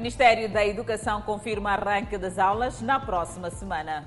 Ministério 0.00 0.48
da 0.48 0.66
Educação 0.66 1.20
confirma 1.20 1.72
arranque 1.72 2.16
das 2.16 2.38
aulas 2.38 2.80
na 2.80 2.98
próxima 2.98 3.50
semana. 3.50 4.02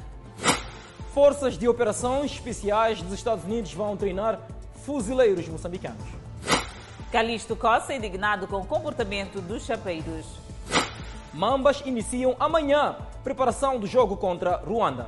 Forças 1.13 1.55
de 1.55 1.67
operações 1.67 2.31
especiais 2.31 2.99
dos 2.99 3.13
Estados 3.13 3.46
Unidos 3.46 3.75
vão 3.75 3.95
treinar 3.95 4.39
fuzileiros 4.83 5.47
moçambicanos. 5.47 6.03
Calixto 7.11 7.55
Costa 7.55 7.93
indignado 7.93 8.47
com 8.47 8.57
o 8.57 8.65
comportamento 8.65 9.39
dos 9.39 9.67
chapeiros. 9.67 10.26
Mambas 11.31 11.83
iniciam 11.85 12.35
amanhã 12.39 12.96
preparação 13.23 13.79
do 13.79 13.85
jogo 13.85 14.17
contra 14.17 14.55
Ruanda. 14.55 15.07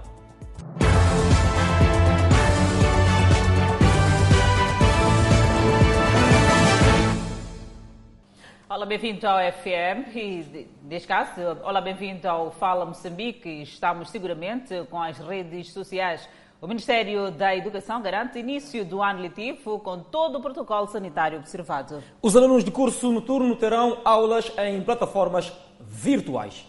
Olá, 8.68 8.84
bem-vindo 8.84 9.28
ao 9.28 9.38
FM 9.38 10.16
e, 10.16 10.68
neste 10.82 11.08
caso, 11.08 11.40
olá, 11.64 11.80
bem-vindo 11.80 12.28
ao 12.28 12.50
Fala 12.50 12.84
Moçambique. 12.84 13.62
Estamos 13.62 14.10
seguramente 14.10 14.84
com 14.90 15.00
as 15.00 15.20
redes 15.20 15.72
sociais. 15.72 16.28
O 16.60 16.66
Ministério 16.66 17.30
da 17.30 17.56
Educação 17.56 18.02
garante 18.02 18.40
início 18.40 18.84
do 18.84 19.04
ano 19.04 19.22
letivo 19.22 19.78
com 19.78 20.00
todo 20.00 20.40
o 20.40 20.42
protocolo 20.42 20.88
sanitário 20.88 21.38
observado. 21.38 22.04
Os 22.24 22.36
alunos 22.36 22.64
de 22.64 22.72
curso 22.72 23.12
noturno 23.12 23.56
terão 23.56 24.00
aulas 24.04 24.52
em 24.58 24.82
plataformas 24.82 25.54
virtuais. 25.80 26.66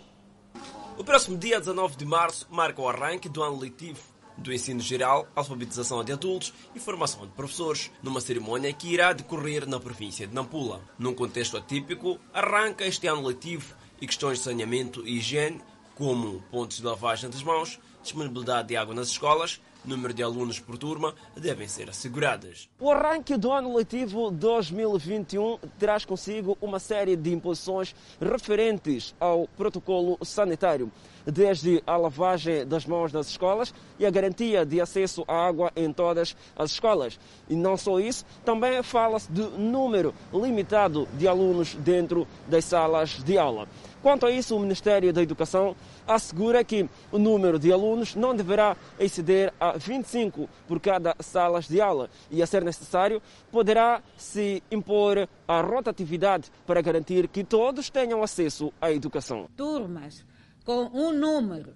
O 0.99 1.03
próximo 1.03 1.39
dia 1.39 1.59
19 1.59 1.97
de 1.97 2.05
março 2.05 2.47
marca 2.51 2.83
o 2.83 2.91
arranque 2.91 3.27
do 3.27 3.43
ano 3.43 3.59
letivo 3.59 4.16
do 4.37 4.53
ensino 4.53 4.81
geral, 4.81 5.27
alfabetização 5.35 6.03
de 6.05 6.13
adultos 6.13 6.53
e 6.75 6.81
formação 6.81 7.27
de 7.27 7.33
professores, 7.33 7.91
numa 8.03 8.21
cerimônia 8.21 8.73
que 8.73 8.93
irá 8.93 9.13
decorrer 9.13 9.67
na 9.67 9.81
província 9.81 10.27
de 10.27 10.35
Nampula. 10.35 10.81
Num 10.99 11.15
contexto 11.15 11.57
atípico, 11.57 12.19
arranca 12.33 12.87
este 12.87 13.07
ano 13.07 13.27
letivo 13.27 13.75
e 14.01 14.07
questões 14.07 14.39
de 14.39 14.45
saneamento 14.45 15.07
e 15.07 15.19
higiene, 15.19 15.61
como 15.95 16.43
pontos 16.51 16.77
de 16.79 16.85
lavagem 16.85 17.31
das 17.31 17.43
mãos, 17.43 17.81
disponibilidade 18.03 18.69
de 18.69 18.77
água 18.77 18.95
nas 18.95 19.09
escolas, 19.09 19.61
número 19.87 20.13
de 20.13 20.23
alunos 20.23 20.59
por 20.59 20.77
turma 20.77 21.15
devem 21.37 21.69
ser 21.69 21.89
asseguradas. 21.89 22.69
O 22.79 22.91
arranque 22.91 23.37
do 23.37 23.53
ano 23.53 23.75
letivo 23.75 24.31
2021 24.31 25.59
traz 25.79 26.05
consigo 26.05 26.59
uma 26.61 26.79
série 26.79 27.17
de 27.17 27.33
imposições 27.33 27.95
referentes 28.21 29.15
ao 29.21 29.47
protocolo 29.49 30.19
sanitário, 30.23 30.91
desde 31.27 31.83
a 31.87 31.97
lavagem 31.97 32.67
das 32.67 32.87
mãos 32.87 33.13
nas 33.13 33.29
escolas 33.29 33.75
e 33.99 34.07
a 34.07 34.11
garantia 34.11 34.65
de 34.65 34.81
acesso 34.81 35.25
à 35.27 35.47
água 35.47 35.73
em 35.75 35.93
todas 35.93 36.37
as 36.57 36.71
escolas. 36.73 37.19
E 37.49 37.55
não 37.55 37.77
só 37.77 37.99
isso, 37.99 38.25
também 38.45 38.83
fala-se 38.83 39.31
de 39.31 39.43
número 39.43 40.15
limitado 40.33 41.09
de 41.15 41.27
alunos 41.27 41.75
dentro 41.75 42.27
das 42.49 42.65
salas 42.65 43.23
de 43.25 43.37
aula. 43.37 43.67
Quanto 44.03 44.25
a 44.25 44.31
isso, 44.31 44.55
o 44.55 44.61
Ministério 44.61 45.13
da 45.13 45.21
Educação 45.21 45.75
assegura 46.07 46.63
que 46.63 46.89
o 47.11 47.19
número 47.19 47.59
de 47.59 47.73
alunos 47.73 48.15
não 48.15 48.37
deverá 48.37 48.77
exceder 49.01 49.53
a 49.59 49.73
25 49.73 50.49
por 50.69 50.79
cada 50.79 51.17
sala 51.19 51.61
de 51.61 51.81
aula 51.81 52.09
e, 52.31 52.41
a 52.41 52.47
ser 52.47 52.63
necessário, 52.63 53.21
poderá 53.51 54.01
se 54.17 54.63
impor 54.71 55.29
a 55.49 55.61
rotatividade 55.61 56.53
para 56.65 56.81
garantir 56.81 57.27
que 57.27 57.43
todos 57.43 57.91
tenham 57.91 58.23
acesso 58.23 58.73
à 58.81 58.93
educação. 58.93 59.49
Turmas 59.57 60.25
com 60.67 60.91
um 60.93 61.13
número 61.13 61.75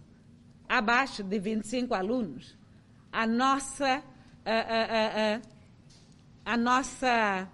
abaixo 0.69 1.23
de 1.23 1.39
25 1.39 1.95
alunos, 1.95 2.59
a 3.13 3.25
nossa, 3.25 4.03
a, 4.45 4.53
a, 4.53 5.37
a, 5.37 5.41
a 6.45 6.57
nossa, 6.57 7.49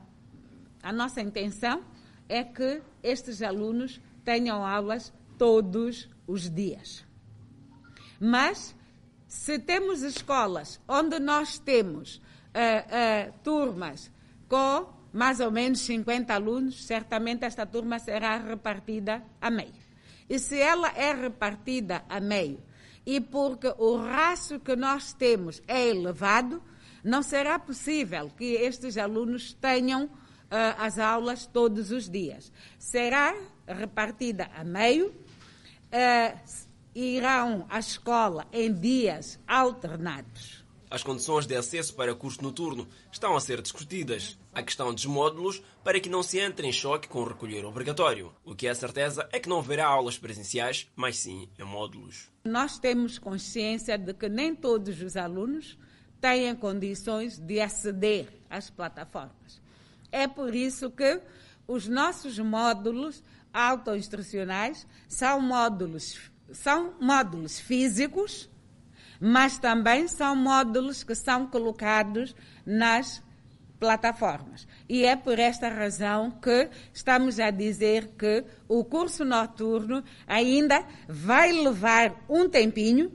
a 0.82 0.92
nossa 0.92 1.20
intenção 1.20 1.84
é 2.26 2.42
que 2.42 2.82
estes 3.02 3.42
alunos 3.42 4.00
tenham 4.24 4.64
aulas 4.64 5.12
todos 5.36 6.08
os 6.26 6.50
dias. 6.50 7.04
Mas, 8.18 8.74
se 9.28 9.58
temos 9.58 10.02
escolas 10.02 10.80
onde 10.88 11.18
nós 11.18 11.58
temos 11.58 12.16
uh, 12.16 12.20
uh, 13.28 13.32
turmas 13.44 14.10
com 14.48 14.90
mais 15.12 15.40
ou 15.40 15.50
menos 15.50 15.80
50 15.80 16.32
alunos, 16.32 16.84
certamente 16.86 17.44
esta 17.44 17.66
turma 17.66 17.98
será 17.98 18.38
repartida 18.38 19.22
a 19.40 19.50
meio. 19.50 19.85
E 20.28 20.38
se 20.38 20.58
ela 20.58 20.88
é 20.96 21.12
repartida 21.12 22.04
a 22.08 22.20
meio, 22.20 22.62
e 23.04 23.20
porque 23.20 23.72
o 23.78 23.96
rácio 23.96 24.58
que 24.58 24.74
nós 24.74 25.12
temos 25.12 25.62
é 25.68 25.88
elevado, 25.88 26.60
não 27.04 27.22
será 27.22 27.58
possível 27.58 28.30
que 28.36 28.44
estes 28.54 28.98
alunos 28.98 29.52
tenham 29.52 30.04
uh, 30.06 30.10
as 30.78 30.98
aulas 30.98 31.46
todos 31.46 31.92
os 31.92 32.10
dias. 32.10 32.52
Será 32.78 33.34
repartida 33.66 34.50
a 34.56 34.64
meio, 34.64 35.08
uh, 35.10 36.40
irão 36.94 37.64
à 37.68 37.78
escola 37.78 38.46
em 38.52 38.72
dias 38.72 39.38
alternados. 39.46 40.64
As 40.90 41.02
condições 41.02 41.46
de 41.46 41.54
acesso 41.54 41.94
para 41.94 42.14
curso 42.14 42.42
noturno 42.42 42.88
estão 43.12 43.36
a 43.36 43.40
ser 43.40 43.60
discutidas. 43.60 44.38
A 44.56 44.62
questão 44.62 44.94
dos 44.94 45.04
módulos 45.04 45.62
para 45.84 46.00
que 46.00 46.08
não 46.08 46.22
se 46.22 46.38
entre 46.38 46.66
em 46.66 46.72
choque 46.72 47.08
com 47.08 47.20
o 47.20 47.28
recolher 47.28 47.66
obrigatório. 47.66 48.32
O 48.42 48.54
que 48.54 48.66
é 48.66 48.72
certeza 48.72 49.28
é 49.30 49.38
que 49.38 49.50
não 49.50 49.58
haverá 49.58 49.86
aulas 49.86 50.16
presenciais, 50.16 50.90
mas 50.96 51.18
sim 51.18 51.46
em 51.58 51.62
módulos. 51.62 52.30
Nós 52.42 52.78
temos 52.78 53.18
consciência 53.18 53.98
de 53.98 54.14
que 54.14 54.30
nem 54.30 54.54
todos 54.54 55.02
os 55.02 55.14
alunos 55.14 55.78
têm 56.22 56.56
condições 56.56 57.38
de 57.38 57.60
aceder 57.60 58.28
às 58.48 58.70
plataformas. 58.70 59.60
É 60.10 60.26
por 60.26 60.54
isso 60.54 60.90
que 60.90 61.20
os 61.68 61.86
nossos 61.86 62.38
módulos 62.38 63.22
autoinstrucionais 63.52 64.86
são 65.06 65.38
módulos, 65.38 66.30
são 66.50 66.94
módulos 66.98 67.60
físicos, 67.60 68.48
mas 69.20 69.58
também 69.58 70.08
são 70.08 70.34
módulos 70.34 71.04
que 71.04 71.14
são 71.14 71.46
colocados 71.46 72.34
nas 72.64 73.22
plataformas. 73.78 74.66
E 74.88 75.04
é 75.04 75.16
por 75.16 75.38
esta 75.38 75.68
razão 75.68 76.30
que 76.30 76.68
estamos 76.92 77.38
a 77.38 77.50
dizer 77.50 78.08
que 78.18 78.44
o 78.68 78.84
curso 78.84 79.24
noturno 79.24 80.02
ainda 80.26 80.84
vai 81.08 81.52
levar 81.52 82.24
um 82.28 82.48
tempinho, 82.48 83.12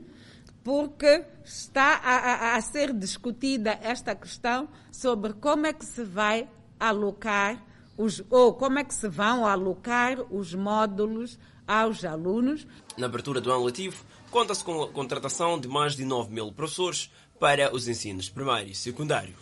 porque 0.64 1.24
está 1.44 2.00
a, 2.02 2.16
a, 2.16 2.56
a 2.56 2.60
ser 2.60 2.92
discutida 2.92 3.78
esta 3.82 4.14
questão 4.14 4.68
sobre 4.90 5.32
como 5.32 5.66
é 5.66 5.72
que 5.72 5.84
se 5.84 6.04
vai 6.04 6.48
alocar 6.78 7.64
os, 7.96 8.22
ou 8.30 8.54
como 8.54 8.78
é 8.78 8.84
que 8.84 8.94
se 8.94 9.08
vão 9.08 9.46
alocar 9.46 10.20
os 10.30 10.54
módulos 10.54 11.38
aos 11.66 12.04
alunos. 12.04 12.66
Na 12.96 13.06
abertura 13.06 13.40
do 13.40 13.50
ano 13.50 13.64
letivo, 13.64 14.04
conta-se 14.30 14.64
com 14.64 14.82
a 14.82 14.88
contratação 14.88 15.58
de 15.58 15.68
mais 15.68 15.96
de 15.96 16.04
9 16.04 16.32
mil 16.32 16.52
professores 16.52 17.10
para 17.38 17.74
os 17.74 17.88
ensinos 17.88 18.28
primário 18.28 18.70
e 18.70 18.74
secundário. 18.74 19.34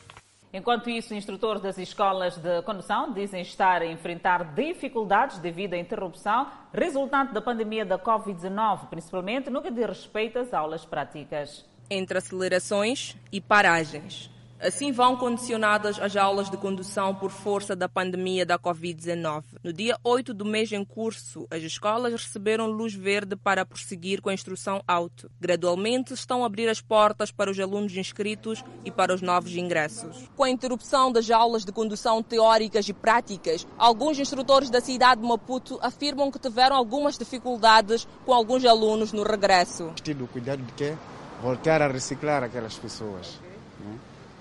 Enquanto 0.53 0.91
isso, 0.91 1.15
instrutores 1.15 1.62
das 1.62 1.78
escolas 1.78 2.37
de 2.37 2.62
condução 2.62 3.12
dizem 3.12 3.41
estar 3.41 3.83
a 3.83 3.87
enfrentar 3.87 4.53
dificuldades 4.53 5.38
devido 5.38 5.75
à 5.75 5.78
interrupção 5.78 6.49
resultante 6.72 7.33
da 7.33 7.41
pandemia 7.41 7.84
da 7.84 7.97
Covid-19, 7.97 8.89
principalmente 8.89 9.49
no 9.49 9.62
que 9.62 9.71
diz 9.71 9.87
respeito 9.87 10.41
às 10.41 10.53
aulas 10.53 10.84
práticas. 10.84 11.65
Entre 11.89 12.19
acelerações 12.19 13.16
e 13.31 13.41
paragens. 13.41 14.28
Assim 14.62 14.93
vão 14.93 15.16
condicionadas 15.16 15.98
as 15.98 16.15
aulas 16.15 16.50
de 16.50 16.56
condução 16.59 17.15
por 17.15 17.31
força 17.31 17.75
da 17.75 17.88
pandemia 17.88 18.44
da 18.44 18.59
Covid-19. 18.59 19.43
No 19.65 19.72
dia 19.72 19.98
8 20.04 20.34
do 20.34 20.44
mês 20.44 20.71
em 20.71 20.84
curso, 20.84 21.47
as 21.50 21.62
escolas 21.62 22.12
receberam 22.12 22.66
luz 22.66 22.93
verde 22.93 23.37
para 23.37 23.65
prosseguir 23.65 24.21
com 24.21 24.28
a 24.28 24.34
instrução 24.34 24.82
auto. 24.87 25.31
Gradualmente 25.41 26.12
estão 26.12 26.43
a 26.43 26.47
abrir 26.47 26.69
as 26.69 26.78
portas 26.78 27.31
para 27.31 27.50
os 27.50 27.59
alunos 27.59 27.97
inscritos 27.97 28.62
e 28.84 28.91
para 28.91 29.15
os 29.15 29.22
novos 29.22 29.56
ingressos. 29.56 30.28
Com 30.37 30.44
a 30.44 30.50
interrupção 30.50 31.10
das 31.10 31.31
aulas 31.31 31.65
de 31.65 31.72
condução 31.72 32.22
teóricas 32.22 32.87
e 32.87 32.92
práticas, 32.92 33.66
alguns 33.78 34.19
instrutores 34.19 34.69
da 34.69 34.82
cidade 34.82 35.22
de 35.22 35.27
Maputo 35.27 35.78
afirmam 35.81 36.31
que 36.31 36.38
tiveram 36.38 36.77
algumas 36.77 37.16
dificuldades 37.16 38.07
com 38.27 38.34
alguns 38.34 38.62
alunos 38.66 39.10
no 39.10 39.22
regresso. 39.22 39.91
Tido 40.03 40.27
cuidado 40.27 40.62
de 40.62 40.72
que 40.74 40.95
voltar 41.41 41.80
a 41.80 41.89
reciclar 41.89 42.45
aquelas 42.45 42.77
pessoas. 42.77 43.41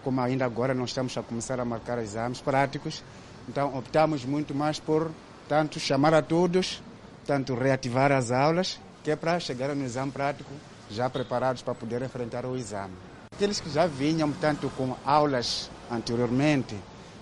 Como 0.03 0.21
ainda 0.21 0.45
agora 0.45 0.73
nós 0.73 0.89
estamos 0.89 1.17
a 1.17 1.23
começar 1.23 1.59
a 1.59 1.65
marcar 1.65 1.97
exames 1.99 2.41
práticos, 2.41 3.03
então 3.47 3.77
optamos 3.77 4.23
muito 4.23 4.55
mais 4.55 4.79
por 4.79 5.11
tanto 5.47 5.79
chamar 5.79 6.13
a 6.13 6.21
todos, 6.21 6.81
tanto 7.25 7.55
reativar 7.55 8.11
as 8.11 8.31
aulas, 8.31 8.79
que 9.03 9.11
é 9.11 9.15
para 9.15 9.39
chegar 9.39 9.75
no 9.75 9.83
exame 9.83 10.11
prático 10.11 10.51
já 10.89 11.09
preparados 11.09 11.61
para 11.61 11.75
poder 11.75 12.01
enfrentar 12.01 12.45
o 12.45 12.55
exame. 12.55 12.93
Aqueles 13.33 13.59
que 13.59 13.69
já 13.69 13.85
vinham 13.85 14.31
tanto 14.33 14.69
com 14.71 14.95
aulas 15.05 15.69
anteriormente, 15.89 16.75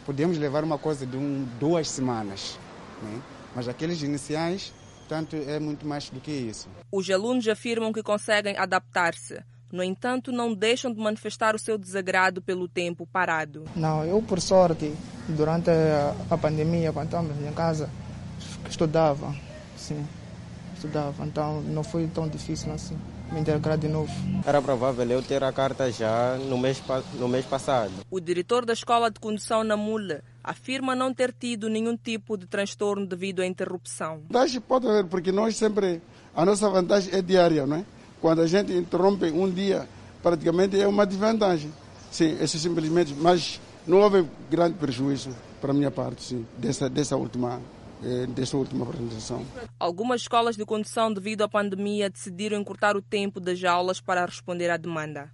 podemos 0.05 0.37
levar 0.37 0.63
uma 0.63 0.77
coisa 0.77 1.05
de 1.05 1.17
um, 1.17 1.45
duas 1.59 1.89
semanas, 1.89 2.57
né? 3.01 3.21
mas 3.55 3.67
aqueles 3.67 4.01
iniciais, 4.01 4.73
tanto 5.07 5.35
é 5.35 5.59
muito 5.59 5.85
mais 5.85 6.09
do 6.09 6.19
que 6.19 6.31
isso. 6.31 6.69
Os 6.91 7.09
alunos 7.09 7.47
afirmam 7.47 7.91
que 7.91 8.01
conseguem 8.01 8.57
adaptar-se 8.57 9.43
no 9.71 9.83
entanto, 9.83 10.31
não 10.31 10.53
deixam 10.53 10.93
de 10.93 10.99
manifestar 10.99 11.55
o 11.55 11.59
seu 11.59 11.77
desagrado 11.77 12.41
pelo 12.41 12.67
tempo 12.67 13.05
parado. 13.05 13.65
Não, 13.75 14.03
eu, 14.05 14.21
por 14.21 14.39
sorte, 14.39 14.93
durante 15.27 15.69
a 16.29 16.37
pandemia, 16.37 16.93
quando 16.93 17.07
estávamos 17.07 17.45
em 17.45 17.53
casa, 17.53 17.89
estudava, 18.69 19.35
sim. 19.75 20.05
estudava, 20.75 21.25
então 21.25 21.61
não 21.61 21.83
foi 21.83 22.07
tão 22.07 22.27
difícil 22.27 22.71
assim 22.71 22.97
me 23.31 23.41
integrar 23.41 23.77
de 23.77 23.87
novo. 23.87 24.11
Era 24.45 24.61
provável 24.61 25.09
eu 25.09 25.21
ter 25.21 25.43
a 25.43 25.51
carta 25.51 25.91
já 25.91 26.37
no 26.37 26.57
mês, 26.57 26.81
no 27.15 27.27
mês 27.27 27.45
passado. 27.45 27.91
O 28.09 28.19
diretor 28.19 28.65
da 28.65 28.73
Escola 28.73 29.11
de 29.11 29.19
Condução 29.19 29.63
na 29.63 29.75
Mula 29.75 30.21
afirma 30.43 30.95
não 30.95 31.13
ter 31.13 31.33
tido 31.33 31.69
nenhum 31.69 31.97
tipo 31.97 32.37
de 32.37 32.45
transtorno 32.45 33.05
devido 33.05 33.41
à 33.41 33.45
interrupção. 33.45 34.21
Vantagem 34.29 34.61
pode 34.61 34.87
haver, 34.87 35.05
porque 35.05 35.31
nós 35.31 35.55
sempre, 35.57 36.01
a 36.33 36.45
nossa 36.45 36.69
vantagem 36.69 37.13
é 37.13 37.21
diária, 37.21 37.65
não 37.65 37.77
é? 37.77 37.85
Quando 38.21 38.41
a 38.41 38.47
gente 38.47 38.73
interrompe 38.73 39.31
um 39.31 39.49
dia, 39.49 39.87
praticamente 40.21 40.79
é 40.79 40.87
uma 40.87 41.05
desvantagem. 41.05 41.71
Sim, 42.11 42.37
isso 42.41 42.57
simplesmente, 42.57 43.13
mas 43.13 43.59
não 43.85 43.99
houve 43.99 44.25
grande 44.49 44.75
prejuízo 44.75 45.29
para 45.61 45.71
a 45.71 45.73
minha 45.73 45.91
parte, 45.91 46.23
sim, 46.23 46.45
dessa, 46.57 46.89
dessa 46.89 47.15
última 47.15 47.59
eh, 48.03 48.27
dessa 48.27 48.55
última 48.55 48.85
apresentação. 48.85 49.43
Algumas 49.79 50.21
escolas 50.21 50.55
de 50.55 50.63
condução, 50.65 51.11
devido 51.11 51.41
à 51.41 51.49
pandemia, 51.49 52.09
decidiram 52.09 52.59
encurtar 52.59 52.95
o 52.95 53.01
tempo 53.01 53.39
das 53.39 53.63
aulas 53.63 53.99
para 53.99 54.23
responder 54.25 54.69
à 54.69 54.77
demanda. 54.77 55.31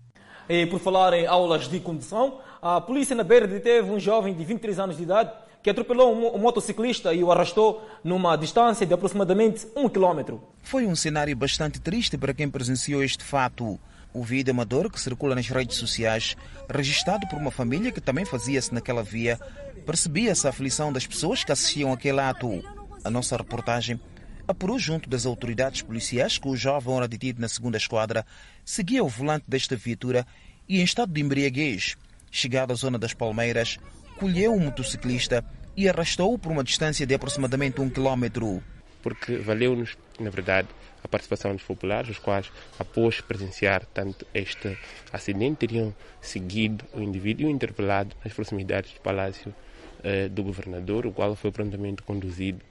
E 0.47 0.65
por 0.65 0.79
falar 0.79 1.13
em 1.13 1.25
aulas 1.25 1.67
de 1.67 1.79
condução, 1.79 2.39
a 2.61 2.79
polícia 2.79 3.15
na 3.15 3.23
Beira 3.23 3.47
deteve 3.47 3.89
um 3.91 3.99
jovem 3.99 4.33
de 4.33 4.45
23 4.45 4.79
anos 4.79 4.97
de 4.97 5.03
idade 5.03 5.31
que 5.63 5.69
atropelou 5.69 6.35
um 6.35 6.37
motociclista 6.37 7.13
e 7.13 7.23
o 7.23 7.31
arrastou 7.31 7.81
numa 8.03 8.35
distância 8.35 8.85
de 8.85 8.93
aproximadamente 8.93 9.65
um 9.75 9.87
quilômetro. 9.89 10.43
Foi 10.61 10.85
um 10.85 10.95
cenário 10.95 11.35
bastante 11.35 11.79
triste 11.79 12.17
para 12.17 12.33
quem 12.33 12.49
presenciou 12.49 13.01
este 13.01 13.23
fato. 13.23 13.79
O 14.13 14.21
vídeo 14.21 14.51
amador 14.51 14.91
que 14.91 14.99
circula 14.99 15.33
nas 15.33 15.47
redes 15.47 15.77
sociais, 15.77 16.35
registrado 16.69 17.27
por 17.27 17.39
uma 17.39 17.49
família 17.49 17.91
que 17.91 18.01
também 18.01 18.25
fazia-se 18.25 18.71
naquela 18.71 19.01
via, 19.01 19.39
Percebia-se 19.85 20.47
a 20.47 20.49
aflição 20.49 20.93
das 20.93 21.05
pessoas 21.05 21.43
que 21.43 21.51
assistiam 21.51 21.91
àquele 21.91 22.21
ato. 22.21 22.63
A 23.03 23.09
nossa 23.09 23.35
reportagem 23.35 23.99
apurou 24.47 24.79
junto 24.79 25.09
das 25.09 25.25
autoridades 25.25 25.81
policiais 25.81 26.37
que 26.37 26.47
o 26.47 26.55
jovem 26.55 26.93
ora 26.93 27.07
detido 27.07 27.41
na 27.41 27.49
segunda 27.49 27.77
esquadra 27.77 28.25
seguia 28.63 29.03
o 29.03 29.09
volante 29.09 29.43
desta 29.45 29.75
viatura 29.75 30.25
e, 30.69 30.79
em 30.79 30.83
estado 30.83 31.11
de 31.11 31.19
embriaguez, 31.19 31.97
chegado 32.31 32.71
à 32.71 32.75
zona 32.75 32.97
das 32.97 33.13
Palmeiras, 33.13 33.77
colheu 34.23 34.53
o 34.53 34.59
motociclista 34.59 35.43
e 35.75 35.89
arrastou-o 35.89 36.39
por 36.39 36.49
uma 36.49 36.63
distância 36.63 37.05
de 37.05 37.13
aproximadamente 37.13 37.81
um 37.81 37.89
quilómetro. 37.89 38.63
Porque 39.01 39.35
valeu-nos, 39.35 39.97
na 40.17 40.29
verdade, 40.29 40.69
a 41.03 41.09
participação 41.09 41.53
dos 41.53 41.63
populares, 41.63 42.11
os 42.11 42.19
quais, 42.19 42.49
após 42.79 43.19
presenciar 43.19 43.85
tanto 43.93 44.25
este 44.33 44.77
acidente, 45.11 45.67
teriam 45.67 45.93
seguido 46.21 46.85
o 46.93 47.01
indivíduo 47.01 47.49
interpelado 47.49 48.15
nas 48.23 48.33
proximidades 48.33 48.93
do 48.93 49.01
Palácio 49.01 49.53
eh, 50.01 50.29
do 50.29 50.41
governador, 50.41 51.05
o 51.05 51.11
qual 51.11 51.35
foi 51.35 51.51
prontamente 51.51 52.01
conduzido 52.01 52.61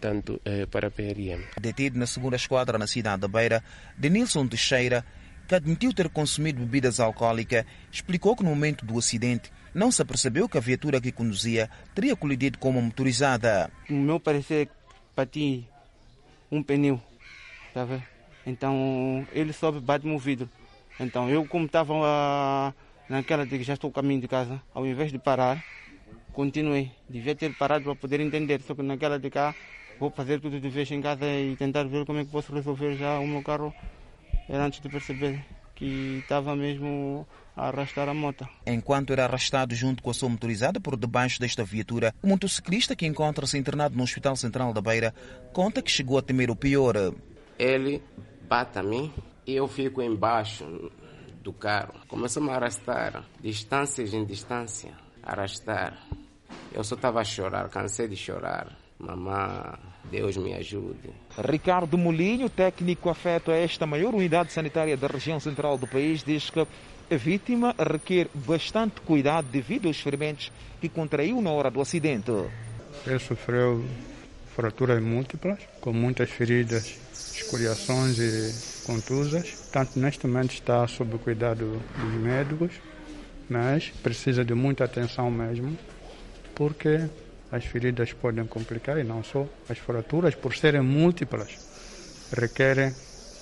tanto 0.00 0.40
eh, 0.46 0.64
para 0.64 0.88
a 0.88 0.90
PRM. 0.90 1.42
Detido 1.60 1.98
na 1.98 2.06
segunda 2.06 2.36
esquadra 2.36 2.78
na 2.78 2.86
cidade 2.86 3.20
da 3.20 3.28
Beira, 3.28 3.62
Denilson 3.98 4.46
Teixeira, 4.46 5.04
que 5.46 5.54
admitiu 5.54 5.92
ter 5.92 6.08
consumido 6.08 6.60
bebidas 6.60 6.98
alcoólicas, 7.00 7.66
explicou 7.90 8.34
que 8.34 8.42
no 8.42 8.48
momento 8.48 8.86
do 8.86 8.98
acidente 8.98 9.52
não 9.74 9.90
se 9.90 10.02
apercebeu 10.02 10.48
que 10.48 10.58
a 10.58 10.60
viatura 10.60 11.00
que 11.00 11.12
conduzia 11.12 11.70
teria 11.94 12.16
colidido 12.16 12.58
com 12.58 12.70
uma 12.70 12.80
motorizada. 12.80 13.70
No 13.88 14.00
meu 14.00 14.20
parecer, 14.20 14.68
bati 15.16 15.66
um 16.50 16.62
pneu, 16.62 17.00
tá? 17.72 17.86
Então 18.46 19.26
ele 19.32 19.52
sobe 19.52 19.80
bate-me 19.80 20.14
o 20.14 20.18
vidro. 20.18 20.48
Então 21.00 21.28
eu, 21.30 21.46
como 21.46 21.66
estava 21.66 22.74
naquela 23.08 23.46
de 23.46 23.58
que 23.58 23.64
já 23.64 23.74
estou 23.74 23.90
caminho 23.90 24.20
de 24.20 24.28
casa, 24.28 24.60
ao 24.74 24.86
invés 24.86 25.10
de 25.10 25.18
parar, 25.18 25.62
continuei. 26.32 26.90
Devia 27.08 27.34
ter 27.34 27.54
parado 27.56 27.84
para 27.84 27.94
poder 27.94 28.20
entender, 28.20 28.60
só 28.62 28.74
que 28.74 28.82
naquela 28.82 29.18
de 29.18 29.30
cá 29.30 29.54
vou 29.98 30.10
fazer 30.10 30.40
tudo 30.40 30.60
de 30.60 30.68
vez 30.68 30.90
em 30.90 31.00
casa 31.00 31.26
e 31.26 31.56
tentar 31.56 31.84
ver 31.84 32.04
como 32.04 32.18
é 32.18 32.24
que 32.24 32.30
posso 32.30 32.52
resolver 32.52 32.96
já 32.96 33.18
o 33.18 33.26
meu 33.26 33.42
carro. 33.42 33.72
Era 34.48 34.64
antes 34.64 34.80
de 34.80 34.88
perceber 34.88 35.44
que 35.74 36.18
estava 36.22 36.54
mesmo 36.56 37.26
a 37.56 37.68
arrastar 37.68 38.08
a 38.08 38.14
moto. 38.14 38.48
Enquanto 38.66 39.12
era 39.12 39.24
arrastado 39.24 39.74
junto 39.74 40.02
com 40.02 40.10
a 40.10 40.14
sua 40.14 40.28
motorizada 40.28 40.80
por 40.80 40.96
debaixo 40.96 41.40
desta 41.40 41.64
viatura, 41.64 42.14
o 42.22 42.26
motociclista 42.26 42.96
que 42.96 43.06
encontra-se 43.06 43.58
internado 43.58 43.96
no 43.96 44.02
Hospital 44.02 44.36
Central 44.36 44.72
da 44.72 44.80
Beira 44.80 45.14
conta 45.52 45.82
que 45.82 45.90
chegou 45.90 46.18
a 46.18 46.22
temer 46.22 46.50
o 46.50 46.56
pior. 46.56 46.94
Ele 47.58 48.02
bate 48.48 48.78
a 48.78 48.82
mim 48.82 49.12
e 49.46 49.54
eu 49.54 49.68
fico 49.68 50.02
embaixo 50.02 50.90
do 51.42 51.52
carro. 51.52 51.94
Começou 52.08 52.48
a 52.50 52.56
arrastar, 52.56 53.24
distâncias 53.40 54.14
em 54.14 54.24
distância, 54.24 54.92
arrastar. 55.22 55.98
Eu 56.72 56.84
só 56.84 56.94
estava 56.94 57.20
a 57.20 57.24
chorar, 57.24 57.68
cansei 57.68 58.08
de 58.08 58.16
chorar. 58.16 58.78
Mamã, 58.98 59.74
Deus 60.10 60.36
me 60.36 60.54
ajude. 60.54 61.10
Ricardo 61.36 61.98
Molinho, 61.98 62.48
técnico 62.48 63.10
afeto 63.10 63.50
a 63.50 63.56
esta 63.56 63.84
maior 63.84 64.14
unidade 64.14 64.52
sanitária 64.52 64.96
da 64.96 65.08
região 65.08 65.40
central 65.40 65.76
do 65.76 65.88
país, 65.88 66.22
diz 66.22 66.50
que 66.50 66.64
a 67.10 67.16
vítima 67.16 67.74
requer 67.78 68.28
bastante 68.34 69.00
cuidado 69.00 69.48
devido 69.50 69.88
aos 69.88 70.00
ferimentos 70.00 70.52
que 70.80 70.88
contraiu 70.88 71.40
na 71.40 71.50
hora 71.50 71.70
do 71.70 71.80
acidente. 71.80 72.30
Ele 73.06 73.18
sofreu 73.18 73.84
fraturas 74.54 75.02
múltiplas, 75.02 75.58
com 75.80 75.92
muitas 75.92 76.30
feridas, 76.30 76.98
escoriações 77.34 78.18
e 78.18 78.84
contusas. 78.86 79.68
Tanto 79.72 79.98
neste 79.98 80.26
momento 80.26 80.52
está 80.52 80.86
sob 80.86 81.16
o 81.16 81.18
cuidado 81.18 81.80
dos 81.96 82.12
médicos, 82.14 82.72
mas 83.48 83.88
precisa 84.02 84.44
de 84.44 84.54
muita 84.54 84.84
atenção 84.84 85.30
mesmo 85.30 85.76
porque 86.54 87.08
as 87.50 87.64
feridas 87.64 88.12
podem 88.12 88.46
complicar 88.46 88.98
e 88.98 89.04
não 89.04 89.22
só 89.22 89.46
as 89.68 89.78
fraturas, 89.78 90.34
por 90.34 90.54
serem 90.54 90.80
múltiplas, 90.82 91.58
requerem 92.32 92.94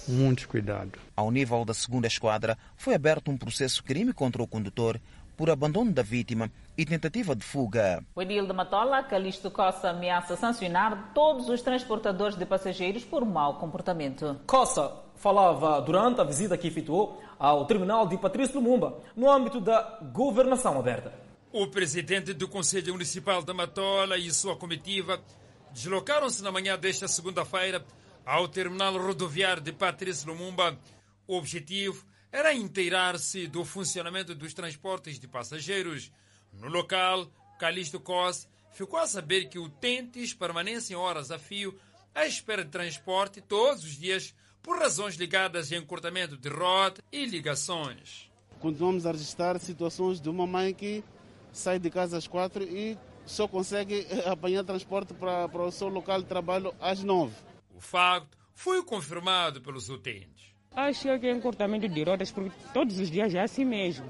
muito 0.08 0.48
cuidado. 0.48 0.92
Ao 1.16 1.30
nível 1.30 1.64
da 1.64 1.74
segunda 1.74 2.06
esquadra, 2.06 2.56
foi 2.76 2.94
aberto 2.94 3.30
um 3.30 3.36
processo 3.36 3.82
crime 3.82 4.12
contra 4.12 4.42
o 4.42 4.46
condutor 4.46 5.00
por 5.36 5.48
abandono 5.48 5.90
da 5.90 6.02
vítima 6.02 6.50
e 6.76 6.84
tentativa 6.84 7.34
de 7.34 7.42
fuga. 7.42 8.04
O 8.14 8.20
edil 8.20 8.46
de 8.46 8.52
Matola, 8.52 9.02
Calixto 9.02 9.50
Costa, 9.50 9.88
ameaça 9.88 10.36
sancionar 10.36 11.12
todos 11.14 11.48
os 11.48 11.62
transportadores 11.62 12.36
de 12.36 12.44
passageiros 12.44 13.04
por 13.04 13.24
mau 13.24 13.54
comportamento. 13.54 14.38
Costa 14.46 14.92
falava 15.16 15.80
durante 15.80 16.20
a 16.20 16.24
visita 16.24 16.58
que 16.58 16.68
efetuou 16.68 17.22
ao 17.38 17.64
terminal 17.64 18.06
de 18.06 18.18
Patrício 18.18 18.56
Lumumba, 18.56 18.98
no 19.16 19.30
âmbito 19.30 19.60
da 19.60 19.98
governação 20.12 20.78
aberta. 20.78 21.12
O 21.52 21.66
presidente 21.66 22.34
do 22.34 22.46
Conselho 22.46 22.92
Municipal 22.92 23.42
da 23.42 23.54
Matola 23.54 24.18
e 24.18 24.30
sua 24.30 24.56
comitiva 24.56 25.20
deslocaram-se 25.72 26.42
na 26.42 26.52
manhã 26.52 26.78
desta 26.78 27.08
segunda-feira 27.08 27.82
ao 28.24 28.48
terminal 28.48 28.96
rodoviário 28.96 29.62
de 29.62 29.72
Patrício 29.72 30.28
Lumumba. 30.28 30.78
O 31.26 31.36
objetivo 31.36 32.04
era 32.32 32.54
inteirar-se 32.54 33.46
do 33.46 33.64
funcionamento 33.64 34.34
dos 34.34 34.54
transportes 34.54 35.18
de 35.18 35.26
passageiros. 35.26 36.12
No 36.52 36.68
local, 36.68 37.30
Calixto 37.58 38.00
Cos 38.00 38.48
ficou 38.72 38.98
a 38.98 39.06
saber 39.06 39.48
que 39.48 39.58
utentes 39.58 40.32
permanecem 40.32 40.96
horas 40.96 41.30
a 41.30 41.38
fio 41.38 41.78
à 42.14 42.26
espera 42.26 42.64
de 42.64 42.70
transporte 42.70 43.40
todos 43.40 43.84
os 43.84 43.96
dias 43.96 44.34
por 44.62 44.78
razões 44.78 45.16
ligadas 45.16 45.72
a 45.72 45.76
encurtamento 45.76 46.36
de 46.36 46.48
rota 46.48 47.02
e 47.10 47.24
ligações. 47.24 48.30
Continuamos 48.60 49.06
a 49.06 49.12
registrar 49.12 49.58
situações 49.58 50.20
de 50.20 50.28
uma 50.28 50.46
mãe 50.46 50.74
que 50.74 51.02
sai 51.52 51.78
de 51.78 51.90
casa 51.90 52.18
às 52.18 52.26
quatro 52.26 52.62
e 52.62 52.96
só 53.24 53.48
consegue 53.48 54.06
apanhar 54.26 54.64
transporte 54.64 55.14
para, 55.14 55.48
para 55.48 55.62
o 55.62 55.72
seu 55.72 55.88
local 55.88 56.20
de 56.20 56.26
trabalho 56.28 56.74
às 56.80 57.02
nove. 57.02 57.34
O 57.80 57.82
facto 57.82 58.36
foi 58.52 58.84
confirmado 58.84 59.62
pelos 59.62 59.88
utentes. 59.88 60.52
Acho 60.70 61.18
que 61.18 61.26
é 61.26 61.32
encurtamento 61.32 61.88
de 61.88 62.04
rodas, 62.04 62.30
porque 62.30 62.52
todos 62.74 62.98
os 62.98 63.10
dias 63.10 63.34
é 63.34 63.40
assim 63.40 63.64
mesmo. 63.64 64.06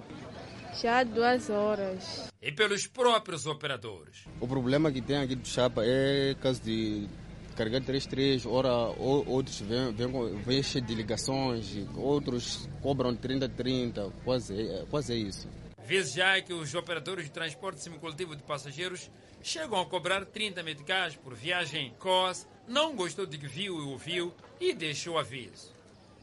Já 0.83 0.99
há 0.99 1.05
duas 1.05 1.49
horas. 1.49 2.29
E 2.43 2.51
pelos 2.51 2.89
próprios 2.89 3.47
operadores. 3.47 4.25
O 4.41 4.49
problema 4.49 4.91
que 4.91 5.01
tem 5.01 5.19
aqui 5.19 5.37
do 5.37 5.47
Chapa 5.47 5.83
é 5.85 6.35
caso 6.41 6.61
de 6.65 7.09
carregar 7.55 7.81
33, 7.81 8.45
ora 8.45 8.73
outros 8.99 9.61
vêm, 9.61 9.93
vêm, 9.93 10.37
vêm 10.39 10.63
cheios 10.65 10.85
de 10.89 10.93
ligações, 10.93 11.77
outros 11.95 12.69
cobram 12.83 13.15
30-30, 13.15 14.13
quase, 14.25 14.61
é, 14.61 14.85
quase 14.91 15.13
é 15.13 15.17
isso. 15.17 15.49
Vezes 15.85 16.15
já 16.15 16.41
que 16.41 16.53
os 16.53 16.75
operadores 16.75 17.27
de 17.27 17.31
transporte 17.31 17.81
semicoletivo 17.81 18.35
de 18.35 18.43
passageiros 18.43 19.09
chegam 19.43 19.81
a 19.81 19.87
cobrar 19.87 20.25
30 20.25 20.63
meticais 20.63 21.17
por 21.17 21.35
viagem. 21.35 21.95
COS 21.99 22.47
não 22.71 22.95
gostou 22.95 23.27
de 23.27 23.37
que 23.37 23.49
viu 23.49 23.79
e 23.79 23.83
ouviu 23.83 24.33
e 24.61 24.73
deixou 24.73 25.19
aviso. 25.19 25.73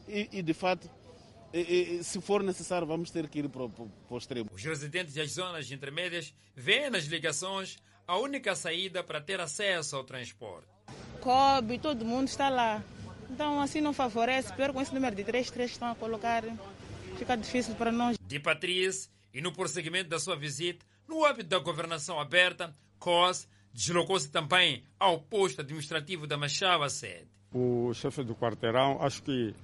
E, 0.08 0.28
e 0.32 0.42
de 0.42 0.54
fato, 0.54 0.90
e, 1.52 1.98
e, 2.00 2.04
se 2.04 2.20
for 2.20 2.42
necessário, 2.42 2.86
vamos 2.86 3.10
ter 3.10 3.28
que 3.28 3.40
ir 3.40 3.48
para, 3.48 3.68
para, 3.68 3.84
para 3.84 4.14
o 4.14 4.18
extremo. 4.18 4.50
Os 4.52 4.64
residentes 4.64 5.14
das 5.14 5.32
zonas 5.32 5.70
intermédias 5.70 6.34
veem 6.56 6.90
nas 6.90 7.04
ligações 7.04 7.76
a 8.06 8.16
única 8.16 8.56
saída 8.56 9.04
para 9.04 9.20
ter 9.20 9.38
acesso 9.40 9.96
ao 9.96 10.04
transporte. 10.04 10.66
COB, 11.20 11.78
todo 11.78 12.04
mundo 12.04 12.28
está 12.28 12.48
lá. 12.48 12.82
Então, 13.30 13.60
assim 13.60 13.82
não 13.82 13.92
favorece. 13.92 14.52
Pior 14.54 14.72
com 14.72 14.80
esse 14.80 14.94
número 14.94 15.14
de 15.14 15.24
33 15.24 15.68
que 15.68 15.72
estão 15.74 15.90
a 15.90 15.94
colocar, 15.94 16.42
fica 17.18 17.36
difícil 17.36 17.74
para 17.74 17.92
nós. 17.92 18.16
De 18.18 18.40
Patrícia 18.40 19.10
e 19.34 19.42
no 19.42 19.52
prosseguimento 19.52 20.08
da 20.08 20.18
sua 20.18 20.34
visita, 20.34 20.84
no 21.06 21.26
âmbito 21.26 21.50
da 21.50 21.58
governação 21.58 22.18
aberta, 22.18 22.74
COS 22.98 23.46
deslocou-se 23.78 24.28
também 24.28 24.82
ao 24.98 25.20
posto 25.20 25.60
administrativo 25.60 26.26
da 26.26 26.36
Machava 26.36 26.90
sede. 26.90 27.28
O 27.54 27.94
chefe 27.94 28.24
do 28.24 28.34
quarteirão, 28.34 29.00
acho 29.00 29.22
que 29.22 29.54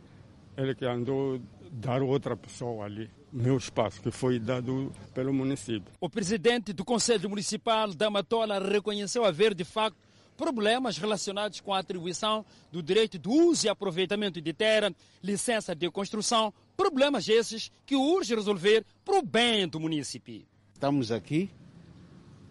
ele 0.56 0.72
que 0.72 0.86
andou 0.86 1.40
dar 1.72 2.00
outra 2.00 2.36
pessoa 2.36 2.84
ali 2.84 3.10
meu 3.32 3.56
espaço 3.56 4.00
que 4.00 4.12
foi 4.12 4.38
dado 4.38 4.92
pelo 5.12 5.34
município. 5.34 5.92
O 6.00 6.08
presidente 6.08 6.72
do 6.72 6.84
Conselho 6.84 7.28
Municipal 7.28 7.92
da 7.92 8.08
Matola 8.08 8.60
reconheceu 8.60 9.24
haver 9.24 9.52
de 9.52 9.64
facto 9.64 9.98
problemas 10.36 10.96
relacionados 10.96 11.60
com 11.60 11.74
a 11.74 11.80
atribuição 11.80 12.46
do 12.70 12.80
direito 12.80 13.18
de 13.18 13.28
uso 13.28 13.66
e 13.66 13.68
aproveitamento 13.68 14.40
de 14.40 14.52
terra, 14.52 14.94
licença 15.22 15.74
de 15.74 15.90
construção, 15.90 16.54
problemas 16.76 17.28
esses 17.28 17.72
que 17.84 17.96
urge 17.96 18.36
resolver 18.36 18.86
para 19.04 19.18
o 19.18 19.22
bem 19.22 19.66
do 19.66 19.80
município. 19.80 20.46
Estamos 20.72 21.10
aqui 21.10 21.50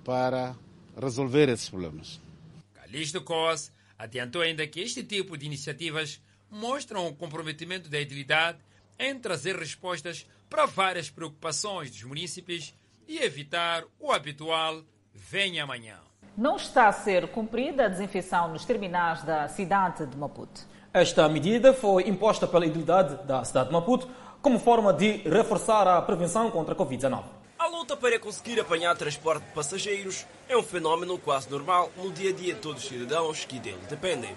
para 0.04 0.58
resolver 0.96 1.50
esses 1.50 1.70
problemas. 1.70 2.20
Calixto 2.74 3.22
Cos 3.22 3.72
adiantou 3.98 4.42
ainda 4.42 4.66
que 4.68 4.80
este 4.82 5.04
tipo 5.04 5.38
de 5.38 5.46
iniciativas 5.46 6.22
mostram 6.50 7.08
o 7.08 7.16
comprometimento 7.16 7.90
da 7.90 8.02
entidade 8.02 8.60
em 9.00 9.18
trazer 9.18 9.56
respostas 9.56 10.28
para 10.50 10.66
várias 10.66 11.10
preocupações 11.10 11.90
dos 11.90 12.04
munícipes 12.04 12.74
e 13.08 13.18
evitar 13.18 13.84
o 14.00 14.12
habitual 14.12 14.84
venha 15.14 15.64
amanhã. 15.64 15.98
Não 16.38 16.56
está 16.56 16.88
a 16.88 16.94
ser 16.94 17.28
cumprida 17.28 17.86
a 17.86 17.88
desinfecção 17.88 18.48
nos 18.50 18.66
terminais 18.66 19.24
da 19.24 19.48
cidade 19.48 20.06
de 20.06 20.18
Maputo. 20.18 20.62
Esta 20.94 21.28
medida 21.28 21.74
foi 21.74 22.08
imposta 22.08 22.48
pela 22.48 22.66
entidade 22.66 23.26
da 23.26 23.44
cidade 23.44 23.70
de 23.70 23.74
Maputo 23.74 24.08
como 24.42 24.60
forma 24.60 24.94
de 24.94 25.18
reforçar 25.28 25.88
a 25.88 26.02
prevenção 26.02 26.52
contra 26.52 26.74
a 26.74 26.78
Covid-19. 26.78 27.24
A 27.64 27.68
luta 27.68 27.96
para 27.96 28.20
conseguir 28.20 28.60
apanhar 28.60 28.94
transporte 28.98 29.46
de 29.46 29.54
passageiros 29.54 30.26
é 30.50 30.58
um 30.58 30.62
fenómeno 30.62 31.18
quase 31.18 31.50
normal 31.50 31.90
no 31.96 32.12
dia 32.12 32.32
a 32.32 32.34
dia 32.34 32.54
de 32.54 32.60
todos 32.60 32.84
os 32.84 32.90
cidadãos 32.90 33.46
que 33.46 33.58
dele 33.58 33.80
dependem. 33.90 34.36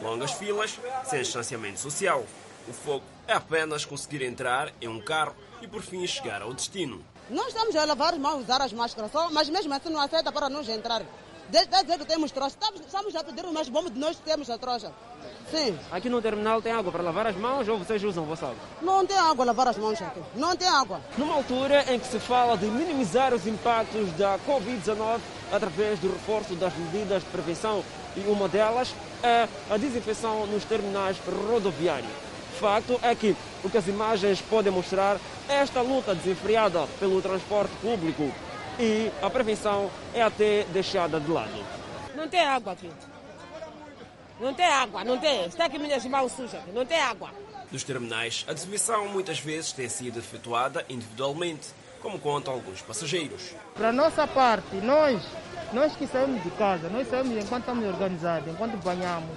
Longas 0.00 0.30
filas, 0.30 0.78
sem 1.06 1.22
distanciamento 1.22 1.80
social. 1.80 2.24
O 2.68 2.72
foco 2.72 3.04
é 3.26 3.32
apenas 3.32 3.84
conseguir 3.84 4.22
entrar 4.22 4.72
em 4.80 4.86
um 4.86 5.00
carro 5.00 5.34
e 5.60 5.66
por 5.66 5.82
fim 5.82 6.06
chegar 6.06 6.40
ao 6.40 6.54
destino. 6.54 7.04
Nós 7.28 7.48
estamos 7.48 7.74
a 7.74 7.84
lavar 7.84 8.14
as 8.14 8.20
mãos, 8.20 8.42
usar 8.42 8.62
as 8.62 8.72
máscaras, 8.72 9.10
só, 9.10 9.28
mas 9.28 9.48
mesmo 9.48 9.74
assim 9.74 9.90
não 9.90 10.00
afeta 10.00 10.30
para 10.30 10.48
nós 10.48 10.68
entrar. 10.68 11.02
Desde 11.48 11.82
dizer 11.82 11.98
que 11.98 12.04
temos 12.04 12.32
trouxa, 12.32 12.56
estamos, 12.60 12.80
estamos 12.80 13.14
a 13.14 13.22
pedir 13.22 13.46
mais 13.52 13.68
bom 13.68 13.84
de 13.84 13.98
nós 13.98 14.16
temos 14.18 14.50
a 14.50 14.58
trouxa. 14.58 14.92
Sim. 15.50 15.78
Aqui 15.92 16.08
no 16.08 16.20
terminal 16.20 16.60
tem 16.60 16.72
água 16.72 16.90
para 16.90 17.02
lavar 17.02 17.28
as 17.28 17.36
mãos 17.36 17.68
ou 17.68 17.78
vocês 17.78 18.02
usam 18.02 18.24
a 18.24 18.26
vossa 18.26 18.46
água? 18.46 18.58
Não 18.82 19.06
tem 19.06 19.16
água 19.16 19.36
para 19.36 19.44
lavar 19.44 19.68
as 19.68 19.78
mãos 19.78 20.02
aqui. 20.02 20.20
Não 20.34 20.56
tem 20.56 20.66
água. 20.66 21.00
Numa 21.16 21.34
altura 21.34 21.84
em 21.92 22.00
que 22.00 22.06
se 22.06 22.18
fala 22.18 22.56
de 22.56 22.66
minimizar 22.66 23.32
os 23.32 23.46
impactos 23.46 24.10
da 24.12 24.38
Covid-19 24.40 25.20
através 25.52 26.00
do 26.00 26.08
reforço 26.08 26.54
das 26.56 26.74
medidas 26.76 27.22
de 27.22 27.28
prevenção 27.28 27.84
e 28.16 28.20
uma 28.28 28.48
delas 28.48 28.92
é 29.22 29.48
a 29.70 29.76
desinfecção 29.76 30.46
nos 30.46 30.64
terminais 30.64 31.16
rodoviários. 31.48 32.10
Facto 32.58 32.98
é 33.02 33.14
que 33.14 33.36
o 33.62 33.70
que 33.70 33.78
as 33.78 33.86
imagens 33.86 34.40
podem 34.40 34.72
mostrar 34.72 35.18
é 35.48 35.56
esta 35.56 35.80
luta 35.80 36.14
desenfreada 36.14 36.86
pelo 36.98 37.22
transporte 37.22 37.72
público 37.80 38.32
e 38.78 39.10
a 39.22 39.30
prevenção 39.30 39.90
é 40.14 40.22
até 40.22 40.64
deixada 40.64 41.18
de 41.18 41.30
lado. 41.30 41.64
Não 42.14 42.28
tem 42.28 42.40
água 42.40 42.72
aqui. 42.72 42.90
Não 44.40 44.52
tem 44.52 44.66
água, 44.66 45.04
não 45.04 45.18
tem. 45.18 45.46
Está 45.46 45.64
aqui 45.64 45.78
minhas 45.78 46.04
mãos 46.04 46.32
sujas, 46.32 46.60
não 46.74 46.84
tem 46.84 47.00
água. 47.00 47.30
Nos 47.72 47.82
terminais, 47.82 48.44
a 48.48 48.52
desinfecção 48.52 49.08
muitas 49.08 49.38
vezes 49.38 49.72
tem 49.72 49.88
sido 49.88 50.18
efetuada 50.18 50.84
individualmente, 50.88 51.68
como 52.00 52.18
contam 52.18 52.52
alguns 52.54 52.80
passageiros. 52.82 53.54
Para 53.74 53.88
a 53.88 53.92
nossa 53.92 54.26
parte, 54.26 54.76
nós, 54.76 55.22
nós 55.72 55.96
que 55.96 56.06
saímos 56.06 56.42
de 56.42 56.50
casa, 56.50 56.88
nós 56.88 57.08
saímos 57.08 57.42
enquanto 57.42 57.62
estamos 57.62 57.84
organizados, 57.86 58.48
enquanto 58.52 58.76
banhamos. 58.82 59.36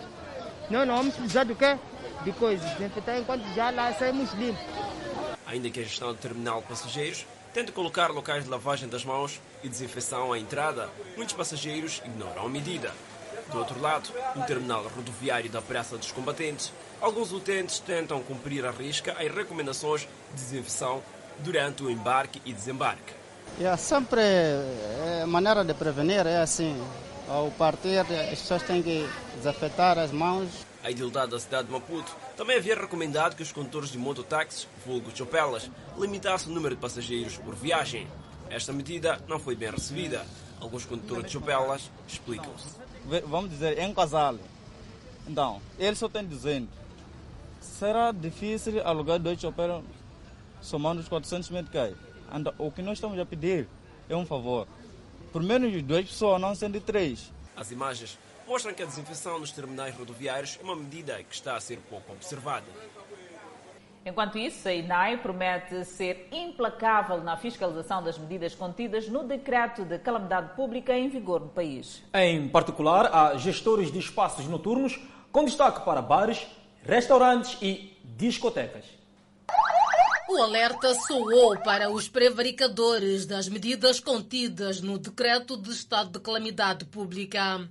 Nós 0.69 0.87
não 0.87 0.97
vamos 0.97 1.15
precisar 1.15 1.45
do 1.45 1.55
quê? 1.55 1.77
De 2.23 2.31
coisas, 2.33 2.69
desinfetar 2.73 3.17
enquanto 3.17 3.43
já 3.55 3.71
lá 3.71 3.93
saímos 3.93 4.31
limpos. 4.33 4.63
Ainda 5.47 5.69
que 5.69 5.79
a 5.79 5.83
gestão 5.83 6.09
do 6.09 6.19
terminal 6.19 6.61
de 6.61 6.67
passageiros 6.67 7.25
tente 7.53 7.71
colocar 7.71 8.11
locais 8.11 8.43
de 8.43 8.49
lavagem 8.49 8.87
das 8.87 9.03
mãos 9.03 9.39
e 9.63 9.69
desinfecção 9.69 10.31
à 10.31 10.39
entrada, 10.39 10.89
muitos 11.15 11.35
passageiros 11.35 12.01
ignoram 12.05 12.45
a 12.45 12.49
medida. 12.49 12.91
Do 13.51 13.57
outro 13.57 13.79
lado, 13.81 14.09
no 14.35 14.45
terminal 14.45 14.83
rodoviário 14.83 15.49
da 15.49 15.61
Praça 15.61 15.97
dos 15.97 16.11
Combatentes, 16.11 16.71
alguns 17.01 17.31
utentes 17.31 17.79
tentam 17.79 18.21
cumprir 18.21 18.65
a 18.65 18.71
risca 18.71 19.13
as 19.13 19.33
recomendações 19.33 20.01
de 20.01 20.35
desinfecção 20.35 21.01
durante 21.39 21.83
o 21.83 21.89
embarque 21.89 22.41
e 22.45 22.53
desembarque. 22.53 23.13
É 23.59 23.75
sempre 23.77 24.21
a 25.23 25.25
maneira 25.25 25.63
de 25.63 25.73
prevenir 25.73 26.27
é 26.27 26.41
assim. 26.41 26.79
Ao 27.27 27.49
partir, 27.51 27.99
as 27.99 28.39
pessoas 28.39 28.63
têm 28.63 28.81
que 28.81 29.07
desafetar 29.35 29.97
as 29.97 30.11
mãos. 30.11 30.49
A 30.83 30.89
idilidade 30.89 31.31
da 31.31 31.39
cidade 31.39 31.67
de 31.67 31.73
Maputo 31.73 32.15
também 32.37 32.57
havia 32.57 32.75
recomendado 32.75 33.35
que 33.35 33.43
os 33.43 33.51
condutores 33.51 33.89
de 33.89 33.97
mototáxis, 33.97 34.67
vulgo 34.85 35.15
chopelas, 35.15 35.69
limitassem 35.97 36.51
o 36.51 36.55
número 36.55 36.75
de 36.75 36.81
passageiros 36.81 37.37
por 37.37 37.53
viagem. 37.53 38.07
Esta 38.49 38.71
medida 38.71 39.19
não 39.27 39.39
foi 39.39 39.55
bem 39.55 39.69
recebida. 39.69 40.25
Alguns 40.59 40.85
condutores 40.85 41.25
de 41.25 41.31
chopelas 41.31 41.91
explicam-se. 42.07 42.75
Vamos 43.27 43.49
dizer, 43.49 43.77
em 43.79 43.93
casal. 43.93 44.37
Então, 45.27 45.61
ele 45.77 45.95
só 45.95 46.07
tem 46.07 46.25
200. 46.25 46.69
Será 47.61 48.11
difícil 48.11 48.81
alugar 48.85 49.19
dois 49.19 49.39
chopelas 49.39 49.83
somando 50.61 51.01
os 51.01 51.07
400 51.09 51.49
meticais? 51.49 51.95
Então, 52.33 52.53
o 52.57 52.71
que 52.71 52.81
nós 52.81 52.97
estamos 52.97 53.19
a 53.19 53.25
pedir 53.25 53.67
é 54.07 54.15
um 54.15 54.25
favor. 54.25 54.65
Por 55.31 55.43
menos 55.43 55.71
de 55.71 55.81
duas 55.81 56.05
pessoas, 56.05 56.41
não 56.41 56.55
sendo 56.55 56.79
três. 56.79 57.31
As 57.55 57.69
imagens 57.69 58.17
mostram 58.49 58.73
que 58.73 58.81
a 58.81 58.85
desinfecção 58.87 59.37
nos 59.37 59.51
terminais 59.51 59.95
rodoviários 59.95 60.57
é 60.59 60.63
uma 60.63 60.75
medida 60.75 61.21
que 61.21 61.35
está 61.35 61.55
a 61.55 61.61
ser 61.61 61.77
pouco 61.87 62.11
observada. 62.11 62.65
Enquanto 64.03 64.39
isso, 64.39 64.67
a 64.67 64.73
INAI 64.73 65.17
promete 65.17 65.85
ser 65.85 66.27
implacável 66.31 67.21
na 67.21 67.37
fiscalização 67.37 68.01
das 68.01 68.17
medidas 68.17 68.55
contidas 68.55 69.07
no 69.07 69.23
decreto 69.23 69.85
de 69.85 69.99
calamidade 69.99 70.55
pública 70.55 70.97
em 70.97 71.09
vigor 71.09 71.41
no 71.41 71.49
país. 71.49 72.01
Em 72.11 72.49
particular, 72.49 73.13
há 73.13 73.37
gestores 73.37 73.91
de 73.91 73.99
espaços 73.99 74.47
noturnos 74.47 74.99
com 75.31 75.45
destaque 75.45 75.85
para 75.85 76.01
bares, 76.01 76.47
restaurantes 76.81 77.55
e 77.61 77.95
discotecas. 78.03 78.83
O 80.27 80.41
alerta 80.41 80.95
soou 81.07 81.55
para 81.59 81.91
os 81.91 82.09
prevaricadores 82.09 83.27
das 83.27 83.47
medidas 83.47 83.99
contidas 83.99 84.81
no 84.81 84.97
decreto 84.97 85.55
de 85.55 85.69
estado 85.69 86.09
de 86.09 86.19
calamidade 86.19 86.85
pública. 86.85 87.69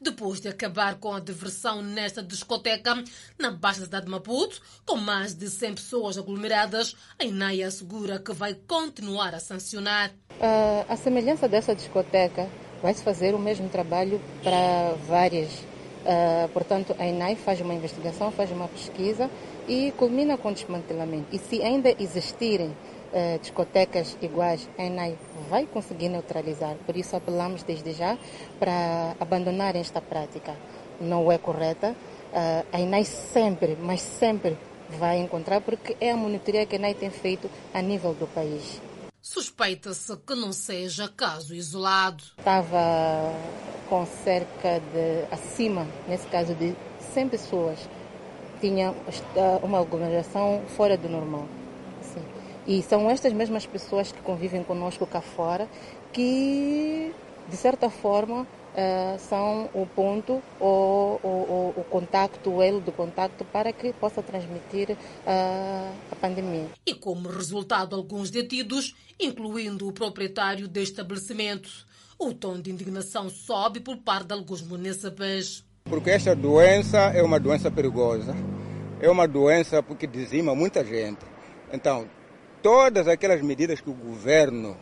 Depois 0.00 0.40
de 0.40 0.48
acabar 0.48 0.94
com 0.96 1.12
a 1.12 1.20
diversão 1.20 1.82
nesta 1.82 2.22
discoteca 2.22 3.02
na 3.38 3.50
Baixa 3.50 3.82
Cidade 3.82 4.06
de 4.06 4.10
Maputo, 4.10 4.60
com 4.86 4.96
mais 4.96 5.34
de 5.34 5.50
100 5.50 5.74
pessoas 5.74 6.18
aglomeradas, 6.18 6.96
a 7.18 7.24
INAI 7.24 7.62
assegura 7.62 8.18
que 8.18 8.32
vai 8.32 8.54
continuar 8.54 9.34
a 9.34 9.40
sancionar. 9.40 10.10
Uh, 10.10 10.84
a 10.88 10.96
semelhança 10.96 11.48
dessa 11.48 11.74
discoteca 11.74 12.48
vai-se 12.80 13.02
fazer 13.02 13.34
o 13.34 13.38
mesmo 13.38 13.68
trabalho 13.68 14.20
para 14.42 14.94
várias. 15.06 15.50
Uh, 15.52 16.48
portanto, 16.52 16.94
a 16.98 17.06
INAI 17.06 17.34
faz 17.34 17.60
uma 17.60 17.74
investigação, 17.74 18.30
faz 18.30 18.50
uma 18.52 18.68
pesquisa 18.68 19.28
e 19.66 19.92
culmina 19.96 20.38
com 20.38 20.50
o 20.50 20.54
desmantelamento. 20.54 21.26
E 21.34 21.38
se 21.38 21.60
ainda 21.60 21.94
existirem 21.98 22.74
uh, 23.12 23.38
discotecas 23.40 24.16
iguais, 24.20 24.68
a 24.78 24.84
ENAI 24.84 25.18
vai 25.48 25.66
conseguir 25.66 26.08
neutralizar. 26.08 26.76
Por 26.86 26.96
isso 26.96 27.16
apelamos 27.16 27.62
desde 27.62 27.92
já 27.92 28.18
para 28.58 29.14
abandonar 29.20 29.76
esta 29.76 30.00
prática. 30.00 30.56
Não 31.00 31.30
é 31.30 31.38
correta. 31.38 31.94
Uh, 32.32 32.66
a 32.72 32.80
ENAI 32.80 33.04
sempre, 33.04 33.76
mas 33.80 34.00
sempre 34.00 34.56
vai 34.90 35.18
encontrar, 35.18 35.60
porque 35.60 35.96
é 36.00 36.10
a 36.10 36.16
monitoria 36.16 36.66
que 36.66 36.76
a 36.76 36.78
ENAI 36.78 36.94
tem 36.94 37.10
feito 37.10 37.50
a 37.72 37.82
nível 37.82 38.14
do 38.14 38.26
país. 38.26 38.80
Suspeita-se 39.20 40.16
que 40.16 40.34
não 40.34 40.52
seja 40.52 41.08
caso 41.08 41.54
isolado. 41.54 42.22
Estava 42.38 43.34
com 43.88 44.06
cerca 44.06 44.80
de, 44.80 45.24
acima, 45.30 45.86
nesse 46.08 46.26
caso, 46.28 46.54
de 46.54 46.74
100 47.12 47.28
pessoas. 47.28 47.78
Tinha 48.60 48.94
uma 49.62 49.80
aglomeração 49.80 50.62
fora 50.68 50.96
do 50.96 51.08
normal. 51.08 51.46
E 52.68 52.82
são 52.82 53.08
estas 53.08 53.32
mesmas 53.32 53.64
pessoas 53.64 54.12
que 54.12 54.20
convivem 54.20 54.62
conosco 54.62 55.06
cá 55.06 55.22
fora 55.22 55.66
que, 56.12 57.10
de 57.48 57.56
certa 57.56 57.88
forma, 57.88 58.46
Uh, 58.68 59.18
são 59.18 59.68
o 59.74 59.86
ponto 59.86 60.40
ou 60.60 61.18
o, 61.20 61.26
o, 61.26 61.74
o 61.80 61.84
contacto, 61.84 62.48
o 62.48 62.62
elo 62.62 62.80
do 62.80 62.92
contacto 62.92 63.44
para 63.46 63.72
que 63.72 63.92
possa 63.94 64.22
transmitir 64.22 64.90
uh, 64.92 65.92
a 66.12 66.14
pandemia. 66.14 66.66
E 66.86 66.94
como 66.94 67.28
resultado, 67.28 67.96
alguns 67.96 68.30
detidos, 68.30 68.94
incluindo 69.18 69.88
o 69.88 69.92
proprietário 69.92 70.68
do 70.68 70.78
estabelecimento. 70.78 71.68
O 72.16 72.32
tom 72.32 72.60
de 72.60 72.70
indignação 72.70 73.28
sobe 73.28 73.80
por 73.80 73.96
parte 73.96 74.28
de 74.28 74.34
alguns 74.34 74.62
munícipes. 74.62 75.64
Porque 75.84 76.10
esta 76.10 76.36
doença 76.36 76.98
é 76.98 77.22
uma 77.22 77.40
doença 77.40 77.72
perigosa, 77.72 78.32
é 79.00 79.10
uma 79.10 79.26
doença 79.26 79.82
porque 79.82 80.06
dizima 80.06 80.54
muita 80.54 80.84
gente. 80.84 81.24
Então, 81.72 82.06
todas 82.68 83.08
aquelas 83.08 83.40
medidas 83.40 83.80
que 83.80 83.88
o 83.88 83.94
governo 83.94 84.76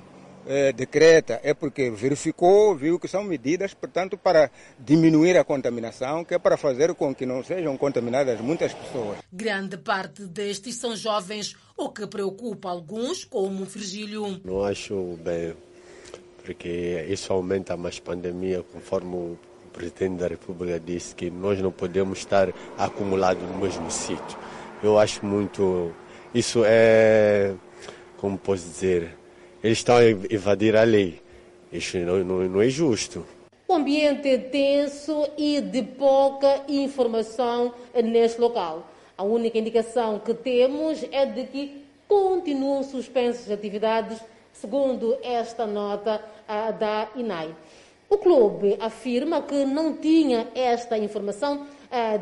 eh, 0.45 0.73
decreta 0.73 1.39
é 1.45 1.55
porque 1.55 1.89
verificou, 1.89 2.75
viu 2.75 2.99
que 2.99 3.07
são 3.07 3.23
medidas, 3.23 3.75
portanto, 3.75 4.19
para 4.19 4.51
diminuir 4.77 5.39
a 5.39 5.45
contaminação, 5.45 6.25
que 6.25 6.35
é 6.35 6.39
para 6.39 6.57
fazer 6.57 6.93
com 6.97 7.15
que 7.15 7.25
não 7.25 7.45
sejam 7.45 7.77
contaminadas 7.77 8.41
muitas 8.41 8.75
pessoas. 8.75 9.19
Grande 9.33 9.79
parte 9.79 10.27
destes 10.27 10.75
são 10.75 10.97
jovens, 10.97 11.55
o 11.77 11.89
que 11.91 12.09
preocupa 12.09 12.71
alguns, 12.71 13.25
como 13.25 13.63
o 13.63 13.67
Virgílio. 13.67 14.41
Não 14.45 14.65
acho 14.65 15.17
bem, 15.23 15.55
porque 16.45 17.07
isso 17.09 17.33
aumenta 17.33 17.77
mais 17.77 18.01
pandemia, 18.01 18.65
conforme 18.73 19.15
o 19.15 19.39
presidente 19.73 20.19
da 20.19 20.27
República 20.27 20.81
disse 20.81 21.15
que 21.15 21.31
nós 21.31 21.63
não 21.63 21.71
podemos 21.71 22.19
estar 22.19 22.53
acumulados 22.77 23.45
no 23.45 23.59
mesmo 23.59 23.89
sítio. 23.93 24.37
Eu 24.83 24.99
acho 24.99 25.25
muito. 25.25 25.95
Isso 26.35 26.63
é. 26.67 27.55
Como 28.19 28.39
posso 28.39 28.65
dizer? 28.65 29.17
Eles 29.63 29.79
estão 29.79 29.97
a 29.97 30.11
invadir 30.11 30.77
a 30.77 30.83
lei. 30.85 31.21
Isso 31.73 31.99
não, 31.99 32.25
não, 32.25 32.49
não 32.49 32.63
é 32.63 32.69
justo. 32.69 33.27
O 33.69 33.75
ambiente 33.75 34.29
é 34.29 34.39
tenso 34.39 35.29
e 35.37 35.61
de 35.61 35.83
pouca 35.83 36.63
informação 36.69 37.75
neste 37.95 38.41
local. 38.41 38.89
A 39.19 39.25
única 39.25 39.59
indicação 39.59 40.19
que 40.19 40.33
temos 40.35 41.05
é 41.11 41.27
de 41.27 41.45
que 41.45 41.85
continuam 42.07 42.83
suspensas 42.83 43.51
atividades, 43.51 44.19
segundo 44.53 45.19
esta 45.23 45.67
nota 45.67 46.23
da 46.79 47.09
INAI. 47.17 47.55
O 48.09 48.19
clube 48.19 48.77
afirma 48.79 49.43
que 49.43 49.65
não 49.65 49.95
tinha 49.95 50.47
esta 50.55 50.97
informação 50.97 51.67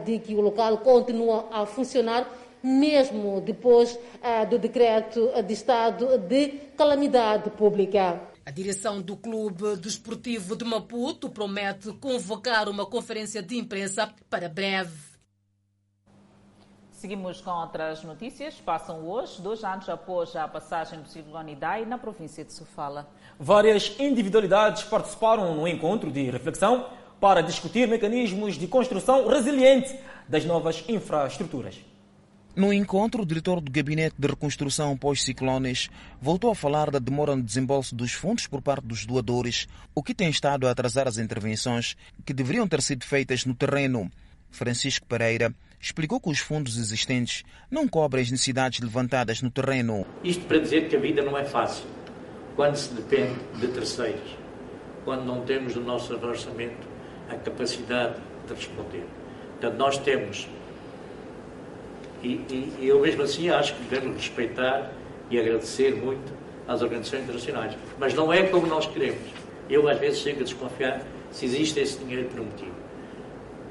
de 0.04 0.18
que 0.18 0.34
o 0.34 0.40
local 0.40 0.78
continua 0.78 1.46
a 1.52 1.66
funcionar 1.66 2.26
mesmo 2.64 3.42
depois 3.42 3.94
uh, 3.94 4.48
do 4.48 4.58
decreto 4.58 5.30
de 5.46 5.52
estado 5.52 6.16
de 6.18 6.48
calamidade 6.76 7.50
pública. 7.50 8.20
A 8.46 8.50
direção 8.50 9.00
do 9.00 9.16
Clube 9.16 9.76
Desportivo 9.76 10.56
de 10.56 10.64
Maputo 10.64 11.28
promete 11.28 11.92
convocar 11.92 12.68
uma 12.68 12.86
conferência 12.86 13.42
de 13.42 13.58
imprensa 13.58 14.10
para 14.30 14.48
breve. 14.48 15.14
Seguimos 16.90 17.40
com 17.42 17.50
outras 17.50 18.02
notícias. 18.02 18.54
Passam 18.54 19.06
hoje, 19.06 19.42
dois 19.42 19.62
anos 19.62 19.88
após 19.90 20.34
a 20.34 20.48
passagem 20.48 21.00
do 21.00 21.08
ciclone 21.08 21.52
Idai 21.52 21.84
na 21.84 21.98
província 21.98 22.44
de 22.44 22.52
Sofala. 22.54 23.06
Várias 23.38 23.94
individualidades 23.98 24.84
participaram 24.84 25.54
no 25.54 25.68
encontro 25.68 26.10
de 26.10 26.30
reflexão 26.30 26.88
para 27.20 27.42
discutir 27.42 27.86
mecanismos 27.88 28.54
de 28.56 28.66
construção 28.66 29.26
resiliente 29.28 29.98
das 30.26 30.46
novas 30.46 30.82
infraestruturas. 30.88 31.78
No 32.56 32.72
encontro, 32.72 33.22
o 33.22 33.26
diretor 33.26 33.60
do 33.60 33.68
Gabinete 33.68 34.14
de 34.16 34.28
Reconstrução 34.28 34.96
pós-ciclones 34.96 35.90
voltou 36.22 36.52
a 36.52 36.54
falar 36.54 36.88
da 36.88 37.00
demora 37.00 37.34
no 37.34 37.42
desembolso 37.42 37.96
dos 37.96 38.12
fundos 38.12 38.46
por 38.46 38.62
parte 38.62 38.86
dos 38.86 39.04
doadores, 39.04 39.66
o 39.92 40.04
que 40.04 40.14
tem 40.14 40.30
estado 40.30 40.68
a 40.68 40.70
atrasar 40.70 41.08
as 41.08 41.18
intervenções 41.18 41.96
que 42.24 42.32
deveriam 42.32 42.68
ter 42.68 42.80
sido 42.80 43.04
feitas 43.04 43.44
no 43.44 43.56
terreno. 43.56 44.08
Francisco 44.52 45.04
Pereira 45.06 45.52
explicou 45.80 46.20
que 46.20 46.30
os 46.30 46.38
fundos 46.38 46.78
existentes 46.78 47.42
não 47.68 47.88
cobrem 47.88 48.22
as 48.22 48.30
necessidades 48.30 48.78
levantadas 48.78 49.42
no 49.42 49.50
terreno. 49.50 50.06
Isto 50.22 50.44
para 50.44 50.60
dizer 50.60 50.88
que 50.88 50.94
a 50.94 51.00
vida 51.00 51.22
não 51.22 51.36
é 51.36 51.44
fácil 51.44 51.86
quando 52.54 52.76
se 52.76 52.94
depende 52.94 53.34
de 53.58 53.66
terceiros, 53.66 54.38
quando 55.04 55.24
não 55.24 55.44
temos 55.44 55.74
no 55.74 55.82
nosso 55.82 56.14
orçamento 56.14 56.86
a 57.28 57.34
capacidade 57.34 58.14
de 58.46 58.54
responder. 58.54 59.04
Portanto, 59.60 59.76
nós 59.76 59.98
temos, 59.98 60.48
e, 62.24 62.40
e, 62.50 62.74
e 62.80 62.88
eu 62.88 63.00
mesmo 63.00 63.22
assim 63.22 63.50
acho 63.50 63.74
que 63.74 63.82
devemos 63.84 64.16
respeitar 64.16 64.90
e 65.30 65.38
agradecer 65.38 65.94
muito 65.94 66.32
às 66.66 66.80
organizações 66.80 67.22
internacionais, 67.24 67.76
mas 67.98 68.14
não 68.14 68.32
é 68.32 68.44
como 68.44 68.66
nós 68.66 68.86
queremos. 68.86 69.28
Eu 69.68 69.88
às 69.88 69.98
vezes 69.98 70.20
chego 70.20 70.40
a 70.40 70.44
desconfiar 70.44 71.02
se 71.30 71.44
existe 71.44 71.80
esse 71.80 71.98
dinheiro 71.98 72.28
por 72.28 72.40
um 72.40 72.44
motivo. 72.44 72.74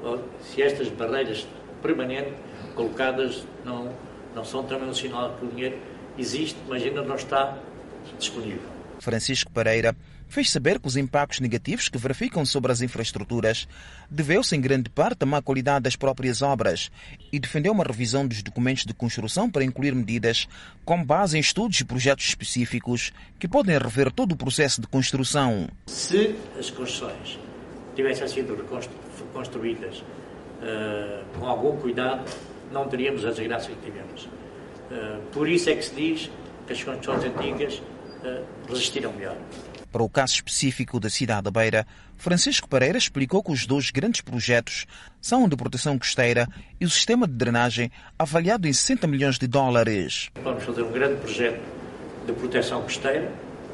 Ou 0.02 0.22
se 0.40 0.62
estas 0.62 0.88
barreiras 0.88 1.46
permanentes 1.82 2.34
colocadas 2.74 3.44
não, 3.64 3.92
não 4.34 4.44
são 4.44 4.62
também 4.62 4.88
um 4.88 4.94
sinal 4.94 5.34
que 5.38 5.46
o 5.46 5.48
dinheiro 5.48 5.78
existe, 6.16 6.58
mas 6.68 6.82
ainda 6.82 7.02
não 7.02 7.16
está 7.16 7.58
disponível. 8.18 8.68
Francisco 9.00 9.50
Pereira 9.50 9.96
fez 10.28 10.50
saber 10.50 10.78
que 10.78 10.86
os 10.86 10.96
impactos 10.96 11.40
negativos 11.40 11.88
que 11.88 11.98
verificam 11.98 12.44
sobre 12.44 12.72
as 12.72 12.82
infraestruturas 12.82 13.68
deveu-se 14.10 14.54
em 14.56 14.60
grande 14.60 14.90
parte 14.90 15.22
à 15.22 15.26
má 15.26 15.40
qualidade 15.40 15.84
das 15.84 15.96
próprias 15.96 16.42
obras 16.42 16.90
e 17.32 17.38
defendeu 17.38 17.72
uma 17.72 17.84
revisão 17.84 18.26
dos 18.26 18.42
documentos 18.42 18.84
de 18.84 18.94
construção 18.94 19.50
para 19.50 19.64
incluir 19.64 19.94
medidas 19.94 20.48
com 20.84 21.04
base 21.04 21.36
em 21.36 21.40
estudos 21.40 21.80
e 21.80 21.84
projetos 21.84 22.26
específicos 22.26 23.12
que 23.38 23.48
podem 23.48 23.78
rever 23.78 24.10
todo 24.12 24.32
o 24.32 24.36
processo 24.36 24.80
de 24.80 24.86
construção. 24.86 25.68
Se 25.86 26.34
as 26.58 26.70
construções 26.70 27.38
tivessem 27.94 28.26
sido 28.28 28.56
reconstruídas 28.56 29.98
uh, 29.98 31.24
com 31.38 31.46
algum 31.46 31.76
cuidado, 31.76 32.24
não 32.72 32.88
teríamos 32.88 33.24
as 33.24 33.36
desgraças 33.36 33.68
que 33.68 33.90
tivemos. 33.90 34.24
Uh, 34.24 35.20
por 35.32 35.48
isso 35.48 35.70
é 35.70 35.76
que 35.76 35.84
se 35.84 35.94
diz 35.94 36.30
que 36.66 36.72
as 36.72 36.82
construções 36.82 37.24
antigas 37.24 37.82
resistiram 38.68 39.12
melhor. 39.12 39.36
Para 39.94 40.02
o 40.02 40.08
caso 40.08 40.34
específico 40.34 40.98
da 40.98 41.08
cidade 41.08 41.42
da 41.42 41.52
Beira, 41.52 41.86
Francisco 42.16 42.68
Pereira 42.68 42.98
explicou 42.98 43.44
que 43.44 43.52
os 43.52 43.64
dois 43.64 43.92
grandes 43.92 44.22
projetos 44.22 44.88
são 45.20 45.44
o 45.44 45.48
de 45.48 45.54
proteção 45.56 45.96
costeira 45.96 46.48
e 46.80 46.84
o 46.84 46.90
sistema 46.90 47.28
de 47.28 47.34
drenagem, 47.34 47.92
avaliado 48.18 48.66
em 48.66 48.72
60 48.72 49.06
milhões 49.06 49.38
de 49.38 49.46
dólares. 49.46 50.32
Vamos 50.42 50.64
fazer 50.64 50.82
um 50.82 50.90
grande 50.90 51.20
projeto 51.20 51.62
de 52.26 52.32
proteção 52.32 52.82
costeira, 52.82 53.30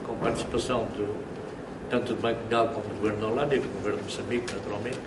com 0.07 0.15
participação 0.17 0.85
do, 0.89 1.25
tanto 1.89 2.13
do 2.13 2.21
Banco 2.21 2.43
de 2.43 2.49
Gal 2.51 2.69
como 2.69 2.87
do 2.87 2.95
Governo 2.97 3.21
da 3.23 3.27
Holanda 3.27 3.57
e 3.57 3.61
do 3.61 3.69
Governo 3.69 3.99
de 4.01 4.05
Moçambique, 4.05 4.55
naturalmente, 4.55 4.99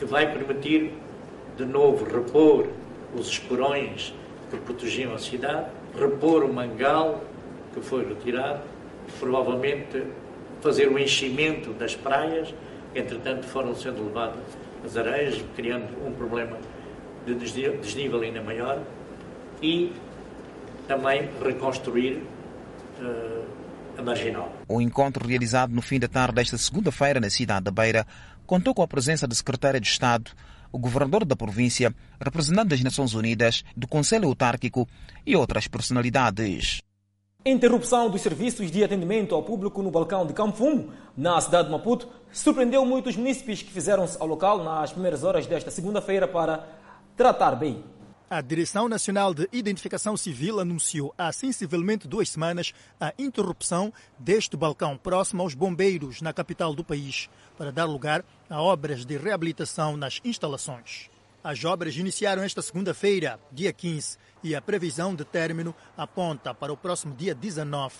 que 0.00 0.04
vai 0.04 0.32
permitir, 0.32 0.92
de 1.56 1.64
novo, 1.64 2.04
repor 2.12 2.68
os 3.14 3.28
esporões 3.28 4.12
que 4.50 4.56
protegiam 4.56 5.14
a 5.14 5.18
cidade, 5.20 5.66
repor 5.96 6.42
o 6.42 6.52
mangal 6.52 7.22
que 7.72 7.80
foi 7.80 8.04
retirado 8.04 8.62
provavelmente 9.20 10.02
fazer 10.66 10.88
o 10.88 10.98
enchimento 10.98 11.72
das 11.74 11.94
praias, 11.94 12.52
entretanto 12.92 13.46
foram 13.46 13.72
sendo 13.76 14.04
levadas 14.04 14.42
as 14.84 14.96
areias, 14.96 15.40
criando 15.54 15.86
um 16.04 16.12
problema 16.12 16.58
de 17.24 17.34
desnível 17.36 18.20
ainda 18.20 18.42
maior, 18.42 18.82
e 19.62 19.92
também 20.88 21.30
reconstruir 21.40 22.20
uh, 23.00 23.44
a 23.96 24.02
marginal. 24.02 24.52
O 24.66 24.80
encontro 24.80 25.26
realizado 25.26 25.72
no 25.72 25.80
fim 25.80 26.00
da 26.00 26.08
tarde 26.08 26.34
desta 26.34 26.58
segunda-feira 26.58 27.20
na 27.20 27.30
cidade 27.30 27.66
da 27.66 27.70
Beira 27.70 28.04
contou 28.44 28.74
com 28.74 28.82
a 28.82 28.88
presença 28.88 29.26
da 29.26 29.36
secretária 29.36 29.80
de 29.80 29.86
Estado, 29.86 30.32
o 30.72 30.78
governador 30.80 31.24
da 31.24 31.36
província, 31.36 31.94
representante 32.20 32.70
das 32.70 32.82
Nações 32.82 33.14
Unidas, 33.14 33.64
do 33.76 33.86
Conselho 33.86 34.26
Autárquico 34.26 34.88
e 35.24 35.36
outras 35.36 35.68
personalidades. 35.68 36.82
Interrupção 37.48 38.10
dos 38.10 38.22
serviços 38.22 38.72
de 38.72 38.82
atendimento 38.82 39.32
ao 39.32 39.40
público 39.40 39.80
no 39.80 39.88
balcão 39.88 40.26
de 40.26 40.32
Camfumo, 40.32 40.92
na 41.16 41.40
cidade 41.40 41.68
de 41.68 41.70
Maputo, 41.72 42.08
surpreendeu 42.32 42.84
muitos 42.84 43.16
munícipes 43.16 43.62
que 43.62 43.70
fizeram-se 43.70 44.20
ao 44.20 44.26
local 44.26 44.64
nas 44.64 44.90
primeiras 44.90 45.22
horas 45.22 45.46
desta 45.46 45.70
segunda-feira 45.70 46.26
para 46.26 46.68
tratar 47.16 47.54
bem. 47.54 47.84
A 48.28 48.40
Direção 48.40 48.88
Nacional 48.88 49.32
de 49.32 49.48
Identificação 49.52 50.16
Civil 50.16 50.58
anunciou 50.58 51.14
há 51.16 51.30
sensivelmente 51.30 52.08
duas 52.08 52.30
semanas 52.30 52.74
a 53.00 53.14
interrupção 53.16 53.92
deste 54.18 54.56
balcão 54.56 54.98
próximo 54.98 55.40
aos 55.40 55.54
bombeiros 55.54 56.20
na 56.20 56.32
capital 56.32 56.74
do 56.74 56.82
país, 56.82 57.30
para 57.56 57.70
dar 57.70 57.84
lugar 57.84 58.24
a 58.50 58.60
obras 58.60 59.06
de 59.06 59.16
reabilitação 59.16 59.96
nas 59.96 60.20
instalações. 60.24 61.08
As 61.44 61.64
obras 61.64 61.96
iniciaram 61.96 62.42
esta 62.42 62.60
segunda-feira, 62.60 63.38
dia 63.52 63.72
15, 63.72 64.18
e 64.46 64.54
a 64.54 64.62
previsão 64.62 65.12
de 65.12 65.24
término 65.24 65.74
aponta 65.96 66.54
para 66.54 66.72
o 66.72 66.76
próximo 66.76 67.16
dia 67.16 67.34
19, 67.34 67.92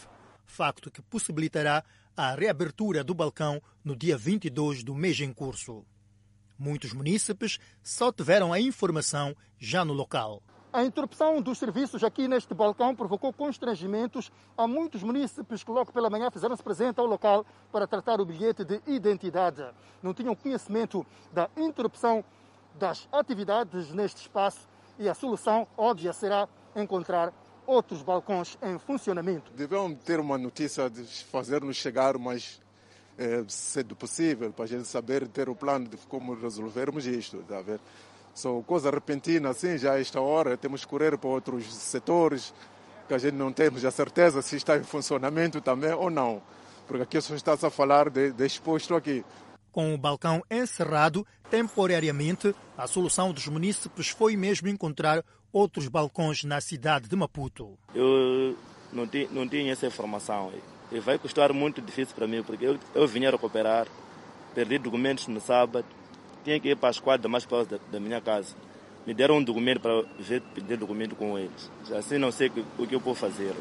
facto 0.45 0.93
que 0.93 1.03
possibilitará 1.03 1.83
a 2.17 2.37
reabertura 2.37 3.03
do 3.03 3.13
balcão 3.13 3.61
no 3.85 3.97
dia 3.97 4.17
22 4.17 4.85
do 4.85 4.95
mês 4.95 5.21
em 5.21 5.33
curso. 5.33 5.85
Muitos 6.57 6.93
munícipes 6.93 7.59
só 7.83 8.13
tiveram 8.13 8.53
a 8.53 8.61
informação 8.61 9.35
já 9.59 9.85
no 9.85 9.93
local. 9.93 10.41
A 10.73 10.85
interrupção 10.85 11.43
dos 11.43 11.59
serviços 11.59 12.05
aqui 12.05 12.29
neste 12.29 12.55
balcão 12.55 12.95
provocou 12.95 13.33
constrangimentos 13.33 14.31
a 14.57 14.69
muitos 14.69 15.03
munícipes 15.03 15.65
que 15.65 15.71
logo 15.73 15.91
pela 15.91 16.09
manhã 16.09 16.31
fizeram-se 16.31 16.63
presente 16.63 17.01
ao 17.01 17.07
local 17.07 17.45
para 17.73 17.89
tratar 17.89 18.21
o 18.21 18.25
bilhete 18.25 18.65
de 18.65 18.81
identidade. 18.87 19.65
Não 20.01 20.15
tinham 20.15 20.37
conhecimento 20.37 21.05
da 21.33 21.51
interrupção 21.57 22.25
das 22.79 23.09
atividades 23.11 23.91
neste 23.91 24.21
espaço 24.21 24.76
e 24.99 25.09
a 25.09 25.15
solução 25.15 25.67
óbvia 25.77 26.13
será 26.13 26.49
encontrar 26.75 27.33
outros 27.67 28.03
balcões 28.03 28.57
em 28.63 28.79
funcionamento. 28.79 29.51
Devemos 29.53 29.99
ter 30.05 30.21
uma 30.21 30.39
notícia 30.39 30.89
de 30.89 31.05
fazer-nos 31.25 31.77
chegar 31.77 32.17
mais 32.19 32.61
é, 33.19 33.43
cedo 33.49 33.97
possível, 33.97 34.53
para 34.53 34.65
a 34.65 34.69
gente 34.69 34.87
saber 34.87 35.27
ter 35.29 35.49
o 35.49 35.55
plano 35.55 35.89
de 35.89 35.97
como 36.09 36.35
resolvermos 36.35 37.07
isto. 37.07 37.43
Tá? 37.49 37.63
São 38.35 38.63
coisa 38.63 38.91
repentina 38.91 39.51
assim, 39.51 39.79
já 39.79 39.95
a 39.95 40.01
esta 40.01 40.21
hora, 40.21 40.57
temos 40.57 40.85
que 40.85 40.91
correr 40.91 41.17
para 41.17 41.29
outros 41.29 41.75
setores 41.75 42.53
que 43.09 43.15
a 43.15 43.19
gente 43.19 43.35
não 43.35 43.53
temos 43.53 43.85
a 43.85 43.91
certeza 43.91 44.43
se 44.43 44.57
está 44.57 44.77
em 44.77 44.83
funcionamento 44.83 45.61
também 45.61 45.93
ou 45.93 46.11
não. 46.11 46.43
porque 46.87 47.03
aqui 47.03 47.21
só 47.21 47.35
está-se 47.35 47.65
a 47.65 47.71
falar 47.71 48.11
de, 48.11 48.33
de 48.33 48.45
exposto 48.45 48.95
aqui. 48.95 49.25
Com 49.77 49.93
o 49.93 49.99
balcão 49.99 50.43
encerrado 50.51 51.27
temporariamente, 51.51 52.55
a 52.79 52.87
solução 52.87 53.31
dos 53.31 53.47
munícipes 53.47 54.09
foi 54.09 54.35
mesmo 54.35 54.69
encontrar 54.69 55.23
outros 55.53 55.87
balcões 55.87 56.45
na 56.45 56.63
cidade 56.63 57.11
de 57.11 57.15
Maputo. 57.15 57.79
Eu 57.95 58.57
não 58.91 59.07
tinha, 59.07 59.29
não 59.31 59.47
tinha 59.47 59.71
essa 59.71 59.87
informação 59.87 60.51
e 60.91 60.99
vai 60.99 61.19
custar 61.19 61.53
muito 61.53 61.83
difícil 61.83 62.15
para 62.15 62.27
mim, 62.27 62.43
porque 62.43 62.65
eu, 62.65 62.79
eu 62.95 63.07
vinha 63.07 63.31
recuperar, 63.31 63.87
perdi 64.55 64.79
documentos 64.79 65.27
no 65.29 65.43
sábado, 65.43 65.85
tinha 66.43 66.59
que 66.59 66.71
ir 66.71 66.77
para 66.77 66.89
a 66.89 66.93
esquadra 66.93 67.29
mais 67.29 67.45
próxima 67.45 67.77
da, 67.77 67.93
da 67.93 68.01
minha 68.01 68.23
casa. 68.23 68.57
Me 69.07 69.13
deram 69.13 69.37
um 69.37 69.45
documento 69.45 69.81
para 69.81 70.01
ver, 70.19 70.41
pedir 70.55 70.79
documento 70.79 71.15
com 71.15 71.39
eles. 71.39 71.71
Assim 71.95 72.17
não 72.17 72.33
sei 72.33 72.51
o 72.79 72.87
que 72.87 72.95
eu 72.95 73.01
posso 73.03 73.21
fazer. 73.21 73.53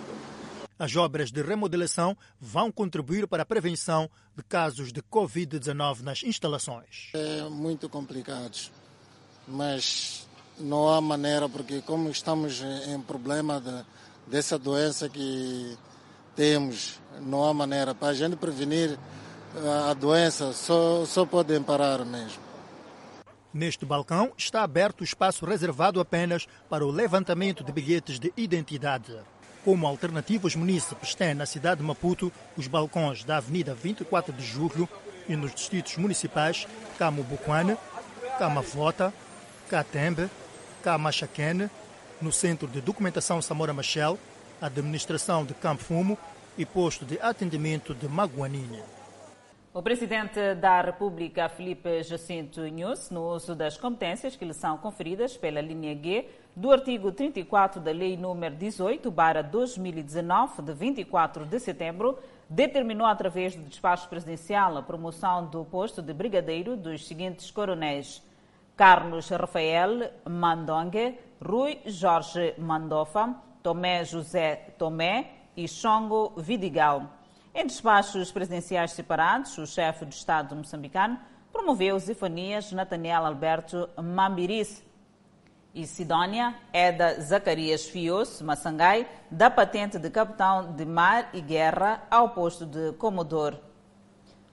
As 0.77 0.95
obras 0.95 1.31
de 1.31 1.41
remodelação 1.41 2.17
vão 2.39 2.71
contribuir 2.71 3.27
para 3.27 3.43
a 3.43 3.45
prevenção 3.45 4.09
de 4.35 4.43
casos 4.43 4.91
de 4.91 5.01
Covid-19 5.01 6.01
nas 6.01 6.21
instalações. 6.23 7.11
É 7.13 7.43
muito 7.49 7.88
complicado, 7.88 8.57
mas 9.47 10.27
não 10.59 10.89
há 10.89 10.99
maneira, 10.99 11.47
porque 11.47 11.81
como 11.81 12.09
estamos 12.09 12.61
em 12.88 12.99
problema 13.01 13.61
de, 13.61 13.85
dessa 14.27 14.59
doença 14.59 15.07
que 15.07 15.77
temos, 16.35 16.99
não 17.21 17.45
há 17.45 17.53
maneira. 17.53 17.95
Para 17.95 18.09
a 18.09 18.13
gente 18.13 18.35
prevenir 18.35 18.99
a 19.89 19.93
doença, 19.93 20.51
só, 20.51 21.05
só 21.05 21.25
podem 21.25 21.63
parar 21.63 22.03
mesmo. 22.03 22.43
Neste 23.53 23.85
balcão 23.85 24.33
está 24.38 24.63
aberto 24.63 24.99
o 24.99 25.03
espaço 25.05 25.45
reservado 25.45 26.01
apenas 26.01 26.45
para 26.69 26.85
o 26.85 26.91
levantamento 26.91 27.63
de 27.63 27.71
bilhetes 27.71 28.19
de 28.19 28.33
identidade. 28.35 29.17
Como 29.65 29.88
alternativa, 29.88 30.45
os 30.45 30.56
munícipes 30.56 31.15
têm 31.15 31.34
na 31.34 31.47
cidade 31.47 31.82
de 31.82 31.88
Maputo 31.88 32.32
os 32.56 32.67
balcões 32.67 33.23
da 33.23 33.38
Avenida 33.38 33.73
24 33.73 34.32
de 34.32 34.43
Julho 34.43 34.88
e 35.28 35.36
nos 35.36 35.56
distritos 35.56 35.97
municipais 35.97 36.67
Camubuquane, 36.99 37.75
Camavota, 38.38 39.12
Catembe, 39.67 40.30
Camachaquene, 40.84 41.67
no 42.21 42.32
Centro 42.32 42.67
de 42.67 42.80
Documentação 42.80 43.41
Samora 43.41 43.73
Machel, 43.73 44.19
Administração 44.62 45.43
de 45.43 45.56
Campo 45.56 45.84
Fumo 45.84 46.15
e 46.56 46.63
Posto 46.63 47.04
de 47.04 47.19
Atendimento 47.19 47.95
de 47.95 48.08
Maguanine. 48.08 48.84
O 49.73 49.82
presidente 49.82 50.54
da 50.56 50.80
República, 50.80 51.49
Felipe 51.49 52.04
Jacinto 52.04 52.62
Nunes, 52.62 53.10
no 53.10 53.34
uso 53.34 53.56
das 53.56 53.75
competências 53.78 54.36
que 54.36 54.45
lhe 54.45 54.54
são 54.54 54.78
conferidas 54.78 55.36
pela 55.36 55.60
linha 55.60 55.95
G 55.95 56.30
do 56.56 56.72
artigo 56.72 57.12
34 57.12 57.82
da 57.82 57.91
Lei 57.91 58.15
nº 58.15 58.56
18, 58.56 59.12
2019, 59.52 60.62
de 60.62 60.74
24 60.74 61.46
de 61.46 61.60
setembro, 61.60 62.18
determinou 62.50 63.06
através 63.06 63.56
do 63.56 63.63
despacho 63.63 64.08
presidencial 64.08 64.78
a 64.78 64.82
promoção 64.82 65.48
do 65.48 65.65
posto 65.65 66.02
de 66.02 66.13
brigadeiro 66.13 66.78
dos 66.78 67.06
seguintes 67.06 67.52
coronéis: 67.52 68.24
Carlos 68.78 69.28
Rafael 69.30 70.12
Mandongue, 70.24 71.20
Rui 71.44 71.80
Jorge 71.86 72.54
Mandofa, 72.58 73.36
Tomé 73.62 74.06
José 74.06 74.56
Tomé 74.78 75.32
e 75.58 75.68
Chongo 75.68 76.34
Vidigal. 76.38 77.10
Em 77.54 77.65
despachos 77.65 78.32
presidenciais 78.32 78.91
separados, 78.91 79.58
o 79.58 79.68
chefe 79.68 80.06
do 80.06 80.12
Estado 80.12 80.56
moçambicano 80.56 81.20
promoveu 81.52 81.98
Zifanias 82.00 82.72
Nathaniel 82.72 83.26
Alberto 83.26 83.89
Mambiris 84.02 84.84
e 85.75 85.85
Sidónia 85.85 86.55
Eda 86.71 87.19
Zacarias 87.19 87.85
Fios 87.85 88.41
Massangai, 88.41 89.05
da 89.29 89.49
patente 89.49 89.99
de 89.99 90.09
capitão 90.09 90.73
de 90.73 90.85
mar 90.85 91.29
e 91.33 91.41
guerra 91.41 92.01
ao 92.09 92.29
posto 92.29 92.65
de 92.65 92.93
comodoro. 92.93 93.59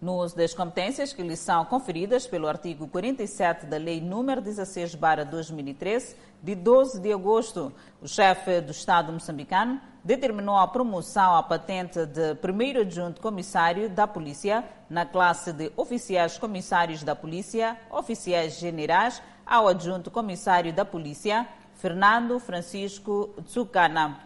No 0.01 0.17
uso 0.17 0.37
das 0.37 0.53
competências 0.53 1.13
que 1.13 1.23
lhe 1.23 1.37
são 1.37 1.65
conferidas 1.65 2.27
pelo 2.27 2.49
artigo 2.49 2.89
47 2.89 3.67
da 3.67 3.77
Lei 3.77 4.01
nº 4.01 4.41
16, 4.41 4.97
2013, 5.31 6.17
de 6.43 6.57
12 6.57 6.99
de 6.99 7.13
agosto, 7.13 7.73
o 8.01 8.09
chefe 8.09 8.61
do 8.61 8.73
Estado 8.73 9.13
moçambicano 9.13 9.81
determinou 10.03 10.57
a 10.57 10.67
promoção 10.67 11.37
à 11.37 11.43
patente 11.45 12.05
de 12.05 12.35
primeiro 12.35 12.81
adjunto 12.81 13.21
comissário 13.21 13.89
da 13.89 14.09
Polícia 14.09 14.65
na 14.91 15.07
classe 15.07 15.53
de 15.53 15.71
oficiais 15.77 16.37
comissários 16.37 17.05
da 17.05 17.15
Polícia, 17.15 17.79
oficiais 17.89 18.59
generais, 18.59 19.23
ao 19.53 19.69
adjunto 19.69 20.11
comissário 20.11 20.73
da 20.73 20.83
Polícia, 20.83 21.47
Fernando 21.75 22.41
Francisco 22.41 23.35
Tsukana. 23.45 24.19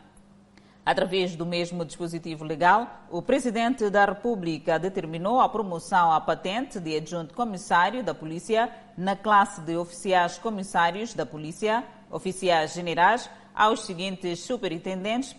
Através 0.84 1.34
do 1.34 1.44
mesmo 1.44 1.84
dispositivo 1.84 2.44
legal, 2.44 3.02
o 3.10 3.20
Presidente 3.20 3.90
da 3.90 4.04
República 4.04 4.78
determinou 4.78 5.40
a 5.40 5.48
promoção 5.48 6.12
à 6.12 6.20
patente 6.20 6.78
de 6.78 6.96
adjunto 6.96 7.34
comissário 7.34 8.04
da 8.04 8.14
Polícia 8.14 8.70
na 8.96 9.16
classe 9.16 9.60
de 9.62 9.76
oficiais 9.76 10.38
comissários 10.38 11.12
da 11.12 11.26
Polícia, 11.26 11.82
oficiais 12.08 12.72
generais, 12.72 13.28
aos 13.52 13.84
seguintes 13.84 14.38
superintendentes 14.44 15.34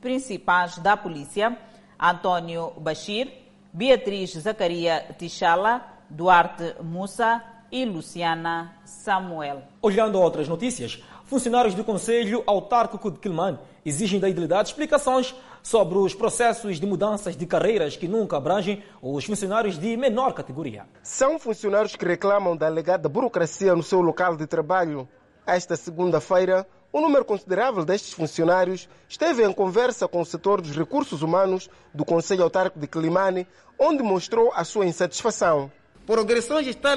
principais 0.00 0.78
da 0.78 0.96
Polícia: 0.96 1.56
Antônio 1.96 2.72
Bashir, 2.80 3.32
Beatriz 3.72 4.32
Zacaria 4.32 5.14
Tichala, 5.16 5.80
Duarte 6.10 6.74
Mussa 6.82 7.40
e 7.70 7.84
Luciana 7.84 8.74
Samuel. 8.84 9.62
Olhando 9.82 10.18
a 10.18 10.20
outras 10.20 10.48
notícias, 10.48 11.02
funcionários 11.24 11.74
do 11.74 11.84
Conselho 11.84 12.42
Autárquico 12.46 13.10
de 13.10 13.18
Quilman 13.18 13.58
exigem 13.84 14.18
da 14.18 14.28
idilidade 14.28 14.70
explicações 14.70 15.34
sobre 15.62 15.98
os 15.98 16.14
processos 16.14 16.80
de 16.80 16.86
mudanças 16.86 17.36
de 17.36 17.46
carreiras 17.46 17.96
que 17.96 18.08
nunca 18.08 18.36
abrangem 18.36 18.82
os 19.02 19.24
funcionários 19.24 19.78
de 19.78 19.96
menor 19.96 20.32
categoria. 20.32 20.86
São 21.02 21.38
funcionários 21.38 21.94
que 21.94 22.04
reclamam 22.04 22.56
da 22.56 22.66
alegada 22.66 23.08
burocracia 23.08 23.74
no 23.74 23.82
seu 23.82 24.00
local 24.00 24.36
de 24.36 24.46
trabalho. 24.46 25.08
Esta 25.46 25.76
segunda-feira, 25.76 26.66
um 26.92 27.02
número 27.02 27.24
considerável 27.24 27.84
destes 27.84 28.12
funcionários 28.12 28.88
esteve 29.08 29.44
em 29.44 29.52
conversa 29.52 30.08
com 30.08 30.22
o 30.22 30.26
setor 30.26 30.62
dos 30.62 30.74
recursos 30.74 31.22
humanos 31.22 31.68
do 31.92 32.04
Conselho 32.04 32.44
Autárquico 32.44 32.80
de 32.80 32.86
Quilimane, 32.86 33.46
onde 33.78 34.02
mostrou 34.02 34.50
a 34.54 34.64
sua 34.64 34.86
insatisfação. 34.86 35.70
Progressões 36.06 36.66
está, 36.66 36.96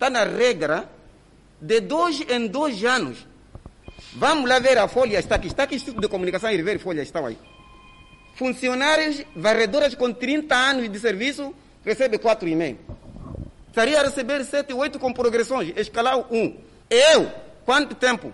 está 0.00 0.08
na 0.08 0.24
regra 0.24 0.88
de 1.60 1.78
dois 1.78 2.22
em 2.26 2.46
dois 2.46 2.82
anos. 2.86 3.18
Vamos 4.14 4.48
lá 4.48 4.58
ver 4.58 4.78
a 4.78 4.88
folha, 4.88 5.18
está 5.18 5.34
aqui, 5.34 5.48
está 5.48 5.64
aqui 5.64 5.74
Instituto 5.74 6.00
de 6.00 6.08
Comunicação 6.08 6.50
e 6.50 6.62
ver 6.62 6.76
a 6.76 6.78
folha, 6.78 7.02
estão 7.02 7.26
aí. 7.26 7.36
Funcionários, 8.34 9.22
varredoras 9.36 9.94
com 9.94 10.10
30 10.10 10.56
anos 10.56 10.90
de 10.90 10.98
serviço, 10.98 11.54
recebe 11.84 12.18
4,5. 12.18 12.78
Estaria 13.68 14.00
a 14.00 14.04
receber 14.04 14.42
7, 14.42 14.72
8 14.72 14.98
com 14.98 15.12
progressões, 15.12 15.74
escalar 15.76 16.18
1. 16.32 16.56
Eu, 16.88 17.30
quanto 17.66 17.94
tempo? 17.94 18.32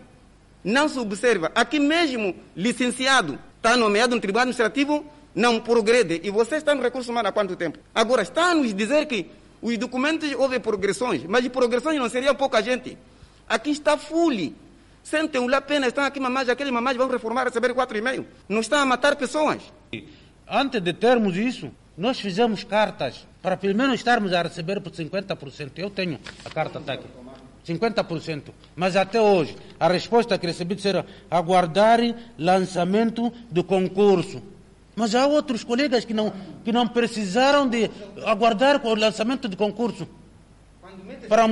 Não 0.63 0.89
se 0.89 1.01
observa. 1.01 1.51
Aqui 1.53 1.81
mesmo, 1.81 2.33
licenciado, 2.55 3.41
está 3.57 3.77
nomeado 3.77 4.15
no 4.15 4.21
Tribunal 4.21 4.43
Administrativo, 4.43 5.05
não 5.35 5.59
progrede. 5.59 6.21
E 6.23 6.31
você 6.31 6.57
está 6.57 6.77
no 6.77 6.83
recurso 6.83 7.11
humano 7.11 7.29
há 7.29 7.33
quanto 7.33 7.57
tempo? 7.57 7.81
Agora, 7.93 8.23
está 8.23 8.53
a 8.53 8.55
nos 8.55 8.73
dizer 8.73 9.07
que 9.07 9.29
os 9.61 9.79
documentos 9.79 10.31
houve 10.33 10.59
progressões, 10.61 11.25
mas 11.25 11.47
progressões 11.49 11.99
não 11.99 12.09
seria 12.09 12.35
pouca 12.35 12.63
gente. 12.63 12.97
Aqui 13.49 13.71
está 13.71 13.97
full. 13.97 14.55
Sentem 15.03 15.49
lá 15.49 15.59
apenas, 15.59 15.89
estão 15.89 16.05
aqui 16.05 16.19
mamães, 16.19 16.49
aqueles 16.49 16.73
mamães 16.73 16.97
vão 16.97 17.09
reformar, 17.09 17.45
receber 17.45 17.73
4,5. 17.73 18.25
Não 18.49 18.61
estão 18.61 18.81
a 18.81 18.85
matar 18.85 19.15
pessoas. 19.15 19.63
Antes 20.49 20.81
de 20.81 20.93
termos 20.93 21.37
isso, 21.37 21.71
nós 21.97 22.19
fizemos 22.19 22.65
cartas 22.65 23.27
para 23.41 23.57
pelo 23.57 23.77
menos 23.77 23.95
estarmos 23.95 24.33
a 24.33 24.43
receber 24.43 24.81
por 24.81 24.91
50%. 24.91 25.71
Eu 25.77 25.91
tenho 25.91 26.19
a 26.45 26.51
carta 26.51 26.81
está 26.81 26.95
aqui. 26.95 27.07
50%. 27.67 28.53
Mas 28.75 28.97
até 28.97 29.21
hoje, 29.21 29.57
a 29.79 29.89
resposta 29.89 30.39
que 30.39 30.47
recebi 30.47 30.77
era 30.85 31.05
aguardar 31.31 32.01
lançamento 32.39 33.33
do 33.51 33.65
concurso. 33.65 34.43
Mas 34.97 35.15
há 35.15 35.27
outros 35.27 35.63
colegas 35.63 36.07
que 36.07 36.15
não, 36.15 36.33
que 36.65 36.73
não 36.73 36.89
precisaram 36.89 37.69
de 37.69 37.91
aguardar 38.25 38.85
o 38.85 38.95
lançamento 38.95 39.47
do 39.47 39.57
concurso 39.57 40.09
para 41.29 41.45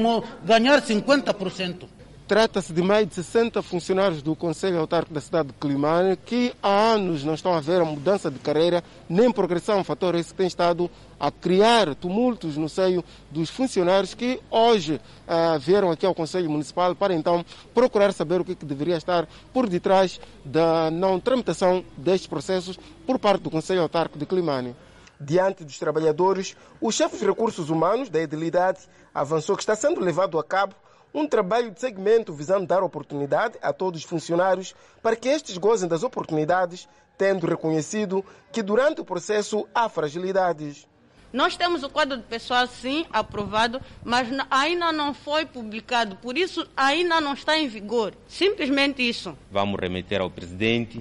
ganhar 0.43 0.81
50%. 0.81 1.87
Trata-se 2.27 2.73
de 2.73 2.81
mais 2.81 3.07
de 3.07 3.17
60 3.17 3.61
funcionários 3.61 4.23
do 4.23 4.35
Conselho 4.35 4.81
Autárquico 4.81 5.13
da 5.13 5.21
cidade 5.21 5.49
de 5.49 5.55
Climane 5.61 6.17
que 6.17 6.55
há 6.63 6.93
anos 6.93 7.23
não 7.23 7.35
estão 7.35 7.53
a 7.53 7.61
ver 7.61 7.83
a 7.83 7.85
mudança 7.85 8.31
de 8.31 8.39
carreira 8.39 8.83
nem 9.07 9.31
progressão, 9.31 9.85
fator 9.85 10.15
esse 10.15 10.31
que 10.31 10.37
tem 10.37 10.47
estado 10.47 10.91
a 11.21 11.31
criar 11.31 11.95
tumultos 11.95 12.57
no 12.57 12.67
seio 12.67 13.05
dos 13.31 13.51
funcionários 13.51 14.15
que 14.15 14.41
hoje 14.51 15.03
uh, 15.29 15.59
vieram 15.59 15.91
aqui 15.91 16.07
ao 16.07 16.15
Conselho 16.15 16.49
Municipal 16.49 16.95
para 16.95 17.13
então 17.13 17.45
procurar 17.75 18.11
saber 18.15 18.41
o 18.41 18.45
que, 18.45 18.55
que 18.55 18.65
deveria 18.65 18.97
estar 18.97 19.29
por 19.53 19.69
detrás 19.69 20.19
da 20.43 20.91
não 20.91 21.21
tramitação 21.21 21.85
destes 21.95 22.27
processos 22.27 22.79
por 23.07 23.19
parte 23.19 23.43
do 23.43 23.51
Conselho 23.51 23.83
Autárquico 23.83 24.19
de 24.19 24.25
Climane. 24.25 24.75
Diante 25.21 25.63
dos 25.63 25.79
trabalhadores, 25.79 26.57
o 26.81 26.91
chefe 26.91 27.19
de 27.19 27.27
recursos 27.27 27.69
humanos 27.69 28.09
da 28.09 28.23
Edilidade 28.23 28.81
avançou 29.15 29.57
que 29.57 29.63
está 29.63 29.77
sendo 29.77 30.01
levado 30.01 30.39
a 30.39 30.43
cabo 30.43 30.75
um 31.14 31.27
trabalho 31.29 31.70
de 31.70 31.81
segmento 31.81 32.33
visando 32.35 32.66
dar 32.66 32.83
oportunidade 32.83 33.57
a 33.62 33.72
todos 33.72 34.00
os 34.00 34.07
funcionários 34.07 34.74
para 35.00 35.14
que 35.14 35.29
estes 35.29 35.57
gozem 35.57 35.88
das 35.88 36.03
oportunidades, 36.03 36.88
tendo 37.16 37.46
reconhecido 37.46 38.24
que 38.53 38.61
durante 38.61 39.00
o 39.00 39.05
processo 39.05 39.68
há 39.72 39.88
fragilidades. 39.88 40.88
Nós 41.33 41.57
temos 41.57 41.83
o 41.83 41.90
quadro 41.90 42.16
de 42.16 42.22
pessoal, 42.24 42.66
sim, 42.66 43.07
aprovado, 43.12 43.81
mas 44.05 44.29
ainda 44.50 44.92
não 44.92 45.14
foi 45.14 45.46
publicado, 45.46 46.16
por 46.16 46.37
isso 46.37 46.66
ainda 46.77 47.20
não 47.20 47.35
está 47.35 47.59
em 47.59 47.68
vigor. 47.68 48.14
Simplesmente 48.29 49.09
isso. 49.09 49.37
Vamos 49.50 49.81
remeter 49.81 50.20
ao 50.20 50.31
presidente 50.31 51.00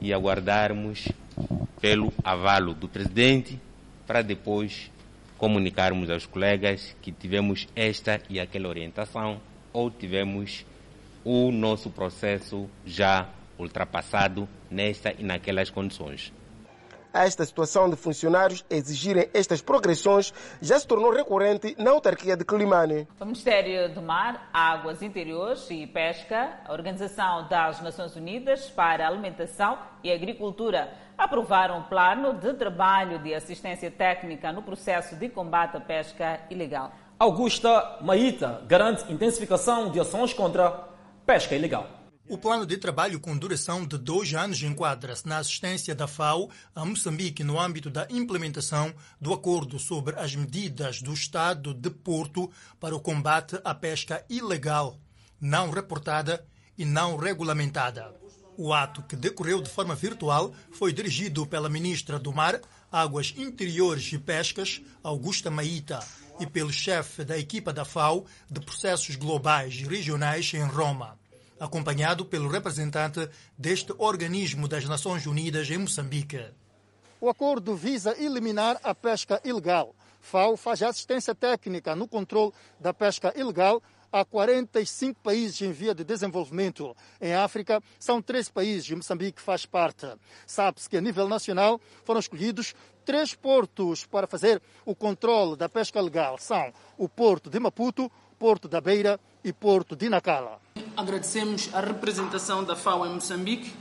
e 0.00 0.12
aguardarmos 0.12 1.08
pelo 1.80 2.12
avalo 2.22 2.74
do 2.74 2.88
presidente 2.88 3.60
para 4.06 4.22
depois 4.22 4.90
comunicarmos 5.38 6.10
aos 6.10 6.26
colegas 6.26 6.94
que 7.00 7.12
tivemos 7.12 7.66
esta 7.74 8.20
e 8.28 8.38
aquela 8.38 8.68
orientação 8.68 9.40
ou 9.72 9.90
tivemos 9.90 10.66
o 11.24 11.50
nosso 11.50 11.90
processo 11.90 12.68
já 12.84 13.28
ultrapassado 13.58 14.48
nesta 14.70 15.14
e 15.16 15.22
naquelas 15.22 15.70
condições. 15.70 16.32
Esta 17.20 17.44
situação 17.44 17.90
de 17.90 17.96
funcionários 17.96 18.64
exigirem 18.70 19.28
estas 19.34 19.60
progressões 19.60 20.32
já 20.62 20.78
se 20.78 20.86
tornou 20.86 21.12
recorrente 21.12 21.74
na 21.76 21.90
autarquia 21.90 22.36
de 22.36 22.44
Climane. 22.44 23.08
O 23.18 23.24
Ministério 23.24 23.92
do 23.92 24.00
Mar, 24.00 24.48
Águas 24.52 25.02
Interiores 25.02 25.68
e 25.68 25.84
Pesca, 25.88 26.60
a 26.64 26.72
Organização 26.72 27.48
das 27.48 27.82
Nações 27.82 28.14
Unidas 28.14 28.70
para 28.70 29.04
a 29.04 29.08
Alimentação 29.08 29.76
e 30.04 30.12
Agricultura, 30.12 30.94
aprovaram 31.18 31.80
um 31.80 31.82
plano 31.82 32.34
de 32.34 32.54
trabalho 32.54 33.18
de 33.18 33.34
assistência 33.34 33.90
técnica 33.90 34.52
no 34.52 34.62
processo 34.62 35.16
de 35.16 35.28
combate 35.28 35.76
à 35.76 35.80
pesca 35.80 36.38
ilegal. 36.48 36.92
Augusta 37.18 37.98
Maíta 38.00 38.62
garante 38.68 39.12
intensificação 39.12 39.90
de 39.90 39.98
ações 39.98 40.32
contra 40.32 40.70
pesca 41.26 41.56
ilegal. 41.56 41.97
O 42.30 42.36
plano 42.36 42.66
de 42.66 42.76
trabalho 42.76 43.18
com 43.18 43.34
duração 43.34 43.86
de 43.86 43.96
dois 43.96 44.34
anos 44.34 44.62
enquadra-se 44.62 45.26
na 45.26 45.38
assistência 45.38 45.94
da 45.94 46.06
FAO 46.06 46.50
a 46.74 46.84
Moçambique 46.84 47.42
no 47.42 47.58
âmbito 47.58 47.88
da 47.88 48.06
implementação 48.10 48.94
do 49.18 49.32
acordo 49.32 49.78
sobre 49.78 50.14
as 50.14 50.36
medidas 50.36 51.00
do 51.00 51.14
Estado 51.14 51.72
de 51.72 51.88
Porto 51.88 52.50
para 52.78 52.94
o 52.94 53.00
combate 53.00 53.58
à 53.64 53.74
pesca 53.74 54.22
ilegal, 54.28 55.00
não 55.40 55.70
reportada 55.70 56.46
e 56.76 56.84
não 56.84 57.16
regulamentada. 57.16 58.14
O 58.58 58.74
ato, 58.74 59.02
que 59.04 59.16
decorreu 59.16 59.62
de 59.62 59.70
forma 59.70 59.94
virtual, 59.94 60.52
foi 60.70 60.92
dirigido 60.92 61.46
pela 61.46 61.70
Ministra 61.70 62.18
do 62.18 62.30
Mar, 62.30 62.60
Águas 62.92 63.32
Interiores 63.38 64.12
e 64.12 64.18
Pescas, 64.18 64.82
Augusta 65.02 65.50
Maíta, 65.50 66.06
e 66.38 66.46
pelo 66.46 66.72
chefe 66.72 67.24
da 67.24 67.38
equipa 67.38 67.72
da 67.72 67.86
FAO 67.86 68.26
de 68.50 68.60
processos 68.60 69.16
globais 69.16 69.76
e 69.76 69.84
regionais 69.84 70.52
em 70.52 70.62
Roma 70.62 71.16
acompanhado 71.58 72.24
pelo 72.24 72.48
representante 72.48 73.28
deste 73.56 73.92
organismo 73.98 74.68
das 74.68 74.84
Nações 74.84 75.26
Unidas 75.26 75.70
em 75.70 75.78
Moçambique. 75.78 76.44
O 77.20 77.28
acordo 77.28 77.74
visa 77.74 78.16
eliminar 78.18 78.78
a 78.82 78.94
pesca 78.94 79.40
ilegal. 79.44 79.94
FAO 80.20 80.56
faz 80.56 80.82
assistência 80.82 81.34
técnica 81.34 81.96
no 81.96 82.06
controle 82.06 82.52
da 82.78 82.94
pesca 82.94 83.32
ilegal 83.36 83.82
a 84.12 84.24
45 84.24 85.20
países 85.20 85.60
em 85.60 85.72
via 85.72 85.94
de 85.94 86.04
desenvolvimento. 86.04 86.96
Em 87.20 87.34
África, 87.34 87.82
são 87.98 88.22
três 88.22 88.48
países 88.48 88.88
e 88.88 88.94
Moçambique 88.94 89.40
faz 89.40 89.66
parte. 89.66 90.06
Sabe-se 90.46 90.88
que, 90.88 90.96
a 90.96 91.00
nível 91.00 91.28
nacional, 91.28 91.80
foram 92.04 92.20
escolhidos 92.20 92.74
três 93.04 93.34
portos 93.34 94.04
para 94.04 94.26
fazer 94.26 94.60
o 94.84 94.94
controle 94.94 95.56
da 95.56 95.68
pesca 95.68 96.00
legal. 96.00 96.38
São 96.38 96.72
o 96.96 97.08
Porto 97.08 97.50
de 97.50 97.58
Maputo, 97.58 98.10
Porto 98.38 98.68
da 98.68 98.80
Beira 98.80 99.18
e 99.42 99.52
Porto 99.52 99.96
de 99.96 100.08
Nacala. 100.08 100.60
Agradecemos 100.96 101.70
a 101.74 101.80
representação 101.80 102.62
da 102.62 102.76
FAO 102.76 103.04
em 103.04 103.14
Moçambique 103.14 103.72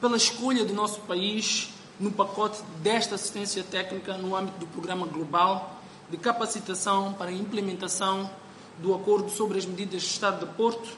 pela 0.00 0.16
escolha 0.16 0.64
do 0.64 0.74
nosso 0.74 1.00
país 1.00 1.72
no 1.98 2.12
pacote 2.12 2.62
desta 2.82 3.14
assistência 3.14 3.64
técnica 3.64 4.18
no 4.18 4.36
âmbito 4.36 4.58
do 4.58 4.66
Programa 4.66 5.06
Global 5.06 5.80
de 6.10 6.18
Capacitação 6.18 7.14
para 7.14 7.30
a 7.30 7.32
Implementação 7.32 8.30
do 8.78 8.94
Acordo 8.94 9.30
sobre 9.30 9.56
as 9.58 9.64
Medidas 9.64 10.02
de 10.02 10.08
Estado 10.08 10.44
de 10.44 10.52
Porto 10.52 10.88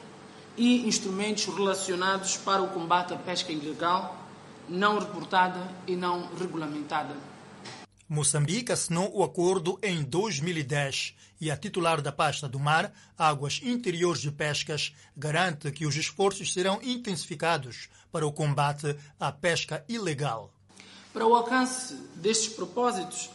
e 0.57 0.85
instrumentos 0.85 1.45
relacionados 1.45 2.35
para 2.35 2.61
o 2.61 2.67
combate 2.67 3.13
à 3.13 3.17
pesca 3.17 3.51
ilegal, 3.51 4.17
não 4.67 4.99
reportada 4.99 5.59
e 5.87 5.95
não 5.95 6.27
regulamentada. 6.37 7.15
Moçambique 8.09 8.71
assinou 8.71 9.15
o 9.15 9.23
acordo 9.23 9.77
em 9.83 10.01
2010 10.01 11.13
e 11.39 11.51
a 11.51 11.55
titular 11.55 12.01
da 12.01 12.11
pasta 12.11 12.49
do 12.49 12.59
mar, 12.59 12.91
Águas 13.15 13.61
Interiores 13.63 14.23
e 14.23 14.31
Pescas, 14.31 14.95
garante 15.15 15.71
que 15.71 15.85
os 15.85 15.95
esforços 15.95 16.51
serão 16.51 16.79
intensificados 16.81 17.87
para 18.11 18.25
o 18.25 18.33
combate 18.33 18.95
à 19.19 19.31
pesca 19.31 19.85
ilegal. 19.87 20.51
Para 21.13 21.27
o 21.27 21.35
alcance 21.35 21.93
destes 22.15 22.51
propósitos, 22.51 23.29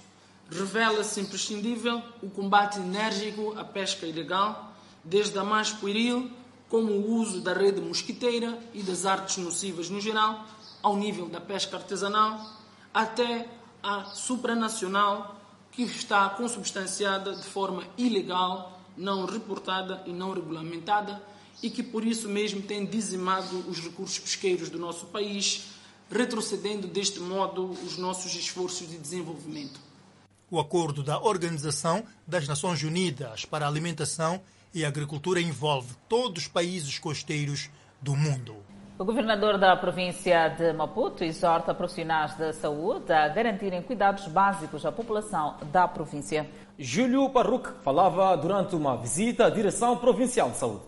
revela-se 0.51 1.21
imprescindível 1.21 2.03
o 2.21 2.29
combate 2.29 2.81
enérgico 2.81 3.57
à 3.57 3.65
pesca 3.65 4.05
ilegal, 4.07 4.75
desde 5.05 5.39
a 5.39 5.45
mais 5.45 5.71
pueril, 5.71 6.29
como 6.69 6.91
o 6.91 7.13
uso 7.13 7.41
da 7.41 7.53
rede 7.53 7.81
mosquiteira 7.81 8.59
e 8.73 8.83
das 8.83 9.07
artes 9.07 9.37
nocivas 9.37 9.89
no 9.89 10.01
geral, 10.01 10.45
ao 10.83 10.97
nível 10.97 11.29
da 11.29 11.41
pesca 11.41 11.77
artesanal, 11.77 12.45
até 12.93 13.49
a 13.85 14.07
supranacional 14.07 15.37
que 15.71 15.83
está 15.83 16.31
consubstanciada 16.31 17.37
de 17.37 17.45
forma 17.45 17.85
ilegal, 17.99 18.81
não 18.97 19.27
reportada 19.27 20.03
e 20.07 20.13
não 20.13 20.33
regulamentada 20.33 21.23
e 21.63 21.69
que 21.69 21.83
por 21.83 22.05
isso 22.05 22.29
mesmo 22.29 22.63
tem 22.63 22.87
dizimado 22.87 23.59
os 23.69 23.81
recursos 23.81 24.19
pesqueiros 24.19 24.71
do 24.71 24.79
nosso 24.79 25.07
país, 25.07 25.67
retrocedendo 26.11 26.87
deste 26.87 27.21
modo 27.21 27.71
os 27.71 27.99
nossos 27.99 28.35
esforços 28.35 28.89
de 28.89 28.99
desenvolvimento. 28.99 29.79
O 30.51 30.59
acordo 30.59 31.03
da 31.03 31.21
Organização 31.21 32.05
das 32.27 32.49
Nações 32.49 32.83
Unidas 32.83 33.45
para 33.45 33.67
a 33.67 33.69
Alimentação 33.69 34.41
e 34.73 34.85
Agricultura 34.85 35.41
envolve 35.41 35.95
todos 36.09 36.45
os 36.45 36.49
países 36.49 36.99
costeiros 36.99 37.69
do 38.01 38.17
mundo. 38.17 38.57
O 38.97 39.05
governador 39.05 39.59
da 39.59 39.77
província 39.77 40.51
de 40.51 40.73
Maputo 40.73 41.25
exorta 41.25 41.75
profissionais 41.75 42.37
da 42.37 42.53
saúde 42.53 43.13
a 43.13 43.27
garantirem 43.27 43.83
cuidados 43.83 44.29
básicos 44.29 44.87
à 44.87 44.93
população 44.93 45.59
da 45.73 45.89
província. 45.89 46.49
Júlio 46.79 47.29
Parruc 47.31 47.73
falava 47.83 48.37
durante 48.37 48.77
uma 48.77 48.97
visita 48.97 49.47
à 49.47 49.51
Direção 49.51 49.97
Provincial 49.97 50.49
de 50.53 50.59
Saúde. 50.59 50.85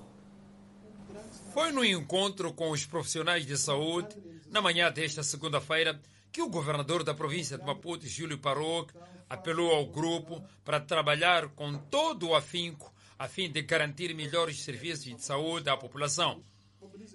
Foi 1.52 1.72
no 1.72 1.84
encontro 1.84 2.52
com 2.52 2.70
os 2.70 2.86
profissionais 2.86 3.44
de 3.44 3.58
saúde, 3.58 4.16
na 4.52 4.62
manhã 4.62 4.88
desta 4.92 5.24
segunda-feira, 5.24 6.00
que 6.30 6.40
o 6.40 6.48
governador 6.48 7.02
da 7.02 7.12
província 7.12 7.58
de 7.58 7.66
Maputo, 7.66 8.06
Júlio 8.06 8.38
Parruc, 8.38 8.94
apelou 9.28 9.74
ao 9.74 9.84
grupo 9.84 10.40
para 10.64 10.78
trabalhar 10.78 11.48
com 11.48 11.76
todo 11.76 12.28
o 12.28 12.36
afinco 12.36 12.94
a 13.18 13.26
fim 13.26 13.50
de 13.50 13.62
garantir 13.62 14.14
melhores 14.14 14.62
serviços 14.62 15.06
de 15.06 15.20
saúde 15.20 15.68
à 15.68 15.76
população 15.76 16.40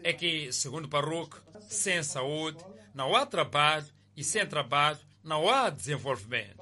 é 0.03 0.13
que, 0.13 0.51
segundo 0.51 0.87
Baruch, 0.87 1.37
sem 1.69 2.01
saúde 2.03 2.63
não 2.93 3.15
há 3.15 3.25
trabalho 3.25 3.85
e 4.15 4.23
sem 4.23 4.45
trabalho 4.45 4.99
não 5.23 5.49
há 5.49 5.69
desenvolvimento. 5.69 6.61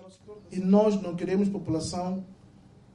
E 0.52 0.60
nós 0.60 1.02
não 1.02 1.16
queremos 1.16 1.50
população 1.50 2.26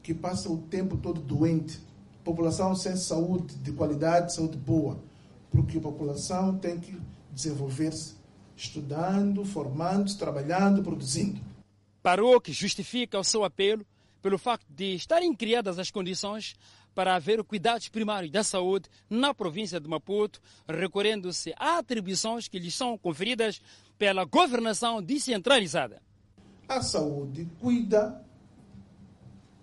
que 0.03 0.13
passa 0.13 0.51
o 0.51 0.59
tempo 0.59 0.97
todo 0.99 1.21
doente, 1.21 1.81
população 2.23 2.75
sem 2.75 2.97
saúde 2.97 3.55
de 3.57 3.73
qualidade, 3.73 4.35
saúde 4.35 4.59
boa, 4.59 5.03
porque 5.51 5.79
a 5.79 5.81
população 5.81 6.59
tem 6.59 6.79
que 6.79 6.99
desenvolver-se 7.33 8.17
estudando, 8.57 9.45
formando-se, 9.45 10.19
trabalhando, 10.19 10.83
produzindo. 10.83 11.41
Baruch 12.03 12.53
justifica 12.53 13.19
o 13.19 13.25
seu 13.25 13.45
apelo 13.45 13.85
pelo 14.23 14.39
facto 14.39 14.67
de 14.71 14.95
estarem 14.95 15.35
criadas 15.35 15.79
as 15.79 15.91
condições 15.91 16.55
para 16.95 17.15
haver 17.15 17.43
cuidados 17.43 17.89
primários 17.89 18.31
da 18.31 18.45
saúde 18.45 18.89
na 19.11 19.35
província 19.35 19.81
de 19.81 19.89
Maputo, 19.89 20.41
recorrendo-se 20.69 21.55
a 21.59 21.79
atribuições 21.79 22.49
que 22.49 22.59
lhes 22.59 22.75
são 22.75 22.97
conferidas 22.97 23.61
pela 23.99 24.25
governação 24.25 25.03
descentralizada. 25.03 26.01
A 26.69 26.81
saúde 26.81 27.49
cuida 27.61 28.25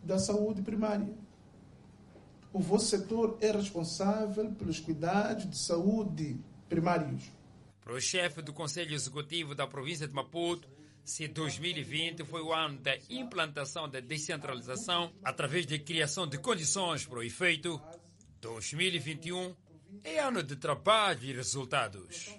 da 0.03 0.19
saúde 0.19 0.61
primária. 0.61 1.13
O 2.53 2.59
vosso 2.59 2.87
setor 2.87 3.37
é 3.39 3.51
responsável 3.51 4.51
pelos 4.51 4.79
cuidados 4.79 5.49
de 5.49 5.57
saúde 5.57 6.39
primários. 6.67 7.31
Para 7.81 7.93
o 7.93 8.01
chefe 8.01 8.41
do 8.41 8.53
Conselho 8.53 8.93
Executivo 8.93 9.55
da 9.55 9.65
província 9.65 10.07
de 10.07 10.13
Maputo, 10.13 10.67
se 11.03 11.27
2020 11.27 12.23
foi 12.25 12.41
o 12.41 12.53
ano 12.53 12.77
da 12.79 12.95
implantação 13.09 13.89
da 13.89 13.99
descentralização 13.99 15.11
através 15.23 15.65
da 15.65 15.77
criação 15.79 16.27
de 16.27 16.37
condições 16.37 17.05
para 17.05 17.19
o 17.19 17.23
efeito, 17.23 17.81
2021 18.39 19.55
é 20.03 20.19
ano 20.19 20.41
de 20.41 20.55
trabalho 20.55 21.23
e 21.23 21.33
resultados. 21.33 22.35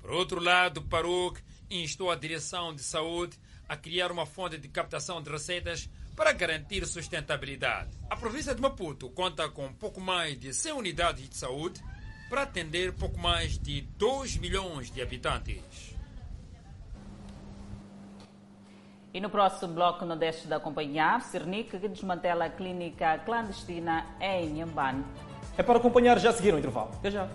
Por 0.00 0.10
outro 0.10 0.40
lado, 0.40 0.82
Paruc 0.82 1.40
instou 1.70 2.10
a 2.10 2.16
Direção 2.16 2.74
de 2.74 2.82
Saúde 2.82 3.38
a 3.68 3.76
criar 3.76 4.10
uma 4.10 4.26
fonte 4.26 4.56
de 4.56 4.68
captação 4.68 5.22
de 5.22 5.30
receitas 5.30 5.88
para 6.16 6.32
garantir 6.32 6.84
sustentabilidade. 6.86 7.90
A 8.10 8.16
província 8.16 8.54
de 8.54 8.60
Maputo 8.60 9.10
conta 9.10 9.48
com 9.48 9.72
pouco 9.72 10.00
mais 10.00 10.38
de 10.38 10.52
100 10.52 10.72
unidades 10.72 11.28
de 11.28 11.36
saúde 11.36 11.80
para 12.28 12.42
atender 12.42 12.92
pouco 12.92 13.18
mais 13.18 13.58
de 13.58 13.82
2 13.82 14.36
milhões 14.38 14.90
de 14.90 15.00
habitantes. 15.00 15.97
E 19.12 19.20
no 19.20 19.30
próximo 19.30 19.72
bloco, 19.72 20.04
não 20.04 20.16
deixe 20.16 20.46
de 20.46 20.52
acompanhar 20.52 21.22
Cernic, 21.22 21.78
que 21.78 21.88
desmantela 21.88 22.44
a 22.44 22.50
clínica 22.50 23.18
clandestina 23.24 24.06
em 24.20 24.50
Inhambane. 24.50 25.04
É 25.56 25.62
para 25.62 25.78
acompanhar 25.78 26.18
já 26.18 26.30
a 26.30 26.32
seguir 26.32 26.52
o 26.52 26.58
intervalo. 26.58 26.90
Até 26.94 27.10
já. 27.10 27.28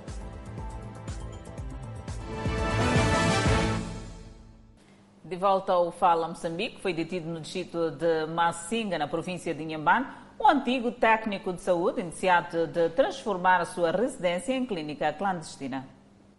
De 5.24 5.36
volta 5.36 5.74
ao 5.74 5.92
Fala 5.92 6.28
Moçambique, 6.28 6.80
foi 6.80 6.94
detido 6.94 7.28
no 7.28 7.42
distrito 7.42 7.90
de 7.92 8.28
Massinga, 8.28 9.00
na 9.00 9.08
província 9.08 9.54
de 9.54 9.64
Inhambane, 9.64 10.06
um 10.40 10.48
antigo 10.48 10.92
técnico 10.92 11.52
de 11.54 11.62
saúde 11.62 12.02
iniciado 12.02 12.68
de 12.68 12.90
transformar 12.90 13.62
a 13.62 13.66
sua 13.66 13.90
residência 13.92 14.54
em 14.54 14.66
clínica 14.66 15.12
clandestina. 15.14 15.88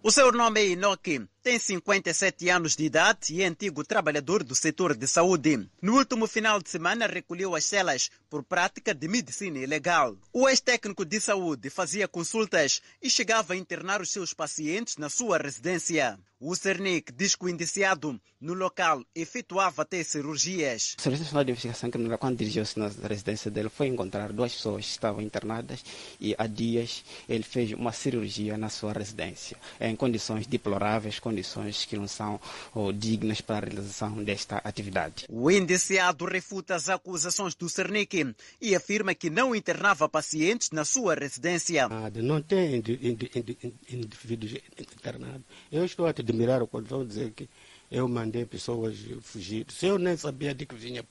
O 0.02 0.10
seu 0.12 0.30
nome 0.30 0.60
é 0.60 0.66
Inoki, 0.68 1.26
tem 1.44 1.58
57 1.58 2.48
anos 2.48 2.74
de 2.74 2.86
idade 2.86 3.34
e 3.34 3.42
é 3.42 3.46
antigo 3.46 3.84
trabalhador 3.84 4.42
do 4.42 4.54
setor 4.54 4.96
de 4.96 5.06
saúde. 5.06 5.68
No 5.82 5.98
último 5.98 6.26
final 6.26 6.58
de 6.58 6.70
semana 6.70 7.06
recolheu 7.06 7.54
as 7.54 7.64
celas 7.64 8.10
por 8.30 8.42
prática 8.42 8.94
de 8.94 9.06
medicina 9.06 9.58
ilegal. 9.58 10.16
O 10.32 10.48
ex-técnico 10.48 11.04
de 11.04 11.20
saúde 11.20 11.68
fazia 11.68 12.08
consultas 12.08 12.80
e 13.02 13.10
chegava 13.10 13.52
a 13.52 13.56
internar 13.56 14.00
os 14.00 14.10
seus 14.10 14.32
pacientes 14.32 14.96
na 14.96 15.10
sua 15.10 15.36
residência. 15.36 16.18
O 16.46 16.54
Cernic 16.54 17.10
diz 17.10 17.34
que 17.34 17.46
o 17.46 17.48
indiciado 17.48 18.20
no 18.38 18.52
local 18.52 19.02
efetuava 19.14 19.80
até 19.80 20.02
cirurgias. 20.02 20.94
O 20.98 21.00
Serviço 21.00 21.22
Nacional 21.22 21.44
de 21.44 21.52
Investigação 21.52 21.90
Criminal, 21.90 22.18
quando 22.18 22.36
dirigiu-se 22.36 22.78
na 22.78 22.90
residência 23.08 23.50
dele, 23.50 23.70
foi 23.70 23.86
encontrar 23.86 24.30
duas 24.30 24.52
pessoas 24.52 24.84
que 24.84 24.90
estavam 24.90 25.22
internadas 25.22 25.82
e 26.20 26.34
há 26.36 26.46
dias 26.46 27.02
ele 27.26 27.44
fez 27.44 27.72
uma 27.72 27.92
cirurgia 27.92 28.58
na 28.58 28.68
sua 28.68 28.92
residência, 28.92 29.56
em 29.80 29.96
condições 29.96 30.46
deploráveis, 30.46 31.18
condições 31.34 31.84
que 31.84 31.96
não 31.96 32.06
são 32.06 32.40
oh, 32.72 32.92
dignas 32.92 33.40
para 33.40 33.66
a 33.66 33.70
realização 33.70 34.22
desta 34.22 34.58
atividade. 34.58 35.26
O 35.28 35.50
indiciado 35.50 36.24
refuta 36.24 36.76
as 36.76 36.88
acusações 36.88 37.54
do 37.54 37.68
Cernic 37.68 38.34
e 38.60 38.74
afirma 38.76 39.14
que 39.14 39.28
não 39.28 39.54
internava 39.54 40.08
pacientes 40.08 40.70
na 40.70 40.84
sua 40.84 41.14
residência. 41.14 41.88
Não 42.22 42.40
tem 42.40 42.76
indivíduos 42.76 44.54
internados. 44.78 45.42
Eu 45.72 45.84
estou 45.84 46.06
a 46.06 46.12
te 46.12 46.20
admirar 46.20 46.64
quando 46.66 46.86
vão 46.86 47.04
dizer 47.04 47.32
que 47.32 47.48
eu 47.90 48.08
mandei 48.08 48.46
pessoas 48.46 48.96
fugir. 49.22 49.66
Se 49.70 49.86
eu 49.86 49.98
nem 49.98 50.16
sabia 50.16 50.54
de 50.54 50.66
que 50.66 50.74
vinha 50.74 51.04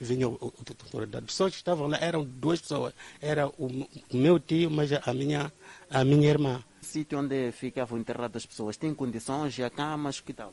vinha 0.00 0.24
autoridade. 0.24 1.26
Pessoas 1.26 1.52
que 1.52 1.58
estavam 1.58 1.86
lá 1.86 1.98
eram 2.00 2.24
duas 2.24 2.58
pessoas. 2.58 2.94
Era 3.20 3.48
o 3.48 3.86
meu 4.12 4.40
tio, 4.40 4.70
mas 4.70 4.90
a 4.92 5.12
minha, 5.12 5.52
a 5.90 6.04
minha 6.04 6.30
irmã. 6.30 6.64
Sítio 6.90 7.20
onde 7.20 7.52
ficavam 7.52 7.98
enterradas 8.00 8.42
as 8.42 8.46
pessoas 8.46 8.76
tem 8.76 8.92
condições, 8.92 9.56
e 9.56 9.70
camas, 9.70 10.18
que 10.18 10.32
tal? 10.32 10.52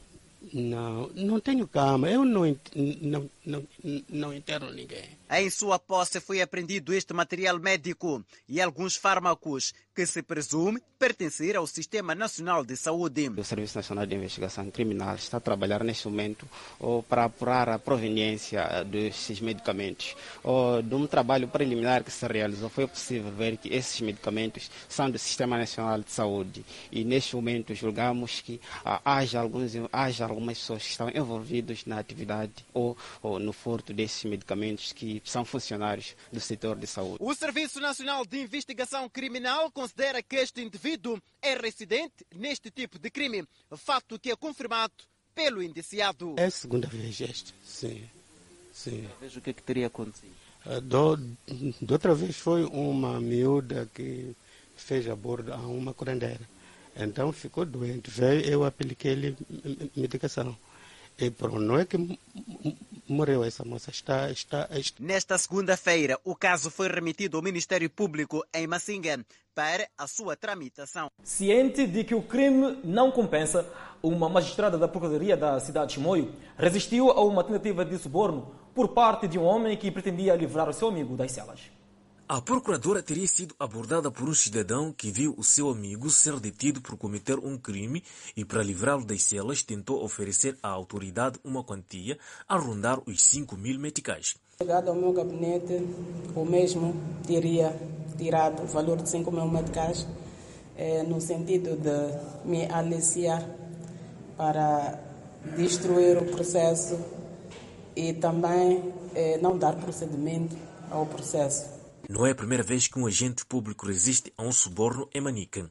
Não, 0.53 1.09
não 1.15 1.39
tenho 1.39 1.67
cama. 1.67 2.07
Eu 2.09 2.23
não, 2.23 2.55
não, 3.01 3.29
não, 3.47 3.65
não 4.09 4.33
interno 4.33 4.71
ninguém. 4.71 5.17
Em 5.31 5.49
sua 5.49 5.79
posse 5.79 6.19
foi 6.19 6.41
apreendido 6.41 6.93
este 6.93 7.13
material 7.13 7.57
médico 7.59 8.23
e 8.47 8.61
alguns 8.61 8.95
fármacos 8.95 9.73
que 9.95 10.05
se 10.05 10.21
presume 10.21 10.79
pertencer 10.99 11.55
ao 11.55 11.65
Sistema 11.65 12.13
Nacional 12.13 12.63
de 12.63 12.77
Saúde. 12.77 13.29
O 13.29 13.43
Serviço 13.43 13.77
Nacional 13.77 14.05
de 14.05 14.15
Investigação 14.15 14.69
Criminal 14.69 15.15
está 15.15 15.37
a 15.37 15.39
trabalhar 15.39 15.83
neste 15.83 16.07
momento 16.07 16.47
ou 16.79 17.01
para 17.01 17.23
apurar 17.25 17.67
a 17.69 17.79
proveniência 17.79 18.83
desses 18.83 19.39
medicamentos. 19.41 20.15
Ou 20.43 20.83
de 20.83 20.93
um 20.93 21.07
trabalho 21.07 21.47
preliminar 21.47 22.03
que 22.03 22.11
se 22.11 22.27
realizou, 22.27 22.69
foi 22.69 22.85
possível 22.85 23.31
ver 23.31 23.57
que 23.57 23.73
esses 23.73 23.99
medicamentos 24.01 24.69
são 24.87 25.09
do 25.09 25.17
Sistema 25.17 25.57
Nacional 25.57 25.99
de 25.99 26.11
Saúde. 26.11 26.63
E 26.91 27.03
neste 27.03 27.35
momento 27.35 27.73
julgamos 27.73 28.41
que 28.41 28.61
ah, 28.85 29.01
haja, 29.03 29.39
alguns, 29.39 29.71
haja 29.91 30.25
algumas 30.25 30.59
pessoas 30.59 30.83
que 30.83 30.91
estão 30.91 31.09
envolvidas 31.09 31.85
na 31.85 31.97
atividade 31.97 32.53
ou, 32.71 32.95
ou 33.23 33.36
no 33.39 33.53
furto 33.53 33.93
desses 33.93 34.23
medicamentos 34.23 34.91
que 34.91 35.21
são 35.25 35.45
funcionários 35.45 36.15
do 36.31 36.39
setor 36.39 36.75
de 36.77 36.87
saúde. 36.87 37.17
O 37.19 37.33
Serviço 37.33 37.79
Nacional 37.79 38.25
de 38.25 38.39
Investigação 38.39 39.09
Criminal 39.09 39.71
considera 39.71 40.21
que 40.21 40.35
este 40.35 40.61
indivíduo 40.61 41.21
é 41.41 41.55
residente 41.55 42.25
neste 42.35 42.69
tipo 42.69 42.99
de 42.99 43.09
crime, 43.09 43.45
fato 43.75 44.19
que 44.19 44.31
é 44.31 44.35
confirmado 44.35 44.93
pelo 45.33 45.61
indiciado. 45.61 46.35
É 46.37 46.45
a 46.45 46.51
segunda 46.51 46.87
vez 46.87 47.21
este, 47.21 47.53
sim. 47.63 48.03
sim. 48.73 49.07
Veja 49.21 49.39
o 49.39 49.41
que, 49.41 49.51
é 49.51 49.53
que 49.53 49.61
teria 49.61 49.87
acontecido. 49.87 50.35
Do, 50.83 51.15
de 51.15 51.93
outra 51.93 52.13
vez 52.13 52.35
foi 52.35 52.65
uma 52.65 53.21
miúda 53.21 53.87
que 53.93 54.35
fez 54.75 55.07
aborto 55.07 55.53
a 55.53 55.57
uma 55.57 55.93
curandeira. 55.93 56.41
Então 56.95 57.31
ficou 57.31 57.65
doente. 57.65 58.09
Veio, 58.09 58.41
eu 58.41 58.65
apliquei-lhe 58.65 59.37
medicação. 59.95 60.57
E 61.19 61.31
pronto, 61.31 61.59
não 61.59 61.79
é 61.79 61.85
que 61.85 62.19
morreu 63.07 63.43
essa 63.43 63.65
moça. 63.65 63.89
Está, 63.89 64.29
está, 64.29 64.67
está. 64.71 65.03
Nesta 65.03 65.37
segunda-feira, 65.37 66.19
o 66.23 66.35
caso 66.35 66.69
foi 66.69 66.87
remetido 66.87 67.37
ao 67.37 67.43
Ministério 67.43 67.89
Público 67.89 68.45
em 68.53 68.67
Massinga 68.67 69.25
para 69.55 69.89
a 69.97 70.05
sua 70.05 70.35
tramitação. 70.35 71.09
Ciente 71.23 71.87
de 71.87 72.03
que 72.03 72.13
o 72.13 72.21
crime 72.21 72.79
não 72.83 73.11
compensa, 73.11 73.67
uma 74.03 74.29
magistrada 74.29 74.77
da 74.77 74.87
Procuradoria 74.87 75.35
da 75.35 75.59
cidade 75.59 75.87
de 75.87 75.93
Chimoio 75.95 76.31
resistiu 76.55 77.09
a 77.09 77.23
uma 77.25 77.43
tentativa 77.43 77.83
de 77.83 77.97
suborno 77.97 78.53
por 78.75 78.89
parte 78.89 79.27
de 79.27 79.39
um 79.39 79.43
homem 79.43 79.75
que 79.75 79.89
pretendia 79.89 80.35
livrar 80.35 80.69
o 80.69 80.73
seu 80.73 80.87
amigo 80.89 81.17
das 81.17 81.31
celas. 81.31 81.59
A 82.29 82.41
procuradora 82.41 83.01
teria 83.01 83.25
sido 83.25 83.55
abordada 83.57 84.11
por 84.11 84.27
um 84.27 84.33
cidadão 84.33 84.91
que 84.91 85.09
viu 85.09 85.33
o 85.37 85.45
seu 85.45 85.69
amigo 85.69 86.09
ser 86.09 86.37
detido 86.41 86.81
por 86.81 86.97
cometer 86.97 87.39
um 87.39 87.57
crime 87.57 88.03
e, 88.35 88.43
para 88.43 88.61
livrá-lo 88.61 89.05
das 89.05 89.23
celas, 89.23 89.63
tentou 89.63 90.03
oferecer 90.03 90.57
à 90.61 90.67
autoridade 90.67 91.39
uma 91.41 91.63
quantia 91.63 92.19
a 92.45 92.57
rondar 92.57 92.99
os 93.07 93.21
5 93.21 93.55
mil 93.55 93.79
meticais. 93.79 94.35
Chegado 94.61 94.89
ao 94.89 94.95
meu 94.95 95.13
gabinete, 95.13 95.81
o 96.35 96.43
mesmo 96.43 96.93
teria 97.25 97.73
tirado 98.17 98.61
o 98.61 98.67
valor 98.67 99.01
de 99.01 99.07
5 99.07 99.31
mil 99.31 99.47
meticais 99.47 100.05
eh, 100.75 101.03
no 101.03 101.21
sentido 101.21 101.77
de 101.77 102.45
me 102.45 102.69
aliciar 102.69 103.41
para 104.35 104.99
destruir 105.55 106.17
o 106.17 106.25
processo 106.25 106.99
e 107.95 108.11
também 108.11 108.93
eh, 109.15 109.39
não 109.41 109.57
dar 109.57 109.77
procedimento 109.77 110.57
ao 110.91 111.05
processo. 111.05 111.76
Não 112.09 112.25
é 112.25 112.31
a 112.31 112.35
primeira 112.35 112.63
vez 112.63 112.87
que 112.87 112.97
um 112.97 113.05
agente 113.05 113.45
público 113.45 113.85
resiste 113.85 114.31
a 114.37 114.43
um 114.43 114.51
suborno 114.51 115.09
em 115.13 115.19
Manica. 115.19 115.69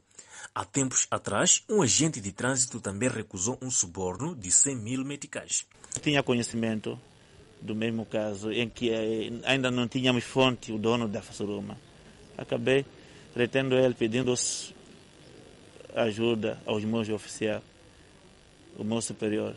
Há 0.53 0.63
tempos 0.63 1.07
atrás, 1.09 1.63
um 1.67 1.81
agente 1.81 2.21
de 2.21 2.31
trânsito 2.31 2.79
também 2.79 3.09
recusou 3.09 3.57
um 3.59 3.71
suborno 3.71 4.35
de 4.35 4.51
100 4.51 4.75
mil 4.75 5.03
meticais. 5.03 5.65
Tinha 5.99 6.21
conhecimento 6.21 6.99
do 7.59 7.73
mesmo 7.73 8.05
caso 8.05 8.51
em 8.51 8.69
que 8.69 8.91
eh, 8.91 9.31
ainda 9.45 9.71
não 9.71 9.87
tínhamos 9.87 10.25
fonte, 10.25 10.71
o 10.71 10.77
dono 10.77 11.07
da 11.07 11.23
Fassuruma. 11.23 11.75
Acabei 12.37 12.85
retendo 13.35 13.73
ele, 13.73 13.95
pedindo 13.95 14.31
ajuda 15.95 16.61
aos 16.67 16.83
meus 16.83 17.09
oficiais, 17.09 17.63
o 18.77 18.83
meu 18.83 19.01
superior. 19.01 19.55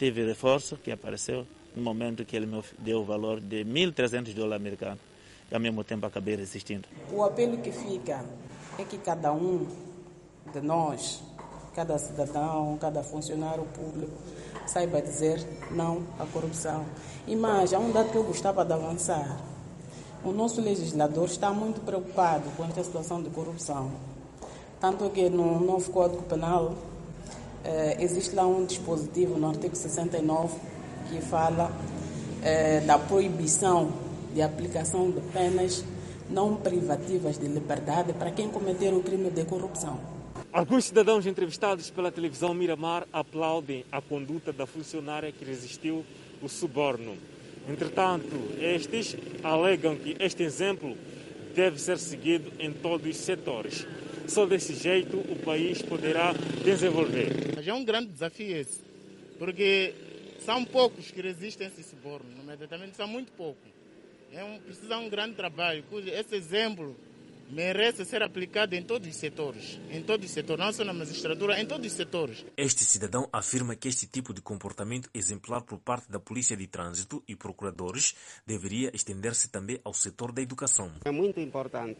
Tive 0.00 0.26
reforço 0.26 0.76
que 0.78 0.90
apareceu 0.90 1.46
no 1.76 1.82
momento 1.82 2.24
que 2.24 2.34
ele 2.34 2.46
me 2.46 2.60
deu 2.76 3.02
o 3.02 3.04
valor 3.04 3.40
de 3.40 3.64
1.300 3.64 4.34
dólares 4.34 4.60
americanos 4.60 5.07
e 5.50 5.54
ao 5.54 5.60
mesmo 5.60 5.82
tempo 5.82 6.06
acabei 6.06 6.36
resistindo. 6.36 6.88
O 7.12 7.22
apelo 7.22 7.58
que 7.58 7.72
fica 7.72 8.24
é 8.78 8.84
que 8.84 8.98
cada 8.98 9.32
um 9.32 9.66
de 10.52 10.60
nós, 10.60 11.22
cada 11.74 11.98
cidadão, 11.98 12.76
cada 12.80 13.02
funcionário 13.02 13.64
público, 13.74 14.12
saiba 14.66 15.00
dizer 15.00 15.44
não 15.70 16.02
à 16.18 16.26
corrupção. 16.26 16.84
E 17.26 17.34
mais, 17.34 17.72
há 17.72 17.78
um 17.78 17.90
dado 17.90 18.10
que 18.10 18.16
eu 18.16 18.24
gostava 18.24 18.64
de 18.64 18.72
avançar. 18.72 19.38
O 20.24 20.32
nosso 20.32 20.60
legislador 20.60 21.26
está 21.26 21.50
muito 21.50 21.80
preocupado 21.80 22.44
com 22.56 22.64
esta 22.64 22.82
situação 22.82 23.22
de 23.22 23.30
corrupção. 23.30 23.90
Tanto 24.80 25.08
que 25.10 25.28
no 25.28 25.60
novo 25.60 25.90
Código 25.90 26.22
Penal 26.22 26.74
eh, 27.64 27.96
existe 28.00 28.34
lá 28.34 28.46
um 28.46 28.64
dispositivo 28.64 29.38
no 29.38 29.48
artigo 29.48 29.74
69 29.74 30.56
que 31.08 31.20
fala 31.20 31.70
eh, 32.42 32.80
da 32.80 32.98
proibição 32.98 33.92
de 34.34 34.42
aplicação 34.42 35.10
de 35.10 35.20
penas 35.32 35.84
não 36.30 36.56
privativas 36.56 37.38
de 37.38 37.46
liberdade 37.46 38.12
para 38.12 38.30
quem 38.30 38.48
cometer 38.48 38.92
o 38.92 39.02
crime 39.02 39.30
de 39.30 39.44
corrupção. 39.44 39.98
Alguns 40.52 40.86
cidadãos 40.86 41.26
entrevistados 41.26 41.90
pela 41.90 42.10
televisão 42.10 42.54
Miramar 42.54 43.06
aplaudem 43.12 43.84
a 43.90 44.00
conduta 44.00 44.52
da 44.52 44.66
funcionária 44.66 45.32
que 45.32 45.44
resistiu 45.44 46.04
o 46.42 46.48
suborno. 46.48 47.16
Entretanto, 47.68 48.34
estes 48.58 49.16
alegam 49.42 49.96
que 49.96 50.16
este 50.18 50.42
exemplo 50.42 50.96
deve 51.54 51.78
ser 51.78 51.98
seguido 51.98 52.50
em 52.58 52.72
todos 52.72 53.06
os 53.06 53.16
setores. 53.16 53.86
Só 54.26 54.46
desse 54.46 54.74
jeito 54.74 55.16
o 55.16 55.36
país 55.44 55.82
poderá 55.82 56.32
desenvolver. 56.64 57.54
Mas 57.56 57.66
é 57.66 57.74
um 57.74 57.84
grande 57.84 58.12
desafio 58.12 58.56
esse, 58.56 58.80
porque 59.38 59.94
são 60.44 60.64
poucos 60.64 61.10
que 61.10 61.20
resistem 61.20 61.66
a 61.66 61.70
esse 61.70 61.82
suborno, 61.82 62.26
imediatamente 62.42 62.96
são 62.96 63.08
muito 63.08 63.32
poucos. 63.32 63.77
É 64.32 64.44
um, 64.44 64.58
precisa 64.60 64.98
um 64.98 65.08
grande 65.08 65.34
trabalho. 65.34 65.84
Esse 66.06 66.36
exemplo 66.36 66.94
merece 67.50 68.04
ser 68.04 68.22
aplicada 68.22 68.76
em 68.76 68.82
todos 68.82 69.08
os 69.08 69.16
setores, 69.16 69.80
em 69.90 70.02
todos 70.02 70.26
os 70.26 70.32
setores, 70.32 70.62
não 70.62 70.72
só 70.72 70.84
na 70.84 70.92
magistratura, 70.92 71.58
em 71.58 71.64
todos 71.64 71.86
os 71.86 71.92
setores. 71.92 72.44
Este 72.56 72.84
cidadão 72.84 73.26
afirma 73.32 73.74
que 73.74 73.88
este 73.88 74.06
tipo 74.06 74.34
de 74.34 74.42
comportamento 74.42 75.08
exemplar 75.14 75.62
por 75.62 75.78
parte 75.78 76.10
da 76.10 76.20
Polícia 76.20 76.56
de 76.56 76.66
Trânsito 76.66 77.22
e 77.26 77.34
procuradores 77.34 78.14
deveria 78.46 78.90
estender-se 78.94 79.48
também 79.48 79.80
ao 79.82 79.94
setor 79.94 80.30
da 80.30 80.42
educação. 80.42 80.92
É 81.04 81.10
muito 81.10 81.40
importante. 81.40 81.98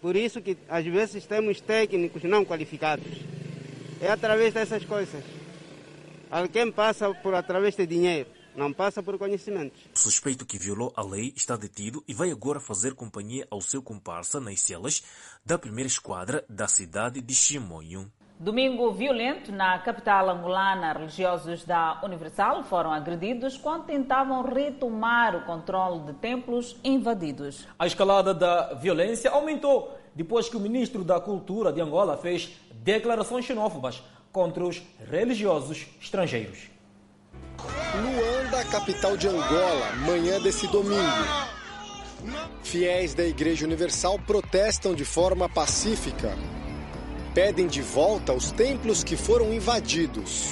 Por 0.00 0.16
isso 0.16 0.40
que 0.40 0.56
às 0.68 0.84
vezes 0.84 1.26
temos 1.26 1.60
técnicos 1.60 2.22
não 2.24 2.44
qualificados. 2.44 3.06
É 4.00 4.10
através 4.10 4.54
dessas 4.54 4.84
coisas. 4.84 5.22
Alguém 6.30 6.72
passa 6.72 7.12
por 7.14 7.34
através 7.34 7.76
de 7.76 7.86
dinheiro 7.86 8.41
não 8.54 8.72
passa 8.72 9.02
por 9.02 9.18
conhecimento. 9.18 9.74
O 9.94 9.98
suspeito 9.98 10.46
que 10.46 10.58
violou 10.58 10.92
a 10.96 11.02
lei 11.02 11.32
está 11.36 11.56
detido 11.56 12.02
e 12.06 12.14
vai 12.14 12.30
agora 12.30 12.60
fazer 12.60 12.94
companhia 12.94 13.46
ao 13.50 13.60
seu 13.60 13.82
comparsa 13.82 14.40
nas 14.40 14.60
celas 14.60 15.02
da 15.44 15.58
primeira 15.58 15.88
esquadra 15.88 16.44
da 16.48 16.68
cidade 16.68 17.20
de 17.20 17.34
Chimoio. 17.34 18.10
Domingo 18.38 18.90
violento 18.90 19.52
na 19.52 19.78
capital 19.78 20.28
angolana. 20.28 20.92
Religiosos 20.92 21.64
da 21.64 22.00
Universal 22.02 22.64
foram 22.64 22.92
agredidos 22.92 23.56
quando 23.56 23.84
tentavam 23.84 24.42
retomar 24.42 25.36
o 25.36 25.44
controle 25.44 26.00
de 26.06 26.12
templos 26.14 26.76
invadidos. 26.82 27.68
A 27.78 27.86
escalada 27.86 28.34
da 28.34 28.74
violência 28.74 29.30
aumentou 29.30 29.96
depois 30.12 30.48
que 30.48 30.56
o 30.56 30.60
ministro 30.60 31.04
da 31.04 31.20
Cultura 31.20 31.72
de 31.72 31.80
Angola 31.80 32.16
fez 32.16 32.50
declarações 32.72 33.44
xenófobas 33.44 34.02
contra 34.32 34.64
os 34.64 34.82
religiosos 35.08 35.86
estrangeiros. 36.00 36.68
Luanda, 37.94 38.64
capital 38.64 39.16
de 39.16 39.28
Angola, 39.28 39.92
manhã 40.06 40.40
desse 40.40 40.66
domingo. 40.66 41.52
Fiéis 42.62 43.14
da 43.14 43.24
Igreja 43.24 43.66
Universal 43.66 44.18
protestam 44.26 44.94
de 44.94 45.04
forma 45.04 45.48
pacífica. 45.48 46.36
Pedem 47.34 47.66
de 47.66 47.82
volta 47.82 48.32
os 48.32 48.50
templos 48.50 49.02
que 49.02 49.16
foram 49.16 49.52
invadidos. 49.52 50.50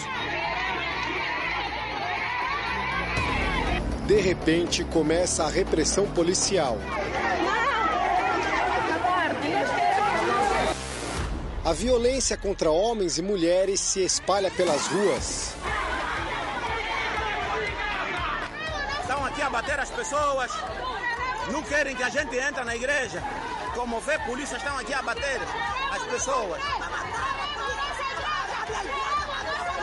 De 4.07 4.21
repente, 4.21 4.85
começa 4.85 5.45
a 5.45 5.49
repressão 5.49 6.07
policial. 6.07 6.79
A 11.65 11.73
violência 11.73 12.37
contra 12.37 12.71
homens 12.71 13.19
e 13.19 13.23
mulheres 13.23 13.79
se 13.79 14.01
espalha 14.01 14.51
pelas 14.51 14.89
ruas. 14.89 15.55
Bater 19.51 19.81
as 19.81 19.91
pessoas, 19.91 20.51
não 21.51 21.63
querem 21.63 21.97
que 21.97 22.03
a 22.03 22.09
gente 22.09 22.37
entre 22.39 22.63
na 22.63 22.77
igreja. 22.77 23.23
Como 23.75 23.99
vê, 24.01 24.19
polícia 24.21 24.57
estão 24.57 24.79
aqui 24.79 24.95
a 24.95 25.03
bater 25.03 25.41
as 25.93 26.03
pessoas. 26.05 26.61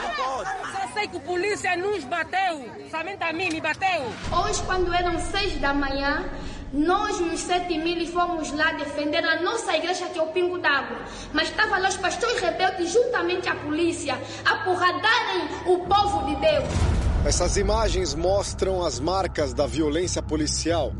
Não 0.01 0.09
pode. 0.15 0.49
Só 0.71 0.87
sei 0.93 1.07
que 1.07 1.17
a 1.17 1.19
polícia 1.19 1.75
nos 1.75 2.03
bateu, 2.05 2.69
somente 2.89 3.23
a 3.23 3.33
mim 3.33 3.49
me 3.49 3.59
bateu. 3.59 4.05
Hoje, 4.31 4.63
quando 4.63 4.93
eram 4.93 5.19
seis 5.19 5.59
da 5.59 5.73
manhã, 5.73 6.29
nós, 6.71 7.19
nos 7.19 7.41
sete 7.41 7.77
mil, 7.77 8.05
fomos 8.07 8.51
lá 8.53 8.71
defender 8.71 9.23
a 9.25 9.41
nossa 9.41 9.75
igreja, 9.75 10.05
que 10.07 10.17
é 10.17 10.21
o 10.21 10.27
Pingo 10.27 10.57
d'Água. 10.59 10.97
Mas 11.33 11.49
estavam 11.49 11.81
lá 11.81 11.89
os 11.89 11.97
pastores 11.97 12.39
rebeldes, 12.39 12.91
juntamente 12.91 13.49
a 13.49 13.55
polícia, 13.55 14.17
a 14.45 14.55
porradarem 14.59 15.49
o 15.65 15.79
povo 15.79 16.25
de 16.25 16.35
Deus. 16.35 17.06
Essas 17.27 17.57
imagens 17.57 18.15
mostram 18.15 18.85
as 18.85 19.01
marcas 19.01 19.53
da 19.53 19.67
violência 19.67 20.21
policial. 20.23 20.93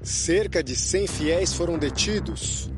Cerca 0.00 0.62
de 0.62 0.76
100 0.76 1.08
fiéis 1.08 1.52
foram 1.52 1.76
detidos. 1.76 2.70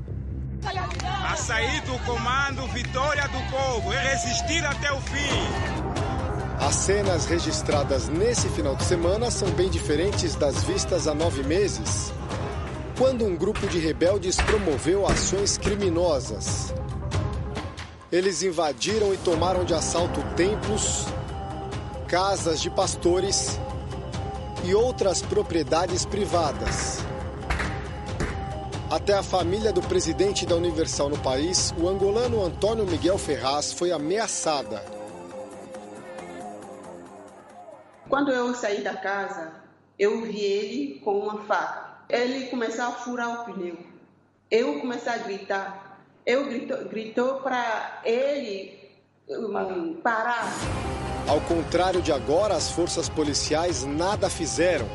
A 1.05 1.37
sair 1.37 1.83
do 1.83 1.99
comando 2.07 2.67
Vitória 2.69 3.29
do 3.29 3.51
Povo 3.51 3.93
e 3.93 3.97
resistir 3.99 4.65
até 4.65 4.91
o 4.91 4.99
fim. 5.03 5.29
As 6.59 6.75
cenas 6.77 7.27
registradas 7.27 8.09
nesse 8.09 8.49
final 8.49 8.75
de 8.75 8.85
semana 8.85 9.31
são 9.31 9.51
bem 9.51 9.69
diferentes 9.69 10.35
das 10.35 10.65
vistas 10.65 11.07
há 11.07 11.15
nove 11.15 11.43
meses, 11.43 12.11
quando 12.97 13.27
um 13.27 13.37
grupo 13.37 13.67
de 13.67 13.79
rebeldes 13.79 14.37
promoveu 14.37 15.07
ações 15.07 15.59
criminosas. 15.59 16.73
Eles 18.11 18.43
invadiram 18.43 19.13
e 19.13 19.19
tomaram 19.19 19.63
de 19.63 19.75
assalto 19.75 20.23
templos, 20.37 21.07
casas 22.13 22.61
de 22.61 22.69
pastores 22.69 23.59
e 24.67 24.75
outras 24.75 25.23
propriedades 25.23 26.05
privadas. 26.05 26.99
Até 28.91 29.15
a 29.15 29.23
família 29.23 29.73
do 29.73 29.81
presidente 29.81 30.45
da 30.45 30.55
Universal 30.55 31.09
no 31.09 31.19
país, 31.21 31.73
o 31.79 31.89
angolano 31.89 32.45
Antônio 32.45 32.85
Miguel 32.85 33.17
Ferraz, 33.17 33.73
foi 33.73 33.93
ameaçada. 33.93 34.85
Quando 38.11 38.31
eu 38.31 38.55
saí 38.55 38.83
da 38.83 38.95
casa, 38.95 39.51
eu 39.99 40.21
vi 40.21 40.39
ele 40.39 41.01
com 41.01 41.19
uma 41.19 41.39
faca. 41.45 41.97
Ele 42.11 42.49
começou 42.49 42.85
a 42.85 42.93
furar 42.93 43.41
o 43.41 43.55
pneu. 43.55 43.79
Eu 44.51 44.81
comecei 44.81 45.11
a 45.11 45.17
gritar. 45.17 45.99
Eu 46.27 46.45
gritou, 46.45 46.85
gritou 46.85 47.37
para 47.37 48.03
ele 48.05 48.82
um, 49.39 49.95
parar. 50.03 50.47
Ao 51.29 51.41
contrário 51.41 52.03
de 52.03 52.13
agora, 52.13 52.55
as 52.55 52.71
forças 52.71 53.09
policiais 53.09 53.85
nada 53.85 54.29
fizeram. 54.29 54.87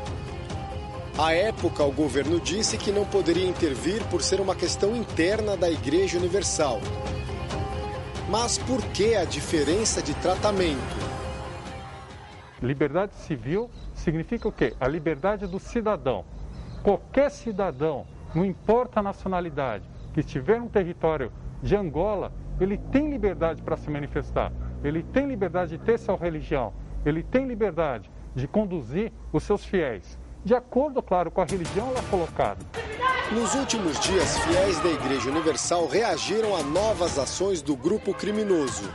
À 1.18 1.32
época, 1.32 1.82
o 1.82 1.90
governo 1.90 2.38
disse 2.38 2.78
que 2.78 2.92
não 2.92 3.04
poderia 3.04 3.48
intervir 3.48 4.04
por 4.04 4.22
ser 4.22 4.40
uma 4.40 4.54
questão 4.54 4.94
interna 4.94 5.56
da 5.56 5.68
Igreja 5.70 6.18
Universal. 6.18 6.80
Mas 8.30 8.58
por 8.58 8.80
que 8.92 9.16
a 9.16 9.24
diferença 9.24 10.02
de 10.02 10.14
tratamento? 10.14 10.96
Liberdade 12.62 13.14
civil 13.14 13.70
significa 13.94 14.46
o 14.46 14.52
quê? 14.52 14.74
A 14.78 14.86
liberdade 14.86 15.46
do 15.46 15.58
cidadão. 15.58 16.24
Qualquer 16.82 17.30
cidadão, 17.30 18.06
não 18.34 18.44
importa 18.44 19.00
a 19.00 19.02
nacionalidade, 19.02 19.84
que 20.12 20.20
estiver 20.20 20.60
no 20.60 20.68
território 20.68 21.32
de 21.62 21.74
Angola, 21.74 22.32
ele 22.60 22.76
tem 22.76 23.10
liberdade 23.10 23.62
para 23.62 23.76
se 23.76 23.90
manifestar, 23.90 24.52
ele 24.82 25.02
tem 25.02 25.26
liberdade 25.26 25.76
de 25.76 25.84
ter 25.84 25.98
sua 25.98 26.16
religião, 26.16 26.72
ele 27.04 27.22
tem 27.22 27.46
liberdade 27.46 28.10
de 28.34 28.46
conduzir 28.46 29.12
os 29.32 29.42
seus 29.42 29.64
fiéis, 29.64 30.18
de 30.44 30.54
acordo, 30.54 31.02
claro, 31.02 31.30
com 31.30 31.40
a 31.40 31.44
religião 31.44 31.92
lá 31.92 32.02
colocada. 32.10 32.64
Nos 33.32 33.54
últimos 33.54 34.00
dias, 34.00 34.38
fiéis 34.38 34.80
da 34.80 34.88
Igreja 34.88 35.30
Universal 35.30 35.86
reagiram 35.86 36.56
a 36.56 36.62
novas 36.62 37.18
ações 37.18 37.60
do 37.60 37.76
grupo 37.76 38.14
criminoso. 38.14 38.90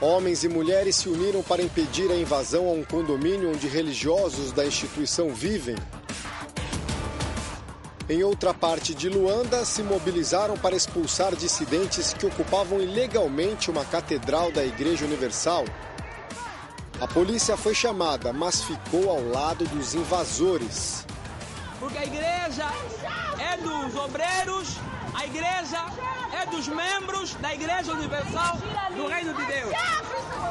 Homens 0.00 0.42
e 0.44 0.48
mulheres 0.48 0.96
se 0.96 1.10
uniram 1.10 1.42
para 1.42 1.62
impedir 1.62 2.10
a 2.10 2.16
invasão 2.16 2.66
a 2.66 2.72
um 2.72 2.82
condomínio 2.82 3.50
onde 3.50 3.68
religiosos 3.68 4.50
da 4.50 4.64
instituição 4.64 5.28
vivem. 5.28 5.76
Em 8.10 8.24
outra 8.24 8.52
parte 8.52 8.92
de 8.92 9.08
Luanda, 9.08 9.64
se 9.64 9.84
mobilizaram 9.84 10.56
para 10.56 10.74
expulsar 10.74 11.36
dissidentes 11.36 12.12
que 12.12 12.26
ocupavam 12.26 12.80
ilegalmente 12.80 13.70
uma 13.70 13.84
catedral 13.84 14.50
da 14.50 14.64
Igreja 14.64 15.04
Universal. 15.04 15.64
A 17.00 17.06
polícia 17.06 17.56
foi 17.56 17.72
chamada, 17.72 18.32
mas 18.32 18.64
ficou 18.64 19.08
ao 19.08 19.22
lado 19.22 19.64
dos 19.66 19.94
invasores. 19.94 21.06
Porque 21.78 21.98
a 21.98 22.04
igreja 22.04 22.66
é 23.38 23.56
dos 23.58 23.94
obreiros, 23.94 24.76
a 25.14 25.24
igreja 25.24 25.86
é 26.40 26.46
dos 26.46 26.68
membros 26.68 27.34
da 27.34 27.54
Igreja 27.54 27.92
Universal 27.92 28.58
do 28.96 29.06
Reino 29.06 29.34
de 29.34 29.44
Deus. 29.46 29.72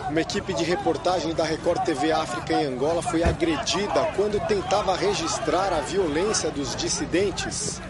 Uma 0.09 0.21
equipe 0.21 0.53
de 0.53 0.63
reportagem 0.63 1.33
da 1.33 1.43
Record 1.43 1.83
TV 1.83 2.11
África 2.11 2.53
em 2.53 2.65
Angola 2.65 3.01
foi 3.01 3.23
agredida 3.23 4.11
quando 4.15 4.39
tentava 4.47 4.95
registrar 4.95 5.71
a 5.71 5.81
violência 5.81 6.49
dos 6.49 6.75
dissidentes 6.75 7.81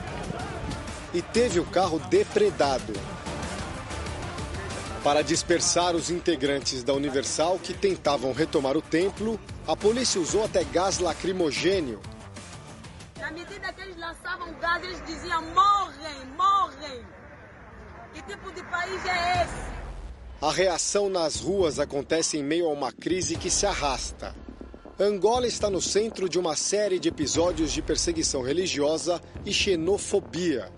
e 1.13 1.21
teve 1.21 1.59
o 1.59 1.65
carro 1.65 1.99
depredado. 2.09 2.93
Para 5.03 5.21
dispersar 5.21 5.95
os 5.95 6.09
integrantes 6.09 6.83
da 6.83 6.93
Universal 6.93 7.57
que 7.57 7.73
tentavam 7.73 8.33
retomar 8.33 8.75
o 8.75 8.81
templo, 8.81 9.39
a 9.65 9.75
polícia 9.75 10.19
usou 10.19 10.43
até 10.43 10.63
gás 10.63 10.99
lacrimogênio. 10.99 11.99
Na 13.19 13.31
medida 13.31 13.73
que 13.73 13.81
eles 13.81 13.97
lançavam 13.97 14.53
gás, 14.59 14.83
eles 14.83 15.03
diziam: 15.05 15.41
morrem, 15.53 16.25
morrem. 16.37 17.05
Que 18.13 18.21
tipo 18.23 18.51
de 18.51 18.63
país 18.63 19.05
é 19.05 19.43
esse? 19.43 19.79
A 20.41 20.51
reação 20.51 21.09
nas 21.09 21.41
ruas 21.41 21.79
acontece 21.79 22.37
em 22.37 22.43
meio 22.43 22.65
a 22.67 22.69
uma 22.73 22.91
crise 22.91 23.35
que 23.35 23.49
se 23.49 23.65
arrasta. 23.65 24.33
Angola 24.97 25.47
está 25.47 25.69
no 25.69 25.81
centro 25.81 26.27
de 26.27 26.39
uma 26.39 26.55
série 26.55 26.97
de 26.97 27.09
episódios 27.09 27.71
de 27.71 27.81
perseguição 27.81 28.41
religiosa 28.41 29.21
e 29.45 29.53
xenofobia. 29.53 30.71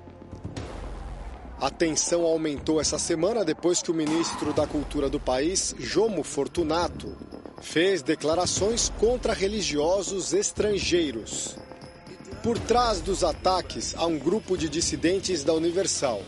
A 1.59 1.69
tensão 1.69 2.23
aumentou 2.23 2.81
essa 2.81 2.97
semana 2.97 3.45
depois 3.45 3.83
que 3.83 3.91
o 3.91 3.93
ministro 3.93 4.51
da 4.51 4.65
Cultura 4.65 5.07
do 5.07 5.19
país, 5.19 5.75
Jomo 5.77 6.23
Fortunato, 6.23 7.15
fez 7.61 8.01
declarações 8.01 8.89
contra 8.99 9.31
religiosos 9.31 10.33
estrangeiros. 10.33 11.55
Por 12.43 12.57
trás 12.57 12.99
dos 13.01 13.23
ataques 13.23 13.93
há 13.95 14.07
um 14.07 14.17
grupo 14.17 14.57
de 14.57 14.67
dissidentes 14.67 15.43
da 15.43 15.53
Universal. 15.53 16.23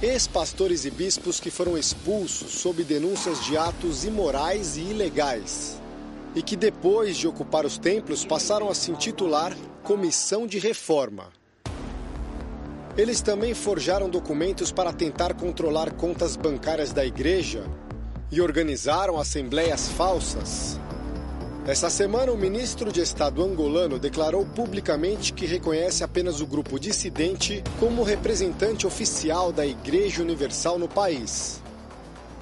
Ex-pastores 0.00 0.84
e 0.84 0.92
bispos 0.92 1.40
que 1.40 1.50
foram 1.50 1.76
expulsos 1.76 2.52
sob 2.52 2.84
denúncias 2.84 3.44
de 3.44 3.56
atos 3.56 4.04
imorais 4.04 4.76
e 4.76 4.82
ilegais. 4.82 5.76
E 6.36 6.42
que 6.42 6.54
depois 6.54 7.16
de 7.16 7.26
ocupar 7.26 7.66
os 7.66 7.78
templos 7.78 8.24
passaram 8.24 8.70
a 8.70 8.74
se 8.76 8.92
intitular 8.92 9.52
Comissão 9.82 10.46
de 10.46 10.60
Reforma. 10.60 11.30
Eles 12.96 13.20
também 13.20 13.52
forjaram 13.52 14.08
documentos 14.08 14.70
para 14.70 14.92
tentar 14.92 15.34
controlar 15.34 15.92
contas 15.94 16.36
bancárias 16.36 16.92
da 16.92 17.04
igreja 17.04 17.64
e 18.30 18.40
organizaram 18.40 19.18
assembleias 19.18 19.88
falsas. 19.88 20.78
Essa 21.70 21.88
semana, 21.88 22.32
o 22.32 22.36
ministro 22.36 22.92
de 22.92 23.00
Estado 23.00 23.44
angolano 23.44 23.96
declarou 23.96 24.44
publicamente 24.44 25.32
que 25.32 25.46
reconhece 25.46 26.02
apenas 26.02 26.40
o 26.40 26.46
grupo 26.46 26.80
dissidente 26.80 27.62
como 27.78 28.02
representante 28.02 28.88
oficial 28.88 29.52
da 29.52 29.64
Igreja 29.64 30.20
Universal 30.20 30.80
no 30.80 30.88
país. 30.88 31.62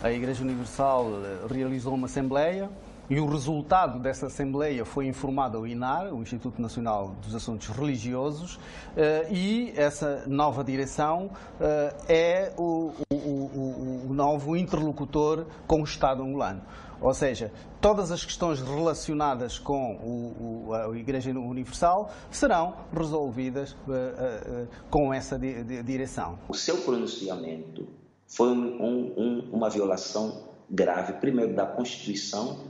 A 0.03 0.11
Igreja 0.11 0.43
Universal 0.43 1.11
eh, 1.23 1.47
realizou 1.47 1.93
uma 1.93 2.07
assembleia 2.07 2.71
e 3.11 3.21
o 3.21 3.27
resultado 3.27 3.99
dessa 3.99 4.29
Assembleia 4.29 4.87
foi 4.87 5.07
informado 5.07 5.59
ao 5.59 5.67
INAR, 5.67 6.11
o 6.15 6.23
Instituto 6.23 6.63
Nacional 6.63 7.15
dos 7.23 7.35
Assuntos 7.35 7.69
Religiosos, 7.69 8.59
eh, 8.97 9.29
e 9.31 9.75
essa 9.77 10.25
nova 10.27 10.65
direção 10.65 11.31
eh, 11.61 11.95
é 12.09 12.53
o, 12.57 12.93
o, 13.13 13.15
o, 13.15 14.07
o 14.09 14.15
novo 14.15 14.57
interlocutor 14.57 15.45
com 15.67 15.83
o 15.83 15.85
Estado 15.85 16.23
angolano. 16.23 16.63
Ou 17.01 17.15
seja, 17.15 17.53
todas 17.81 18.11
as 18.11 18.25
questões 18.25 18.61
relacionadas 18.61 19.59
com 19.59 19.95
o, 19.97 20.69
o, 20.69 20.75
a 20.75 20.97
Igreja 20.97 21.31
Universal 21.31 22.13
serão 22.31 22.75
resolvidas 22.93 23.73
uh, 23.73 23.77
uh, 23.87 24.69
com 24.91 25.15
essa 25.15 25.39
di, 25.39 25.63
di, 25.63 25.83
direção. 25.83 26.39
O 26.49 26.55
seu 26.55 26.79
pronunciamento 26.79 27.87
foi 28.27 28.49
um, 28.49 29.15
um, 29.17 29.51
uma 29.53 29.71
violação 29.71 30.49
grave, 30.69 31.15
primeiro, 31.15 31.55
da 31.55 31.67
Constituição 31.67 32.65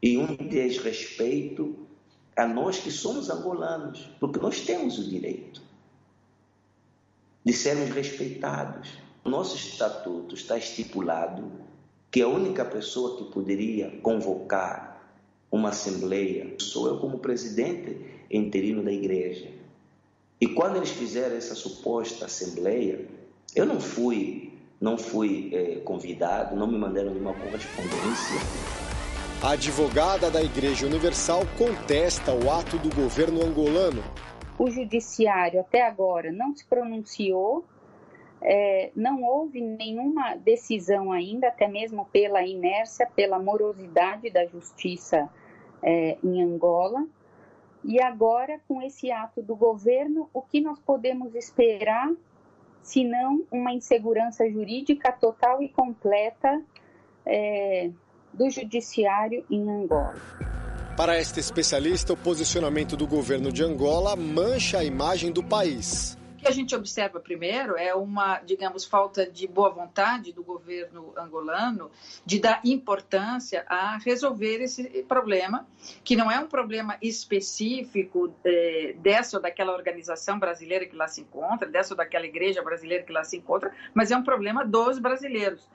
e 0.00 0.16
um 0.16 0.36
desrespeito 0.36 1.76
a 2.36 2.46
nós 2.46 2.78
que 2.78 2.90
somos 2.90 3.28
angolanos, 3.28 4.10
porque 4.18 4.38
nós 4.38 4.60
temos 4.60 4.98
o 4.98 5.08
direito 5.08 5.60
de 7.44 7.52
sermos 7.52 7.90
respeitados. 7.90 8.98
Nosso 9.24 9.56
estatuto 9.56 10.34
está 10.34 10.56
estipulado 10.56 11.50
que 12.12 12.20
a 12.20 12.28
única 12.28 12.62
pessoa 12.62 13.16
que 13.16 13.24
poderia 13.32 13.90
convocar 14.02 15.02
uma 15.50 15.70
assembleia 15.70 16.54
sou 16.58 16.86
eu 16.86 16.98
como 16.98 17.18
presidente 17.18 17.96
interino 18.30 18.82
da 18.82 18.92
igreja. 18.92 19.48
E 20.38 20.46
quando 20.46 20.76
eles 20.76 20.90
fizeram 20.90 21.36
essa 21.36 21.54
suposta 21.54 22.26
assembleia, 22.26 23.06
eu 23.56 23.64
não 23.64 23.80
fui, 23.80 24.52
não 24.78 24.98
fui 24.98 25.50
é, 25.54 25.76
convidado, 25.76 26.54
não 26.54 26.66
me 26.66 26.76
mandaram 26.76 27.10
nenhuma 27.10 27.32
correspondência. 27.32 28.40
A 29.42 29.52
advogada 29.52 30.30
da 30.30 30.42
Igreja 30.42 30.86
Universal 30.86 31.42
contesta 31.56 32.32
o 32.32 32.50
ato 32.50 32.76
do 32.78 32.94
governo 32.94 33.42
angolano. 33.42 34.04
O 34.58 34.70
judiciário 34.70 35.60
até 35.60 35.86
agora 35.86 36.30
não 36.30 36.54
se 36.54 36.64
pronunciou 36.66 37.64
é, 38.44 38.90
não 38.94 39.22
houve 39.22 39.60
nenhuma 39.60 40.34
decisão 40.34 41.12
ainda, 41.12 41.48
até 41.48 41.68
mesmo 41.68 42.06
pela 42.06 42.42
inércia, 42.44 43.08
pela 43.14 43.38
morosidade 43.38 44.30
da 44.30 44.44
justiça 44.46 45.28
é, 45.82 46.18
em 46.22 46.42
Angola. 46.42 47.06
E 47.84 48.00
agora, 48.00 48.60
com 48.66 48.82
esse 48.82 49.10
ato 49.10 49.42
do 49.42 49.54
governo, 49.54 50.28
o 50.32 50.42
que 50.42 50.60
nós 50.60 50.78
podemos 50.80 51.34
esperar, 51.34 52.10
se 52.82 53.04
não 53.04 53.44
uma 53.50 53.72
insegurança 53.72 54.48
jurídica 54.50 55.12
total 55.12 55.62
e 55.62 55.68
completa 55.68 56.62
é, 57.24 57.90
do 58.32 58.50
judiciário 58.50 59.44
em 59.48 59.68
Angola? 59.68 60.14
Para 60.96 61.16
esta 61.16 61.40
especialista, 61.40 62.12
o 62.12 62.16
posicionamento 62.16 62.96
do 62.96 63.06
governo 63.06 63.52
de 63.52 63.62
Angola 63.62 64.14
mancha 64.14 64.78
a 64.78 64.84
imagem 64.84 65.32
do 65.32 65.42
país 65.42 66.20
que 66.42 66.48
a 66.48 66.50
gente 66.50 66.74
observa 66.74 67.20
primeiro 67.20 67.76
é 67.76 67.94
uma, 67.94 68.40
digamos, 68.40 68.84
falta 68.84 69.24
de 69.24 69.46
boa 69.46 69.70
vontade 69.70 70.32
do 70.32 70.42
governo 70.42 71.12
angolano 71.16 71.88
de 72.26 72.40
dar 72.40 72.60
importância 72.64 73.64
a 73.68 73.96
resolver 73.98 74.60
esse 74.60 75.04
problema, 75.04 75.66
que 76.02 76.16
não 76.16 76.28
é 76.28 76.40
um 76.40 76.48
problema 76.48 76.98
específico 77.00 78.34
é, 78.44 78.94
dessa 78.98 79.36
ou 79.36 79.42
daquela 79.42 79.72
organização 79.72 80.36
brasileira 80.38 80.84
que 80.84 80.96
lá 80.96 81.06
se 81.06 81.20
encontra, 81.20 81.68
dessa 81.68 81.94
ou 81.94 81.96
daquela 81.96 82.26
igreja 82.26 82.60
brasileira 82.60 83.04
que 83.04 83.12
lá 83.12 83.22
se 83.22 83.36
encontra, 83.36 83.72
mas 83.94 84.10
é 84.10 84.16
um 84.16 84.24
problema 84.24 84.64
dos 84.64 84.98
brasileiros 84.98 85.68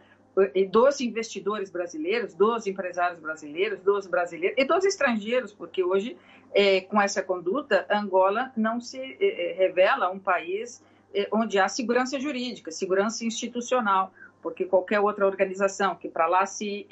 dos 0.69 1.01
investidores 1.01 1.71
brasileiros, 1.71 2.33
dos 2.33 2.67
empresários 2.67 3.19
brasileiros, 3.19 3.79
dos 3.79 4.05
brasileiros 4.05 4.57
e 4.57 4.65
dos 4.65 4.85
estrangeiros, 4.85 5.51
porque 5.51 5.83
hoje 5.83 6.15
é, 6.53 6.81
com 6.81 7.01
essa 7.01 7.23
conduta, 7.23 7.85
Angola 7.89 8.51
não 8.55 8.79
se 8.79 8.99
é, 8.99 9.55
revela 9.57 10.09
um 10.09 10.19
país 10.19 10.83
é, 11.13 11.27
onde 11.31 11.57
há 11.57 11.67
segurança 11.67 12.19
jurídica, 12.19 12.71
segurança 12.71 13.25
institucional, 13.25 14.13
porque 14.41 14.65
qualquer 14.65 14.99
outra 14.99 15.25
organização 15.25 15.95
que 15.95 16.07
para 16.07 16.27
lá 16.27 16.45
se 16.45 16.85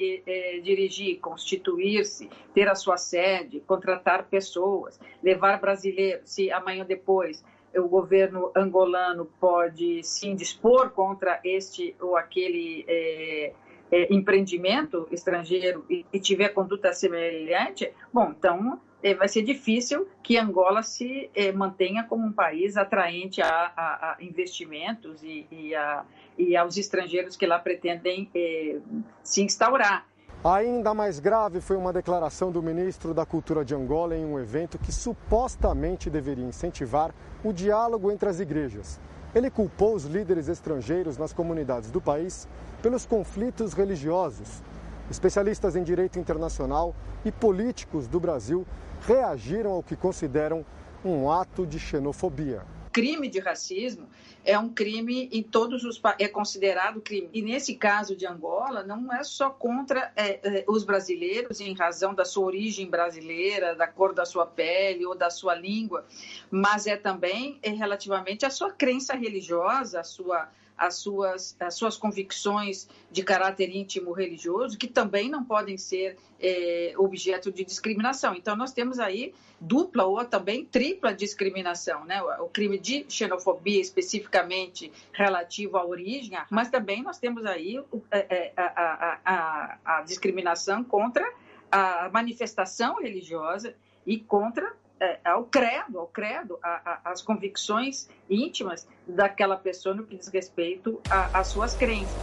dirigir, 0.62 1.20
constituir-se, 1.20 2.28
ter 2.52 2.68
a 2.68 2.74
sua 2.74 2.96
sede, 2.96 3.60
contratar 3.60 4.24
pessoas, 4.24 4.98
levar 5.22 5.60
brasileiros, 5.60 6.28
se 6.28 6.50
amanhã 6.50 6.84
depois 6.84 7.42
o 7.78 7.88
governo 7.88 8.50
angolano 8.54 9.26
pode 9.40 10.02
se 10.02 10.28
indispor 10.28 10.90
contra 10.90 11.40
este 11.44 11.94
ou 12.00 12.16
aquele 12.16 12.84
é, 12.88 13.52
é, 13.90 14.14
empreendimento 14.14 15.06
estrangeiro 15.10 15.84
e, 15.88 16.04
e, 16.12 16.18
tiver 16.20 16.48
conduta 16.50 16.92
semelhante, 16.92 17.92
bom, 18.12 18.34
então 18.36 18.80
é, 19.02 19.14
vai 19.14 19.28
ser 19.28 19.42
difícil 19.42 20.08
que 20.22 20.36
Angola 20.36 20.82
se 20.82 21.30
é, 21.34 21.52
mantenha 21.52 22.04
como 22.04 22.26
um 22.26 22.32
país 22.32 22.76
atraente 22.76 23.40
a, 23.40 23.48
a, 23.48 24.12
a 24.12 24.16
investimentos 24.20 25.22
e, 25.22 25.46
e, 25.50 25.74
a, 25.74 26.04
e, 26.36 26.56
aos 26.56 26.76
estrangeiros 26.76 27.36
que 27.36 27.46
lá 27.46 27.58
pretendem 27.58 28.28
é, 28.34 28.78
se 29.22 29.42
instaurar. 29.42 30.06
Ainda 30.48 30.94
mais 30.94 31.18
grave 31.18 31.60
foi 31.60 31.76
uma 31.76 31.92
declaração 31.92 32.52
do 32.52 32.62
ministro 32.62 33.12
da 33.12 33.26
Cultura 33.26 33.64
de 33.64 33.74
Angola 33.74 34.16
em 34.16 34.24
um 34.24 34.38
evento 34.38 34.78
que 34.78 34.92
supostamente 34.92 36.08
deveria 36.08 36.44
incentivar 36.44 37.12
o 37.42 37.52
diálogo 37.52 38.12
entre 38.12 38.28
as 38.28 38.38
igrejas. 38.38 39.00
Ele 39.34 39.50
culpou 39.50 39.92
os 39.92 40.04
líderes 40.04 40.46
estrangeiros 40.46 41.18
nas 41.18 41.32
comunidades 41.32 41.90
do 41.90 42.00
país 42.00 42.46
pelos 42.80 43.04
conflitos 43.04 43.72
religiosos. 43.72 44.62
Especialistas 45.10 45.74
em 45.74 45.82
direito 45.82 46.16
internacional 46.16 46.94
e 47.24 47.32
políticos 47.32 48.06
do 48.06 48.20
Brasil 48.20 48.64
reagiram 49.00 49.72
ao 49.72 49.82
que 49.82 49.96
consideram 49.96 50.64
um 51.04 51.28
ato 51.28 51.66
de 51.66 51.80
xenofobia. 51.80 52.62
Crime 52.96 53.28
de 53.28 53.40
racismo 53.40 54.08
é 54.42 54.58
um 54.58 54.70
crime 54.70 55.28
em 55.30 55.42
todos 55.42 55.84
os 55.84 56.00
é 56.18 56.26
considerado 56.28 56.98
crime. 56.98 57.28
E 57.30 57.42
nesse 57.42 57.74
caso 57.74 58.16
de 58.16 58.26
Angola, 58.26 58.82
não 58.82 59.12
é 59.12 59.22
só 59.22 59.50
contra 59.50 60.10
é, 60.16 60.40
é, 60.42 60.64
os 60.66 60.82
brasileiros 60.82 61.60
em 61.60 61.74
razão 61.74 62.14
da 62.14 62.24
sua 62.24 62.46
origem 62.46 62.88
brasileira, 62.88 63.74
da 63.74 63.86
cor 63.86 64.14
da 64.14 64.24
sua 64.24 64.46
pele 64.46 65.04
ou 65.04 65.14
da 65.14 65.28
sua 65.28 65.54
língua, 65.54 66.06
mas 66.50 66.86
é 66.86 66.96
também 66.96 67.58
é, 67.62 67.68
relativamente 67.68 68.46
à 68.46 68.50
sua 68.50 68.72
crença 68.72 69.14
religiosa, 69.14 70.00
à 70.00 70.02
sua 70.02 70.48
as 70.76 70.96
suas, 70.96 71.56
as 71.58 71.74
suas 71.74 71.96
convicções 71.96 72.88
de 73.10 73.22
caráter 73.22 73.74
íntimo 73.74 74.12
religioso, 74.12 74.76
que 74.76 74.86
também 74.86 75.28
não 75.30 75.44
podem 75.44 75.78
ser 75.78 76.16
é, 76.40 76.92
objeto 76.96 77.50
de 77.50 77.64
discriminação. 77.64 78.34
Então, 78.34 78.54
nós 78.54 78.72
temos 78.72 78.98
aí 78.98 79.34
dupla 79.60 80.04
ou 80.04 80.22
também 80.24 80.64
tripla 80.64 81.14
discriminação, 81.14 82.04
né? 82.04 82.22
O 82.40 82.48
crime 82.48 82.78
de 82.78 83.06
xenofobia, 83.08 83.80
especificamente 83.80 84.92
relativo 85.12 85.78
à 85.78 85.84
origem, 85.84 86.38
mas 86.50 86.68
também 86.68 87.02
nós 87.02 87.18
temos 87.18 87.44
aí 87.46 87.82
é, 88.10 88.18
é, 88.18 88.52
a, 88.56 88.62
a, 88.64 89.20
a, 89.24 89.98
a 89.98 90.02
discriminação 90.02 90.84
contra 90.84 91.26
a 91.70 92.10
manifestação 92.12 93.00
religiosa 93.00 93.74
e 94.06 94.18
contra 94.18 94.72
é, 95.00 95.18
ao 95.24 95.44
credo, 95.44 95.98
ao 95.98 96.06
credo, 96.06 96.58
às 97.04 97.20
convicções 97.22 98.08
íntimas 98.30 98.88
daquela 99.06 99.56
pessoa 99.56 99.94
no 99.94 100.04
que 100.04 100.16
diz 100.16 100.28
respeito 100.28 101.00
às 101.10 101.48
suas 101.48 101.74
crenças. 101.74 102.16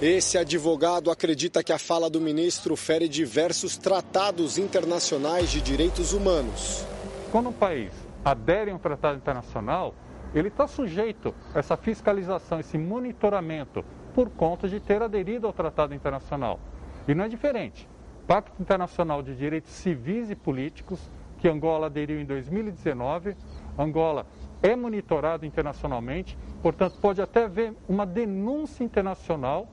Esse 0.00 0.36
advogado 0.36 1.10
acredita 1.10 1.62
que 1.62 1.72
a 1.72 1.78
fala 1.78 2.10
do 2.10 2.20
ministro 2.20 2.74
fere 2.74 3.08
diversos 3.08 3.76
tratados 3.76 4.58
internacionais 4.58 5.50
de 5.50 5.60
direitos 5.60 6.12
humanos. 6.12 6.84
Quando 7.30 7.50
um 7.50 7.52
país 7.52 7.92
adere 8.24 8.70
a 8.70 8.74
um 8.74 8.78
tratado 8.78 9.16
internacional, 9.16 9.94
ele 10.34 10.48
está 10.48 10.66
sujeito 10.66 11.34
a 11.54 11.58
essa 11.58 11.76
fiscalização, 11.76 12.58
esse 12.58 12.76
monitoramento, 12.78 13.84
por 14.14 14.28
conta 14.30 14.68
de 14.68 14.80
ter 14.80 15.02
aderido 15.02 15.46
ao 15.46 15.52
tratado 15.52 15.94
internacional. 15.94 16.58
E 17.06 17.14
não 17.14 17.24
é 17.24 17.28
diferente. 17.28 17.88
Pacto 18.26 18.60
Internacional 18.60 19.22
de 19.22 19.34
Direitos 19.34 19.70
Civis 19.72 20.30
e 20.30 20.34
Políticos 20.34 20.98
que 21.42 21.48
Angola 21.48 21.86
aderiu 21.86 22.20
em 22.20 22.24
2019, 22.24 23.34
Angola 23.76 24.28
é 24.62 24.76
monitorado 24.76 25.44
internacionalmente, 25.44 26.38
portanto, 26.62 26.96
pode 27.00 27.20
até 27.20 27.46
haver 27.46 27.74
uma 27.88 28.06
denúncia 28.06 28.84
internacional 28.84 29.66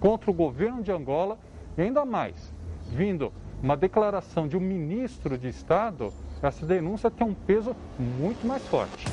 contra 0.00 0.28
o 0.28 0.34
governo 0.34 0.82
de 0.82 0.90
Angola 0.90 1.38
e 1.78 1.82
ainda 1.82 2.04
mais, 2.04 2.52
vindo 2.90 3.32
uma 3.62 3.76
declaração 3.76 4.48
de 4.48 4.56
um 4.56 4.60
ministro 4.60 5.38
de 5.38 5.46
Estado, 5.48 6.12
essa 6.42 6.66
denúncia 6.66 7.08
tem 7.08 7.24
um 7.24 7.34
peso 7.34 7.76
muito 7.96 8.44
mais 8.44 8.66
forte. 8.66 9.06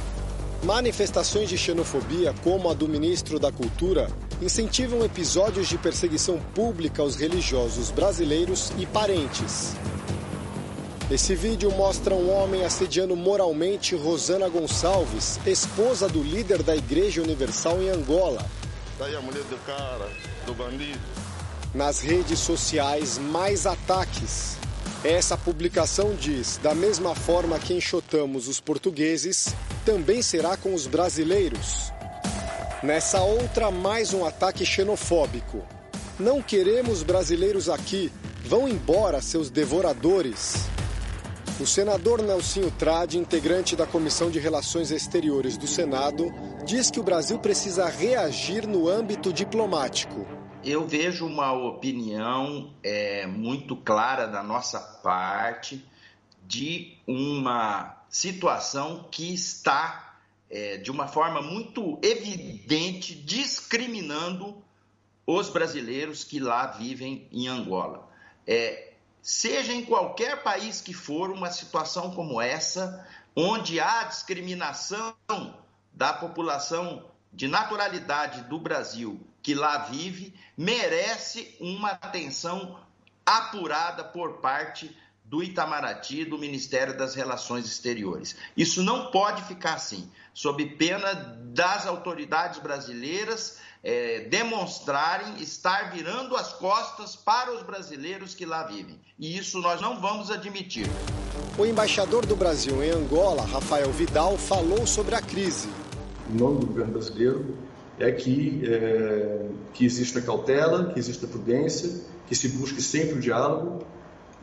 Manifestações 0.64 1.48
de 1.48 1.60
xenofobia, 1.60 2.34
como 2.44 2.72
a 2.72 2.74
do 2.74 2.90
ministro 2.90 3.38
da 3.38 3.52
Cultura, 3.52 4.08
incentivam 4.42 5.06
episódios 5.06 5.68
de 5.68 5.78
perseguição 5.78 6.40
pública 6.56 7.04
aos 7.04 7.18
religiosos 7.18 7.92
brasileiros 7.92 8.72
e 8.80 8.86
parentes. 8.88 9.76
Esse 11.14 11.36
vídeo 11.36 11.70
mostra 11.70 12.16
um 12.16 12.34
homem 12.34 12.66
assediando 12.66 13.16
moralmente 13.16 13.96
Rosana 13.96 14.50
Gonçalves, 14.50 15.40
esposa 15.46 16.10
do 16.10 16.24
líder 16.24 16.64
da 16.64 16.76
Igreja 16.76 17.22
Universal 17.22 17.84
em 17.84 17.90
Angola. 17.92 18.44
Daí 18.98 19.16
a 19.16 19.22
mulher 19.22 19.44
do 19.44 19.58
cara, 19.64 20.10
do 20.48 20.56
bandido. 20.56 21.00
Nas 21.72 22.02
redes 22.02 22.40
sociais, 22.40 23.20
mais 23.20 23.68
ataques. 23.68 24.58
Essa 25.04 25.38
publicação 25.38 26.16
diz: 26.16 26.58
da 26.64 26.74
mesma 26.74 27.14
forma 27.14 27.60
que 27.60 27.76
enxotamos 27.76 28.48
os 28.48 28.60
portugueses, 28.60 29.54
também 29.86 30.20
será 30.20 30.58
com 30.58 30.74
os 30.74 30.88
brasileiros. 30.88 31.94
Nessa 32.82 33.22
outra, 33.22 33.70
mais 33.70 34.16
um 34.16 34.26
ataque 34.26 34.66
xenofóbico. 34.66 35.64
Não 36.20 36.42
queremos 36.42 37.04
brasileiros 37.04 37.70
aqui, 37.70 38.12
vão 38.44 38.68
embora 38.68 39.22
seus 39.22 39.52
devoradores. 39.52 40.74
O 41.64 41.66
senador 41.66 42.22
Nelsinho 42.22 42.70
Trade, 42.72 43.18
integrante 43.18 43.74
da 43.74 43.88
Comissão 43.88 44.30
de 44.30 44.38
Relações 44.38 44.92
Exteriores 44.92 45.56
do 45.56 45.66
Senado, 45.66 46.26
diz 46.66 46.92
que 46.92 47.00
o 47.00 47.04
Brasil 47.04 47.40
precisa 47.40 47.88
reagir 47.88 48.68
no 48.68 48.90
âmbito 48.90 49.32
diplomático. 49.32 50.28
Eu 50.62 50.86
vejo 50.86 51.26
uma 51.26 51.54
opinião 51.54 52.74
é, 52.84 53.26
muito 53.28 53.78
clara 53.78 54.28
da 54.28 54.44
nossa 54.44 54.78
parte 54.78 55.82
de 56.46 56.98
uma 57.08 57.96
situação 58.10 59.08
que 59.10 59.34
está, 59.34 60.18
é, 60.50 60.76
de 60.76 60.92
uma 60.92 61.08
forma 61.08 61.42
muito 61.42 61.98
evidente, 62.04 63.16
discriminando 63.16 64.62
os 65.26 65.50
brasileiros 65.50 66.26
que 66.26 66.42
lá 66.42 66.68
vivem 66.68 67.26
em 67.32 67.48
Angola. 67.48 68.12
É, 68.46 68.93
seja 69.24 69.74
em 69.74 69.86
qualquer 69.86 70.44
país 70.44 70.82
que 70.82 70.94
for, 70.94 71.32
uma 71.32 71.50
situação 71.50 72.12
como 72.12 72.42
essa, 72.42 73.08
onde 73.36 73.80
há 73.80 74.04
discriminação 74.04 75.16
da 75.92 76.14
população 76.14 77.10
de 77.32 77.48
naturalidade 77.48 78.42
do 78.44 78.60
Brasil 78.60 79.26
que 79.44 79.54
lá 79.54 79.80
vive, 79.80 80.34
merece 80.58 81.56
uma 81.60 81.92
atenção 81.92 82.80
apurada 83.26 84.04
por 84.04 84.40
parte 84.40 84.96
do 85.26 85.44
Itamaraty, 85.44 86.26
do 86.26 86.38
Ministério 86.38 86.98
das 86.98 87.16
Relações 87.16 87.66
Exteriores. 87.66 88.36
Isso 88.56 88.82
não 88.82 89.12
pode 89.12 89.44
ficar 89.44 89.74
assim, 89.74 90.10
sob 90.34 90.66
pena 90.78 91.14
das 91.14 91.86
autoridades 91.86 92.60
brasileiras 92.60 93.60
é, 93.84 94.22
demonstrarem 94.22 95.42
estar 95.42 95.92
virando 95.92 96.38
as 96.38 96.54
costas 96.54 97.16
para 97.16 97.54
os 97.54 97.64
brasileiros 97.64 98.34
que 98.34 98.46
lá 98.46 98.64
vivem. 98.64 98.98
E 99.20 99.38
isso 99.38 99.60
nós 99.60 99.82
não 99.82 100.00
vamos 100.00 100.32
admitir. 100.32 100.88
O 101.58 101.66
embaixador 101.66 102.26
do 102.26 102.36
Brasil 102.36 102.82
em 102.82 102.92
Angola, 102.92 103.44
Rafael 103.44 103.92
Vidal, 103.92 104.38
falou 104.38 104.88
sobre 104.88 105.16
a 105.16 105.22
crise. 105.22 105.68
O 106.30 106.36
nome 106.36 106.62
do 106.62 106.68
governo 106.68 106.94
brasileiro 106.94 107.58
é 108.00 108.12
que, 108.12 108.64
é, 108.66 109.46
que 109.74 109.86
exista 109.86 110.22
cautela, 110.22 110.94
que 110.94 111.00
exista 111.00 111.28
prudência, 111.28 112.02
que 112.26 112.36
se 112.36 112.48
busque 112.50 112.82
sempre 112.82 113.18
o 113.18 113.20
diálogo 113.20 113.86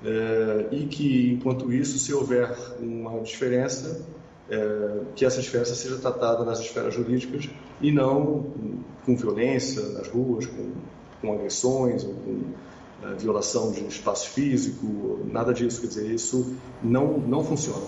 é, 0.04 0.66
e 0.70 0.86
que, 0.86 1.32
enquanto 1.32 1.72
isso, 1.72 1.98
se 1.98 2.12
houver 2.12 2.54
uma 2.78 3.20
diferença, 3.22 4.06
é, 4.50 5.00
que 5.16 5.24
essa 5.24 5.40
diferença 5.40 5.74
seja 5.74 5.96
tratada 5.96 6.44
nas 6.44 6.60
esferas 6.60 6.94
jurídicas 6.94 7.48
e 7.80 7.90
não 7.90 8.46
com 9.04 9.16
violência 9.16 9.82
nas 9.90 10.08
ruas, 10.08 10.46
com, 10.46 10.72
com 11.20 11.32
agressões 11.32 12.04
ou 12.04 12.14
com 12.14 12.42
é, 13.02 13.14
violação 13.14 13.72
de 13.72 13.86
espaço 13.86 14.28
físico, 14.28 15.20
nada 15.24 15.52
disso. 15.54 15.80
Quer 15.80 15.86
dizer, 15.88 16.10
isso 16.10 16.54
não, 16.82 17.18
não 17.18 17.42
funciona. 17.42 17.86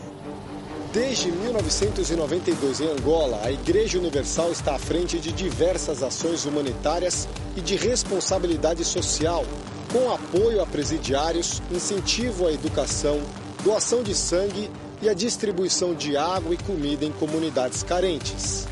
Desde 0.92 1.32
1992, 1.32 2.80
em 2.80 2.88
Angola, 2.88 3.40
a 3.42 3.50
Igreja 3.50 3.98
Universal 3.98 4.52
está 4.52 4.74
à 4.74 4.78
frente 4.78 5.18
de 5.18 5.32
diversas 5.32 6.02
ações 6.02 6.44
humanitárias 6.44 7.26
e 7.56 7.62
de 7.62 7.76
responsabilidade 7.76 8.84
social, 8.84 9.44
com 9.90 10.12
apoio 10.12 10.60
a 10.60 10.66
presidiários, 10.66 11.62
incentivo 11.70 12.46
à 12.46 12.52
educação, 12.52 13.20
doação 13.64 14.02
de 14.02 14.14
sangue 14.14 14.70
e 15.00 15.08
a 15.08 15.14
distribuição 15.14 15.94
de 15.94 16.16
água 16.16 16.54
e 16.54 16.58
comida 16.58 17.04
em 17.04 17.12
comunidades 17.12 17.82
carentes. 17.82 18.66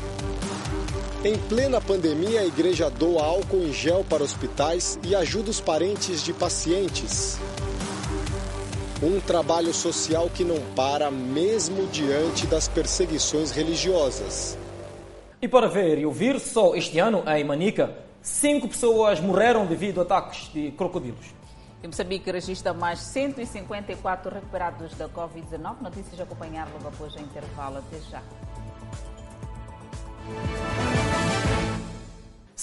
Em 1.23 1.37
plena 1.37 1.79
pandemia, 1.79 2.41
a 2.41 2.45
igreja 2.47 2.89
doa 2.89 3.23
álcool 3.23 3.61
em 3.61 3.71
gel 3.71 4.03
para 4.03 4.23
hospitais 4.23 4.97
e 5.03 5.15
ajuda 5.15 5.51
os 5.51 5.61
parentes 5.61 6.23
de 6.23 6.33
pacientes. 6.33 7.39
Um 9.03 9.19
trabalho 9.19 9.71
social 9.71 10.31
que 10.33 10.43
não 10.43 10.59
para 10.75 11.11
mesmo 11.11 11.85
diante 11.89 12.47
das 12.47 12.67
perseguições 12.67 13.51
religiosas. 13.51 14.57
E 15.39 15.47
para 15.47 15.67
ver 15.67 15.99
e 15.99 16.07
ouvir, 16.07 16.39
só 16.39 16.73
este 16.73 16.97
ano, 16.97 17.23
em 17.27 17.43
Manica, 17.43 17.95
cinco 18.23 18.67
pessoas 18.67 19.19
morreram 19.19 19.67
devido 19.67 19.99
a 19.99 20.01
ataques 20.01 20.51
de 20.51 20.71
crocodilos. 20.71 21.35
E 21.83 21.87
Moçambique 21.87 22.31
registra 22.31 22.73
mais 22.73 22.97
154 22.97 24.33
recuperados 24.33 24.95
da 24.95 25.07
Covid-19. 25.07 25.81
Notícias 25.81 26.19
a 26.19 26.23
acompanhar 26.23 26.67
logo 26.73 26.87
após 26.87 27.13
o 27.13 27.19
intervalo. 27.19 27.77
Até 27.77 27.99
já. 28.09 28.23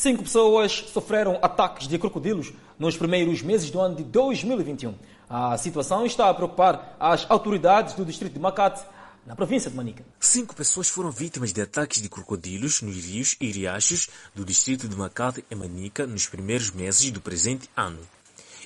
Cinco 0.01 0.23
pessoas 0.23 0.85
sofreram 0.93 1.41
ataques 1.43 1.89
de 1.89 1.99
crocodilos 1.99 2.53
nos 2.79 2.97
primeiros 2.97 3.43
meses 3.43 3.69
do 3.69 3.81
ano 3.81 3.97
de 3.97 4.05
2021. 4.05 4.95
A 5.29 5.59
situação 5.59 6.07
está 6.07 6.31
a 6.31 6.35
preocupar 6.35 6.97
as 7.01 7.29
autoridades 7.29 7.95
do 7.95 8.05
distrito 8.05 8.35
de 8.35 8.39
Macate, 8.39 8.85
na 9.27 9.35
província 9.35 9.69
de 9.69 9.77
Manica. 9.77 10.05
Cinco 10.21 10.55
pessoas 10.55 10.89
foram 10.89 11.11
vítimas 11.11 11.53
de 11.53 11.61
ataques 11.61 12.01
de 12.01 12.09
crocodilos 12.09 12.81
nos 12.81 12.95
rios 12.95 13.37
e 13.41 13.51
riachos 13.51 14.09
do 14.37 14.45
distrito 14.45 14.87
de 14.87 14.95
Macate 14.95 15.45
e 15.51 15.55
Manica 15.57 16.07
nos 16.07 16.29
primeiros 16.29 16.71
meses 16.71 17.11
do 17.11 17.21
presente 17.21 17.69
ano. 17.77 17.99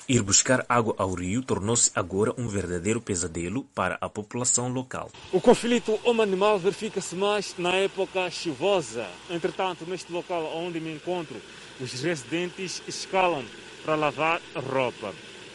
Ir 0.07 0.21
buscar 0.21 0.65
água 0.67 0.93
ao 0.97 1.13
rio 1.13 1.41
tornou-se 1.41 1.89
agora 1.95 2.33
um 2.37 2.45
verdadeiro 2.45 2.99
pesadelo 2.99 3.63
para 3.73 3.97
a 4.01 4.09
população 4.09 4.67
local. 4.67 5.09
O 5.31 5.39
conflito 5.39 5.97
homem-animal 6.03 6.59
verifica-se 6.59 7.15
mais 7.15 7.55
na 7.57 7.73
época 7.75 8.29
chuvosa. 8.29 9.07
Entretanto, 9.29 9.85
neste 9.87 10.11
local 10.11 10.43
onde 10.57 10.81
me 10.81 10.93
encontro, 10.93 11.37
os 11.79 11.93
residentes 12.01 12.83
escalam 12.85 13.45
para 13.85 13.95
lavar 13.95 14.41
roupa. 14.53 15.13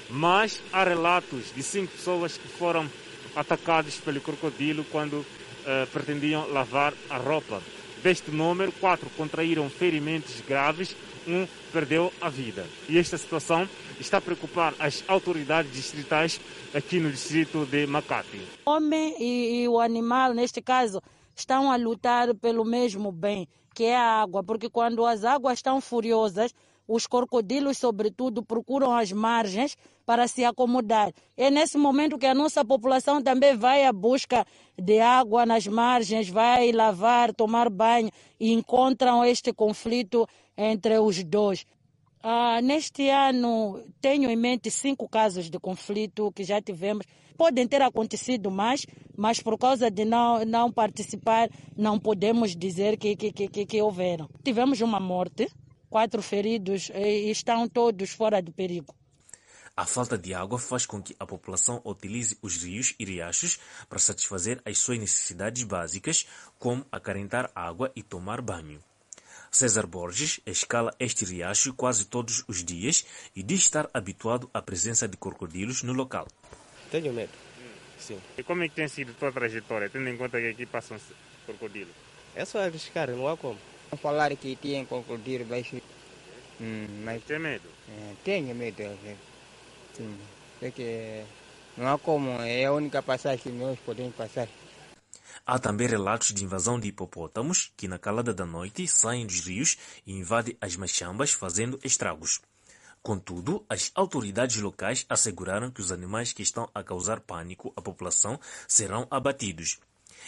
Mas 0.09 0.63
há 0.73 0.83
relatos 0.83 1.53
de 1.55 1.63
cinco 1.63 1.93
pessoas 1.93 2.39
que 2.39 2.49
foram 2.49 2.91
atacadas 3.37 3.97
pelo 3.97 4.23
crocodilo 4.23 4.83
quando 4.85 5.27
eh, 5.67 5.87
pretendiam 5.93 6.51
lavar 6.51 6.95
a 7.11 7.19
roupa. 7.19 7.61
Deste 8.03 8.31
número, 8.31 8.73
quatro 8.73 9.11
contraíram 9.17 9.69
ferimentos 9.69 10.41
graves, 10.47 10.95
um 11.27 11.47
perdeu 11.73 12.13
a 12.21 12.29
vida. 12.29 12.67
E 12.89 12.99
esta 12.99 13.19
situação 13.19 13.69
está 14.01 14.19
a 14.19 14.21
preocupar 14.21 14.75
as 14.79 15.05
autoridades 15.09 15.73
distritais 15.73 16.41
aqui 16.75 17.01
no 17.01 17.11
distrito 17.11 17.67
de 17.67 17.87
Makati. 17.87 18.41
O 18.65 18.71
homem 18.71 19.15
e, 19.19 19.63
e 19.63 19.69
o 19.69 19.81
animal, 19.81 20.33
neste 20.33 20.63
caso, 20.63 21.03
estão 21.35 21.71
a 21.71 21.77
lutar 21.77 22.35
pelo 22.37 22.65
mesmo 22.65 23.13
bem, 23.13 23.49
que 23.75 23.85
é 23.85 23.97
a 23.97 24.23
água, 24.23 24.43
porque 24.43 24.71
quando 24.71 25.05
as 25.05 25.25
águas 25.25 25.59
estão 25.59 25.81
furiosas, 25.81 26.55
os 26.89 27.07
crocodilos, 27.07 27.77
sobretudo, 27.77 28.43
procuram 28.43 28.93
as 28.93 29.13
margens 29.13 29.77
para 30.07 30.27
se 30.27 30.43
acomodar. 30.43 31.13
É 31.37 31.51
nesse 31.51 31.77
momento 31.77 32.17
que 32.17 32.25
a 32.25 32.35
nossa 32.35 32.65
população 32.65 33.23
também 33.23 33.55
vai 33.55 33.85
à 33.85 33.93
busca 33.93 34.47
de 34.81 34.99
água 34.99 35.45
nas 35.45 35.67
margens, 35.67 36.31
vai 36.31 36.73
lavar, 36.73 37.35
tomar 37.35 37.69
banho 37.69 38.11
e 38.41 38.55
encontram 38.55 39.23
este 39.23 39.53
conflito 39.53 40.27
entre 40.57 40.99
os 40.99 41.23
dois. 41.23 41.67
Ah, 42.23 42.61
neste 42.63 43.09
ano, 43.11 43.81
tenho 44.01 44.31
em 44.31 44.37
mente 44.37 44.71
cinco 44.71 45.07
casos 45.09 45.51
de 45.51 45.59
conflito 45.59 46.33
que 46.33 46.43
já 46.43 46.61
tivemos. 46.61 47.07
Podem 47.37 47.69
ter 47.69 47.81
acontecido 47.83 48.51
mais, 48.51 48.85
mas 49.17 49.41
por 49.41 49.57
causa 49.57 49.89
de 49.91 50.05
não, 50.05 50.45
não 50.45 50.73
participar, 50.73 51.49
não 51.77 51.99
podemos 51.99 52.57
dizer 52.57 52.97
que, 52.97 53.15
que, 53.15 53.31
que, 53.31 53.67
que 53.67 53.83
houveram. 53.83 54.29
Tivemos 54.43 54.81
uma 54.81 54.99
morte, 54.99 55.49
quatro 55.89 56.23
feridos 56.23 56.91
e 56.95 57.31
estão 57.31 57.69
todos 57.69 58.11
fora 58.11 58.41
de 58.41 58.51
perigo. 58.51 58.95
A 59.77 59.87
falta 59.87 60.19
de 60.19 60.35
água 60.35 60.59
faz 60.59 60.85
com 60.85 61.01
que 61.01 61.15
a 61.21 61.27
população 61.27 61.81
utilize 61.85 62.37
os 62.43 62.57
rios 62.65 62.95
e 62.99 63.05
riachos 63.05 63.61
para 63.89 64.01
satisfazer 64.01 64.61
as 64.65 64.79
suas 64.79 64.99
necessidades 64.99 65.63
básicas, 65.63 66.27
como 66.59 66.85
acarentar 66.91 67.49
água 67.55 67.93
e 67.95 68.03
tomar 68.03 68.41
banho. 68.41 68.83
César 69.53 69.87
Borges 69.87 70.41
escala 70.45 70.93
este 70.99 71.25
riacho 71.25 71.73
quase 71.75 72.05
todos 72.07 72.45
os 72.49 72.65
dias 72.65 73.07
e 73.37 73.43
diz 73.43 73.61
estar 73.61 73.89
habituado 73.95 74.51
à 74.53 74.61
presença 74.61 75.07
de 75.07 75.17
crocodilos 75.17 75.85
no 75.85 75.93
local. 75.93 76.27
Tenho 76.91 77.13
medo. 77.13 77.33
Sim. 77.99 78.21
E 78.37 78.43
como 78.43 78.65
é 78.65 78.69
que 78.69 78.75
tem 78.75 78.89
sido 78.89 79.13
a 79.13 79.15
tua 79.15 79.31
trajetória, 79.31 79.89
tendo 79.89 80.09
em 80.09 80.17
conta 80.17 80.41
que 80.41 80.49
aqui 80.49 80.67
passam 80.67 80.99
crocodilos? 81.47 81.95
É 82.35 82.45
só 82.45 82.61
arriscar, 82.61 83.11
não 83.11 83.29
há 83.29 83.37
como. 83.37 83.59
Falar 83.97 84.37
que 84.37 84.57
tem 84.57 84.85
crocodilo, 84.85 85.47
mas... 85.49 85.67
Hum, 86.61 86.87
mas... 87.05 87.23
Tem 87.25 87.39
medo? 87.39 87.69
É, 87.89 88.15
tenho 88.23 88.55
medo. 88.55 88.83
Sim. 89.95 90.17
Porque 90.61 91.25
não 91.77 91.95
há 91.95 91.99
como, 91.99 92.31
é 92.43 92.65
a 92.65 92.73
única 92.73 93.03
passagem 93.03 93.39
que 93.39 93.49
nós 93.51 93.79
podemos 93.81 94.15
passar. 94.15 94.49
Há 95.47 95.59
também 95.59 95.87
relatos 95.87 96.35
de 96.35 96.45
invasão 96.45 96.79
de 96.79 96.89
hipopótamos 96.89 97.73
que, 97.77 97.89
na 97.89 97.99
calada 97.99 98.35
da 98.35 98.45
noite, 98.45 98.87
saem 98.87 99.27
dos 99.27 99.41
rios 99.47 99.79
e 100.07 100.13
invadem 100.13 100.57
as 100.61 100.77
machambas, 100.77 101.33
fazendo 101.33 101.79
estragos. 101.83 102.41
Contudo, 103.03 103.65
as 103.69 103.91
autoridades 103.95 104.57
locais 104.57 105.07
asseguraram 105.09 105.71
que 105.71 105.81
os 105.81 105.93
animais 105.93 106.33
que 106.33 106.43
estão 106.43 106.69
a 106.75 106.83
causar 106.83 107.21
pânico 107.21 107.73
à 107.77 107.81
população 107.81 108.39
serão 108.67 109.07
abatidos. 109.11 109.79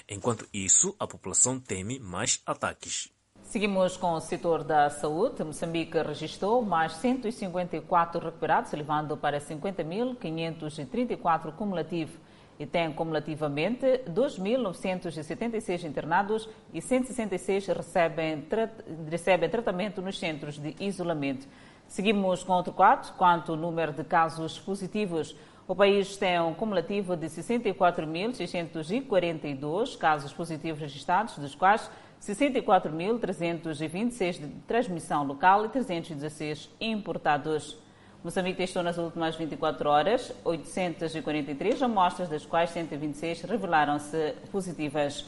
Enquanto 0.08 0.48
isso, 0.52 0.94
a 0.98 1.06
população 1.06 1.58
teme 1.58 1.98
mais 1.98 2.40
ataques. 2.46 3.10
Seguimos 3.50 3.96
com 3.96 4.12
o 4.12 4.20
setor 4.20 4.62
da 4.62 4.88
saúde. 4.90 5.42
Moçambique 5.42 6.00
registrou 6.00 6.62
mais 6.62 6.92
154 6.92 8.24
recuperados, 8.24 8.72
elevando 8.72 9.16
para 9.16 9.40
50.534 9.40 11.50
cumulativo 11.56 12.16
e 12.60 12.66
tem 12.66 12.92
cumulativamente 12.92 14.02
2.976 14.08 15.82
internados 15.82 16.48
e 16.72 16.80
166 16.80 17.66
recebem, 17.66 18.42
tra 18.42 18.70
recebem 19.10 19.50
tratamento 19.50 20.00
nos 20.00 20.16
centros 20.16 20.56
de 20.56 20.76
isolamento. 20.78 21.48
Seguimos 21.88 22.44
com 22.44 22.52
outro 22.52 22.72
quadro, 22.72 23.12
quanto 23.14 23.50
ao 23.50 23.58
número 23.58 23.92
de 23.92 24.04
casos 24.04 24.60
positivos. 24.60 25.34
O 25.66 25.74
país 25.74 26.16
tem 26.16 26.40
um 26.40 26.54
cumulativo 26.54 27.16
de 27.16 27.26
64.642 27.26 29.98
casos 29.98 30.32
positivos 30.32 30.80
registrados, 30.80 31.36
dos 31.36 31.56
quais 31.56 31.90
64.326 32.20 34.38
de 34.38 34.48
transmissão 34.66 35.24
local 35.24 35.64
e 35.64 35.70
316 35.70 36.68
importados. 36.80 37.78
Moçambique 38.22 38.58
testou 38.58 38.82
nas 38.82 38.98
últimas 38.98 39.34
24 39.36 39.88
horas 39.88 40.30
843 40.44 41.82
amostras, 41.82 42.28
das 42.28 42.44
quais 42.44 42.68
126 42.70 43.40
revelaram-se 43.42 44.34
positivas. 44.52 45.24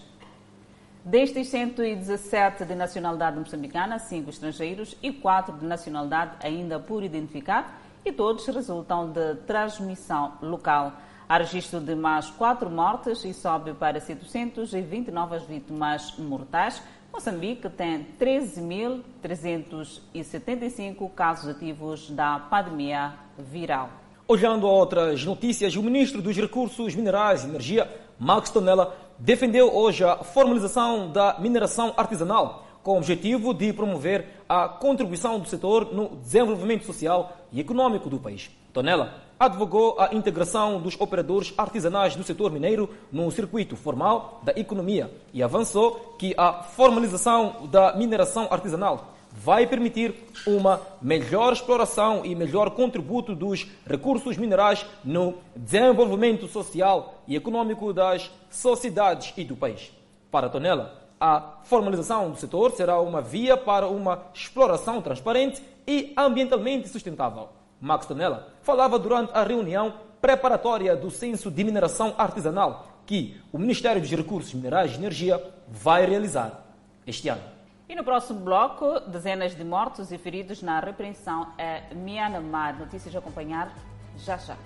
Destes 1.03 1.49
117 1.49 2.67
de 2.67 2.75
nacionalidade 2.75 3.39
moçambicana, 3.39 3.99
5 3.99 4.29
estrangeiros 4.29 4.95
e 5.03 5.11
4 5.11 5.57
de 5.57 5.65
nacionalidade 5.65 6.33
ainda 6.45 6.79
por 6.79 7.03
identificar, 7.03 7.81
e 8.05 8.13
todos 8.13 8.47
resultam 8.47 9.11
de 9.11 9.37
transmissão 9.47 10.35
local. 10.43 10.93
Há 11.33 11.39
registro 11.39 11.81
de 11.81 11.95
mais 11.95 12.29
4 12.29 12.69
mortes 12.69 13.25
e 13.25 13.33
sobe 13.33 13.73
para 13.73 13.99
720 13.99 15.11
novas 15.11 15.43
vítimas 15.45 16.13
mortais. 16.19 16.83
Moçambique 17.11 17.71
tem 17.71 18.07
13.375 18.21 21.11
casos 21.15 21.49
ativos 21.49 22.11
da 22.11 22.39
pandemia 22.39 23.15
viral. 23.39 23.89
Olhando 24.29 24.67
a 24.67 24.71
outras 24.71 25.25
notícias, 25.25 25.75
o 25.75 25.83
ministro 25.83 26.21
dos 26.21 26.37
Recursos 26.37 26.95
Minerais 26.95 27.45
e 27.45 27.49
Energia, 27.49 27.91
Max 28.19 28.51
Tonella, 28.51 28.95
defendeu 29.19 29.75
hoje 29.75 30.05
a 30.05 30.19
formalização 30.19 31.11
da 31.11 31.39
mineração 31.39 31.95
artesanal, 31.97 32.67
com 32.83 32.93
o 32.93 32.99
objetivo 32.99 33.55
de 33.55 33.73
promover 33.73 34.43
a 34.47 34.69
contribuição 34.69 35.41
do 35.41 35.49
setor 35.49 35.95
no 35.95 36.17
desenvolvimento 36.17 36.85
social 36.85 37.39
e 37.51 37.59
econômico 37.59 38.11
do 38.11 38.19
país. 38.19 38.51
Tonella 38.71 39.32
advogou 39.43 39.97
a 39.99 40.15
integração 40.15 40.81
dos 40.81 40.99
operadores 41.01 41.53
artesanais 41.59 42.15
do 42.15 42.23
setor 42.23 42.53
mineiro 42.53 42.89
no 43.11 43.29
circuito 43.33 43.75
formal 43.75 44.41
da 44.45 44.53
economia 44.53 45.11
e 45.35 45.43
avançou 45.43 46.15
que 46.17 46.33
a 46.39 46.63
formalização 46.63 47.67
da 47.69 47.97
mineração 47.97 48.47
artesanal 48.49 49.09
vai 49.33 49.67
permitir 49.67 50.15
uma 50.47 50.81
melhor 51.01 51.55
exploração 51.55 52.25
e 52.25 52.37
melhor 52.37 52.71
contributo 52.71 53.35
dos 53.35 53.67
recursos 53.85 54.37
minerais 54.37 54.87
no 55.05 55.35
desenvolvimento 55.57 56.47
social 56.47 57.21
e 57.27 57.35
econômico 57.35 57.93
das 57.93 58.31
sociedades 58.49 59.33
e 59.37 59.43
do 59.43 59.57
país. 59.57 59.91
Para 60.31 60.51
Tonela, 60.51 61.03
a 61.21 61.59
formalização 61.65 62.31
do 62.31 62.39
setor 62.39 62.71
será 62.71 63.01
uma 63.01 63.21
via 63.21 63.57
para 63.57 63.89
uma 63.89 64.23
exploração 64.33 65.03
transparente 65.03 65.61
e 65.85 66.13
ambientalmente 66.17 66.89
sustentável. 66.89 67.49
Max 67.83 68.07
Tonella 68.07 68.47
falava 68.63 68.97
durante 68.97 69.33
a 69.35 69.43
reunião 69.43 69.95
preparatória 70.21 70.95
do 70.95 71.11
Censo 71.11 71.51
de 71.51 71.65
Mineração 71.65 72.15
Artesanal 72.17 72.87
que 73.05 73.43
o 73.53 73.59
Ministério 73.59 74.01
dos 74.01 74.11
Recursos 74.13 74.55
Minerais 74.55 74.93
e 74.93 74.99
Energia 74.99 75.43
vai 75.67 76.07
realizar 76.07 76.63
este 77.05 77.29
ano. 77.29 77.43
E 77.89 77.97
no 77.97 78.05
próximo 78.05 78.39
bloco, 78.39 79.01
dezenas 79.01 79.57
de 79.57 79.65
mortos 79.65 80.13
e 80.13 80.17
feridos 80.17 80.63
na 80.63 80.79
repreensão 80.79 81.49
a 81.59 81.93
Myanmar. 81.93 82.79
Notícias 82.79 83.17
a 83.17 83.19
acompanhar 83.19 83.73
já 84.17 84.37
já. 84.37 84.57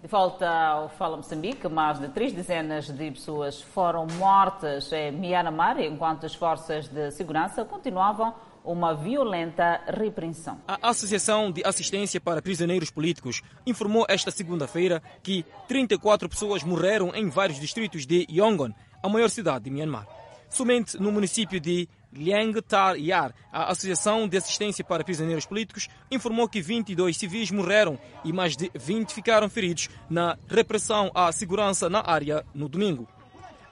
De 0.00 0.08
volta 0.08 0.48
ao 0.48 0.88
Fala 0.88 1.16
Moçambique, 1.16 1.68
mais 1.68 1.98
de 1.98 2.08
três 2.08 2.32
dezenas 2.32 2.86
de 2.86 3.10
pessoas 3.10 3.60
foram 3.60 4.06
mortas 4.18 4.92
em 4.92 5.10
Myanmar 5.10 5.80
enquanto 5.80 6.26
as 6.26 6.34
forças 6.34 6.86
de 6.86 7.10
segurança 7.10 7.64
continuavam 7.64 8.32
uma 8.64 8.94
violenta 8.94 9.80
repreensão. 9.86 10.60
A 10.66 10.90
Associação 10.90 11.50
de 11.50 11.62
Assistência 11.64 12.20
para 12.20 12.42
Prisioneiros 12.42 12.90
Políticos 12.90 13.42
informou 13.66 14.06
esta 14.08 14.30
segunda-feira 14.30 15.02
que 15.22 15.44
34 15.68 16.28
pessoas 16.28 16.62
morreram 16.62 17.14
em 17.14 17.28
vários 17.28 17.58
distritos 17.58 18.06
de 18.06 18.26
Yangon, 18.30 18.72
a 19.02 19.08
maior 19.08 19.28
cidade 19.28 19.64
de 19.64 19.70
Myanmar. 19.70 20.06
Somente 20.48 21.00
no 21.00 21.10
município 21.10 21.58
de 21.58 21.88
Liangtar 22.12 22.96
Yar, 22.96 23.34
a 23.50 23.70
Associação 23.70 24.28
de 24.28 24.36
Assistência 24.36 24.84
para 24.84 25.02
Prisioneiros 25.02 25.46
Políticos 25.46 25.88
informou 26.10 26.46
que 26.46 26.60
22 26.60 27.16
civis 27.16 27.50
morreram 27.50 27.98
e 28.22 28.32
mais 28.32 28.54
de 28.54 28.70
20 28.74 29.12
ficaram 29.12 29.48
feridos 29.48 29.88
na 30.10 30.36
repressão 30.46 31.10
à 31.14 31.32
segurança 31.32 31.88
na 31.88 32.02
área 32.04 32.44
no 32.54 32.68
domingo. 32.68 33.08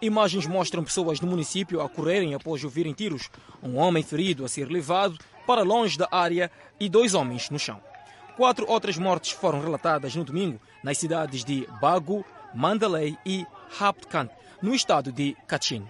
Imagens 0.02 0.46
mostram 0.46 0.82
pessoas 0.82 1.20
no 1.20 1.28
município 1.28 1.82
a 1.82 1.88
correrem 1.88 2.34
após 2.34 2.64
ouvirem 2.64 2.94
tiros, 2.94 3.28
um 3.62 3.76
homem 3.76 4.02
ferido 4.02 4.46
a 4.46 4.48
ser 4.48 4.66
levado 4.70 5.18
para 5.46 5.62
longe 5.62 5.98
da 5.98 6.08
área 6.10 6.50
e 6.78 6.88
dois 6.88 7.12
homens 7.12 7.50
no 7.50 7.58
chão. 7.58 7.78
Quatro 8.34 8.64
outras 8.66 8.96
mortes 8.96 9.32
foram 9.32 9.60
relatadas 9.60 10.16
no 10.16 10.24
domingo 10.24 10.58
nas 10.82 10.96
cidades 10.96 11.44
de 11.44 11.68
Bagu, 11.82 12.24
Mandalay 12.54 13.18
e 13.26 13.46
Haptkant, 13.78 14.30
no 14.62 14.74
estado 14.74 15.12
de 15.12 15.36
Kachin. 15.46 15.86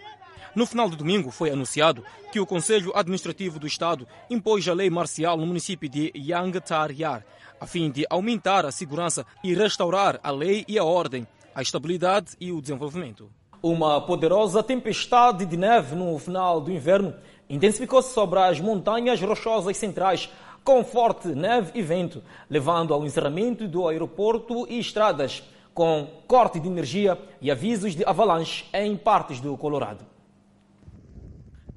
No 0.57 0.67
final 0.67 0.89
do 0.89 0.97
domingo 0.97 1.31
foi 1.31 1.51
anunciado 1.51 2.05
que 2.33 2.41
o 2.41 2.47
Conselho 2.47 2.91
Administrativo 2.97 3.61
do 3.61 3.67
Estado 3.69 4.09
impôs 4.29 4.67
a 4.67 4.75
lei 4.75 4.91
marcial 4.91 5.37
no 5.37 5.47
município 5.47 5.89
de 5.89 6.11
Yangtar 6.17 6.91
Yar, 6.91 7.25
a 7.61 7.67
fim 7.67 7.89
de 7.89 8.05
aumentar 8.11 8.67
a 8.67 8.73
segurança 8.73 9.25
e 9.45 9.55
restaurar 9.55 10.19
a 10.21 10.33
lei 10.33 10.65
e 10.67 10.77
a 10.77 10.83
ordem, 10.83 11.29
a 11.55 11.63
estabilidade 11.63 12.33
e 12.41 12.51
o 12.51 12.61
desenvolvimento. 12.61 13.31
Uma 13.63 14.01
poderosa 14.01 14.63
tempestade 14.63 15.45
de 15.45 15.55
neve 15.55 15.95
no 15.95 16.19
final 16.19 16.63
do 16.63 16.73
inverno 16.73 17.13
intensificou-se 17.49 18.15
sobre 18.15 18.39
as 18.39 18.59
montanhas 18.59 19.21
rochosas 19.21 19.77
centrais, 19.77 20.31
com 20.65 20.83
forte 20.83 21.29
neve 21.29 21.71
e 21.75 21.83
vento, 21.83 22.23
levando 22.49 22.95
ao 22.95 23.05
encerramento 23.05 23.69
do 23.69 23.87
aeroporto 23.87 24.67
e 24.67 24.79
estradas, 24.79 25.43
com 25.75 26.09
corte 26.27 26.59
de 26.59 26.69
energia 26.69 27.19
e 27.39 27.51
avisos 27.51 27.95
de 27.95 28.03
avalanche 28.03 28.65
em 28.73 28.97
partes 28.97 29.41
do 29.41 29.55
Colorado. 29.59 30.07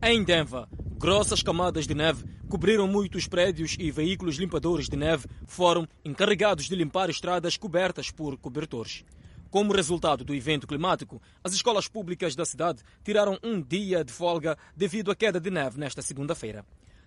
Em 0.01 0.23
Denver, 0.23 0.65
grossas 0.97 1.43
camadas 1.43 1.85
de 1.85 1.93
neve 1.93 2.23
cobriram 2.47 2.87
muitos 2.87 3.27
prédios 3.27 3.75
e 3.77 3.91
veículos 3.91 4.37
limpadores 4.37 4.87
de 4.87 4.95
neve 4.95 5.27
foram 5.45 5.85
encarregados 6.05 6.65
de 6.65 6.75
limpar 6.75 7.09
estradas 7.09 7.57
cobertas 7.57 8.09
por 8.09 8.37
cobertores. 8.37 9.03
Como 9.53 9.71
resultado 9.71 10.23
do 10.23 10.33
evento 10.33 10.65
climático, 10.65 11.21
as 11.43 11.53
escolas 11.53 11.87
públicas 11.87 12.35
da 12.35 12.43
cidade 12.43 12.81
tiraram 13.03 13.37
um 13.43 13.61
dia 13.61 14.03
de 14.03 14.11
folga 14.11 14.57
devido 14.75 15.11
à 15.11 15.15
queda 15.15 15.39
de 15.39 15.51
neve 15.51 15.79
nesta 15.79 16.01
segunda-feira. 16.01 16.65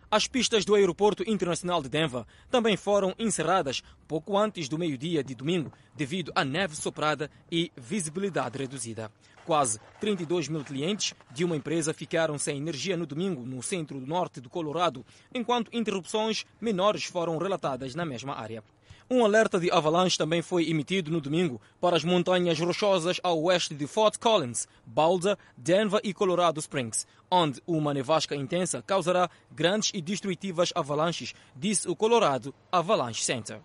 As 0.08 0.28
pistas 0.28 0.64
do 0.64 0.76
Aeroporto 0.76 1.28
Internacional 1.28 1.82
de 1.82 1.88
Denver 1.88 2.24
também 2.48 2.76
foram 2.76 3.12
encerradas 3.18 3.82
pouco 4.06 4.38
antes 4.38 4.68
do 4.68 4.78
meio-dia 4.78 5.24
de 5.24 5.34
domingo, 5.34 5.72
devido 5.96 6.30
à 6.36 6.44
neve 6.44 6.76
soprada 6.76 7.28
e 7.50 7.72
visibilidade 7.76 8.56
reduzida. 8.56 9.10
Quase 9.44 9.80
32 9.98 10.46
mil 10.46 10.62
clientes 10.62 11.14
de 11.32 11.44
uma 11.44 11.56
empresa 11.56 11.92
ficaram 11.92 12.38
sem 12.38 12.58
energia 12.58 12.96
no 12.96 13.06
domingo 13.06 13.44
no 13.44 13.60
centro 13.60 14.00
norte 14.00 14.40
do 14.40 14.48
Colorado, 14.48 15.04
enquanto 15.34 15.76
interrupções 15.76 16.46
menores 16.60 17.06
foram 17.06 17.38
relatadas 17.38 17.96
na 17.96 18.04
mesma 18.04 18.36
área. 18.36 18.62
Um 19.08 19.24
alerta 19.24 19.60
de 19.60 19.70
avalanche 19.70 20.18
também 20.18 20.42
foi 20.42 20.68
emitido 20.68 21.12
no 21.12 21.20
domingo 21.20 21.60
para 21.80 21.96
as 21.96 22.02
montanhas 22.02 22.58
rochosas 22.58 23.20
ao 23.22 23.40
oeste 23.40 23.72
de 23.72 23.86
Fort 23.86 24.18
Collins, 24.18 24.66
Boulder, 24.84 25.38
Denver 25.56 26.00
e 26.02 26.12
Colorado 26.12 26.58
Springs, 26.58 27.06
onde 27.30 27.62
uma 27.68 27.94
nevasca 27.94 28.34
intensa 28.34 28.82
causará 28.82 29.30
grandes 29.52 29.92
e 29.94 30.02
destrutivas 30.02 30.72
avalanches, 30.74 31.34
disse 31.54 31.88
o 31.88 31.94
Colorado 31.94 32.52
Avalanche 32.72 33.22
Center. 33.22 33.60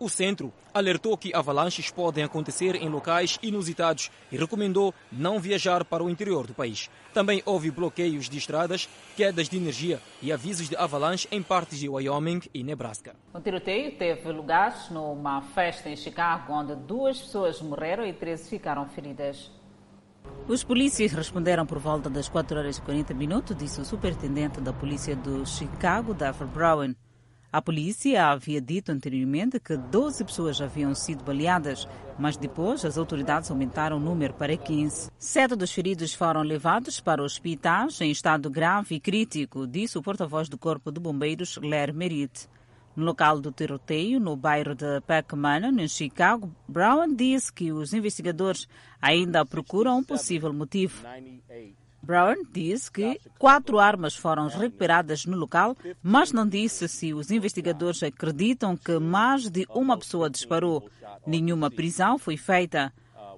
O 0.00 0.08
centro 0.08 0.52
alertou 0.72 1.16
que 1.16 1.34
avalanches 1.34 1.90
podem 1.90 2.22
acontecer 2.22 2.76
em 2.76 2.88
locais 2.88 3.36
inusitados 3.42 4.12
e 4.30 4.36
recomendou 4.36 4.94
não 5.10 5.40
viajar 5.40 5.84
para 5.84 6.04
o 6.04 6.08
interior 6.08 6.46
do 6.46 6.54
país. 6.54 6.88
Também 7.12 7.42
houve 7.44 7.68
bloqueios 7.68 8.28
de 8.28 8.38
estradas, 8.38 8.88
quedas 9.16 9.48
de 9.48 9.56
energia 9.56 10.00
e 10.22 10.30
avisos 10.30 10.68
de 10.68 10.76
avalanche 10.76 11.26
em 11.32 11.42
partes 11.42 11.80
de 11.80 11.88
Wyoming 11.88 12.42
e 12.54 12.62
Nebraska. 12.62 13.16
O 13.34 13.40
tiroteio 13.40 13.98
teve 13.98 14.30
lugar 14.30 14.86
numa 14.92 15.42
festa 15.42 15.88
em 15.88 15.96
Chicago, 15.96 16.52
onde 16.52 16.76
duas 16.76 17.18
pessoas 17.18 17.60
morreram 17.60 18.06
e 18.06 18.12
13 18.12 18.48
ficaram 18.48 18.88
feridas. 18.88 19.50
Os 20.46 20.62
polícias 20.62 21.12
responderam 21.12 21.66
por 21.66 21.78
volta 21.78 22.08
das 22.08 22.28
4 22.28 22.56
horas 22.56 22.78
e 22.78 22.82
40 22.82 23.14
minutos, 23.14 23.56
disse 23.56 23.80
o 23.80 23.84
superintendente 23.84 24.60
da 24.60 24.72
polícia 24.72 25.16
do 25.16 25.44
Chicago, 25.44 26.14
Daffer 26.14 26.46
Brown. 26.46 26.94
A 27.50 27.62
polícia 27.62 28.26
havia 28.26 28.60
dito 28.60 28.92
anteriormente 28.92 29.58
que 29.58 29.74
12 29.74 30.22
pessoas 30.22 30.60
haviam 30.60 30.94
sido 30.94 31.24
baleadas, 31.24 31.88
mas 32.18 32.36
depois 32.36 32.84
as 32.84 32.98
autoridades 32.98 33.50
aumentaram 33.50 33.96
o 33.96 34.00
número 34.00 34.34
para 34.34 34.54
15. 34.54 35.10
Sete 35.18 35.56
dos 35.56 35.72
feridos 35.72 36.12
foram 36.12 36.42
levados 36.42 37.00
para 37.00 37.22
hospitais 37.22 37.98
em 38.02 38.10
estado 38.10 38.50
grave 38.50 38.96
e 38.96 39.00
crítico, 39.00 39.66
disse 39.66 39.96
o 39.96 40.02
porta-voz 40.02 40.46
do 40.50 40.58
Corpo 40.58 40.92
de 40.92 41.00
Bombeiros, 41.00 41.56
Claire 41.56 41.94
Merit. 41.94 42.46
No 42.94 43.06
local 43.06 43.40
do 43.40 43.50
tiroteio, 43.50 44.20
no 44.20 44.36
bairro 44.36 44.74
de 44.74 45.00
Peckman, 45.06 45.80
em 45.80 45.88
Chicago, 45.88 46.54
Brown 46.68 47.14
disse 47.14 47.50
que 47.50 47.72
os 47.72 47.94
investigadores 47.94 48.68
ainda 49.00 49.46
procuram 49.46 49.98
um 49.98 50.04
possível 50.04 50.52
motivo. 50.52 51.02
Brown 52.08 52.36
disse 52.50 52.90
que 52.90 53.20
quatro 53.38 53.78
armas 53.78 54.16
foram 54.16 54.48
recuperadas 54.48 55.26
no 55.26 55.36
local, 55.36 55.76
mas 56.02 56.32
não 56.32 56.48
disse 56.48 56.88
se 56.88 57.12
os 57.12 57.30
investigadores 57.30 58.02
acreditam 58.02 58.78
que 58.78 58.98
mais 58.98 59.50
de 59.50 59.66
uma 59.68 59.94
pessoa 59.94 60.30
disparou. 60.30 60.88
Nenhuma 61.26 61.70
prisão 61.70 62.18
foi 62.18 62.38
feita. 62.38 62.90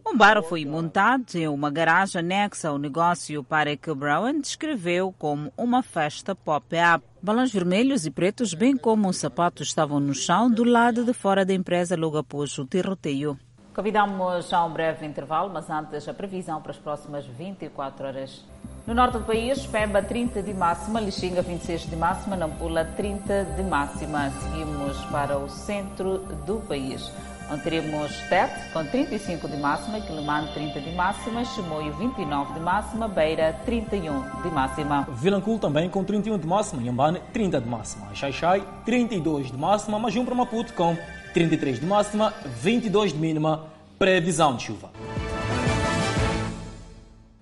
Um 0.07 0.17
bar 0.17 0.41
foi 0.45 0.65
montado 0.65 1.35
em 1.35 1.49
uma 1.49 1.69
garagem 1.69 2.21
anexa 2.21 2.69
ao 2.69 2.79
negócio 2.79 3.43
para 3.43 3.77
que 3.77 3.93
Brown 3.93 4.41
descreveu 4.41 5.13
como 5.19 5.53
uma 5.57 5.83
festa 5.83 6.33
pop-up. 6.33 7.05
Balões 7.21 7.53
vermelhos 7.53 8.07
e 8.07 8.11
pretos, 8.11 8.55
bem 8.55 8.77
como 8.77 9.09
os 9.09 9.17
sapatos, 9.17 9.67
estavam 9.67 9.99
no 9.99 10.15
chão 10.15 10.49
do 10.49 10.63
lado 10.63 11.05
de 11.05 11.13
fora 11.13 11.45
da 11.45 11.53
empresa 11.53 11.97
logo 11.97 12.19
após 12.19 12.57
o 12.57 12.65
tiroteio. 12.65 13.37
Convidamos 13.75 14.53
a 14.53 14.65
um 14.65 14.73
breve 14.73 15.07
intervalo, 15.07 15.49
mas 15.49 15.71
antes 15.71 16.09
a 16.09 16.13
previsão 16.13 16.61
para 16.61 16.73
as 16.73 16.77
próximas 16.77 17.25
24 17.25 18.05
horas. 18.05 18.45
No 18.85 18.95
norte 18.95 19.13
do 19.13 19.25
país, 19.25 19.65
Pemba 19.65 20.03
30 20.03 20.43
de 20.43 20.53
máxima, 20.53 21.01
Lixinga 21.01 21.41
26 21.41 21.89
de 21.89 21.95
máxima, 21.95 22.35
Nampula 22.37 22.85
30 22.85 23.45
de 23.45 23.63
máxima. 23.63 24.31
Seguimos 24.31 24.97
para 25.05 25.39
o 25.39 25.49
centro 25.49 26.19
do 26.45 26.57
país, 26.67 27.13
onde 27.49 27.63
teremos 27.63 28.13
Tete 28.29 28.73
com 28.73 28.85
35 28.85 29.47
de 29.49 29.57
máxima, 29.59 30.01
Quilimane 30.01 30.53
30 30.53 30.81
de 30.81 30.93
máxima, 30.97 31.45
Chimoio 31.45 31.93
29 31.93 32.55
de 32.55 32.61
máxima, 32.61 33.07
Beira 33.07 33.53
31 33.65 34.43
de 34.43 34.51
máxima. 34.51 35.07
Vilanculo 35.13 35.61
também 35.61 35.89
com 35.89 36.03
31 36.03 36.39
de 36.39 36.47
máxima, 36.47 36.83
Yambane 36.83 37.21
30 37.33 37.61
de 37.61 37.69
máxima, 37.69 38.13
Xaixai 38.17 38.67
32 38.85 39.53
de 39.53 39.57
máxima, 39.57 39.97
Majum 39.97 40.25
para 40.25 40.35
Maputo 40.35 40.75
com 40.75 40.97
33 41.33 41.81
de 41.81 41.87
máxima, 41.87 42.35
22 42.45 43.13
de 43.13 43.19
mínima, 43.19 43.67
previsão 43.99 44.57
de 44.57 44.65
chuva. 44.65 44.91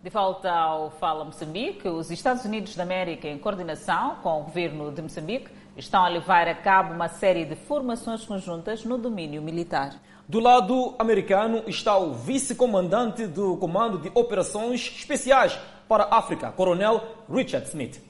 De 0.02 0.10
volta 0.10 0.50
ao 0.50 0.90
Fala 0.92 1.24
Moçambique, 1.24 1.88
os 1.88 2.10
Estados 2.10 2.44
Unidos 2.44 2.76
da 2.76 2.82
América, 2.82 3.28
em 3.28 3.38
coordenação 3.38 4.16
com 4.22 4.40
o 4.40 4.44
governo 4.44 4.92
de 4.92 5.02
Moçambique, 5.02 5.48
estão 5.76 6.04
a 6.04 6.08
levar 6.08 6.48
a 6.48 6.54
cabo 6.54 6.94
uma 6.94 7.08
série 7.08 7.44
de 7.44 7.56
formações 7.56 8.24
conjuntas 8.24 8.84
no 8.84 8.96
domínio 8.96 9.42
militar. 9.42 9.94
Do 10.26 10.40
lado 10.40 10.94
americano 10.98 11.62
está 11.66 11.96
o 11.96 12.12
vice-comandante 12.12 13.26
do 13.26 13.56
Comando 13.56 13.98
de 13.98 14.10
Operações 14.14 14.92
Especiais 14.98 15.58
para 15.88 16.04
a 16.04 16.18
África, 16.18 16.52
Coronel 16.52 17.02
Richard 17.30 17.66
Smith. 17.68 18.07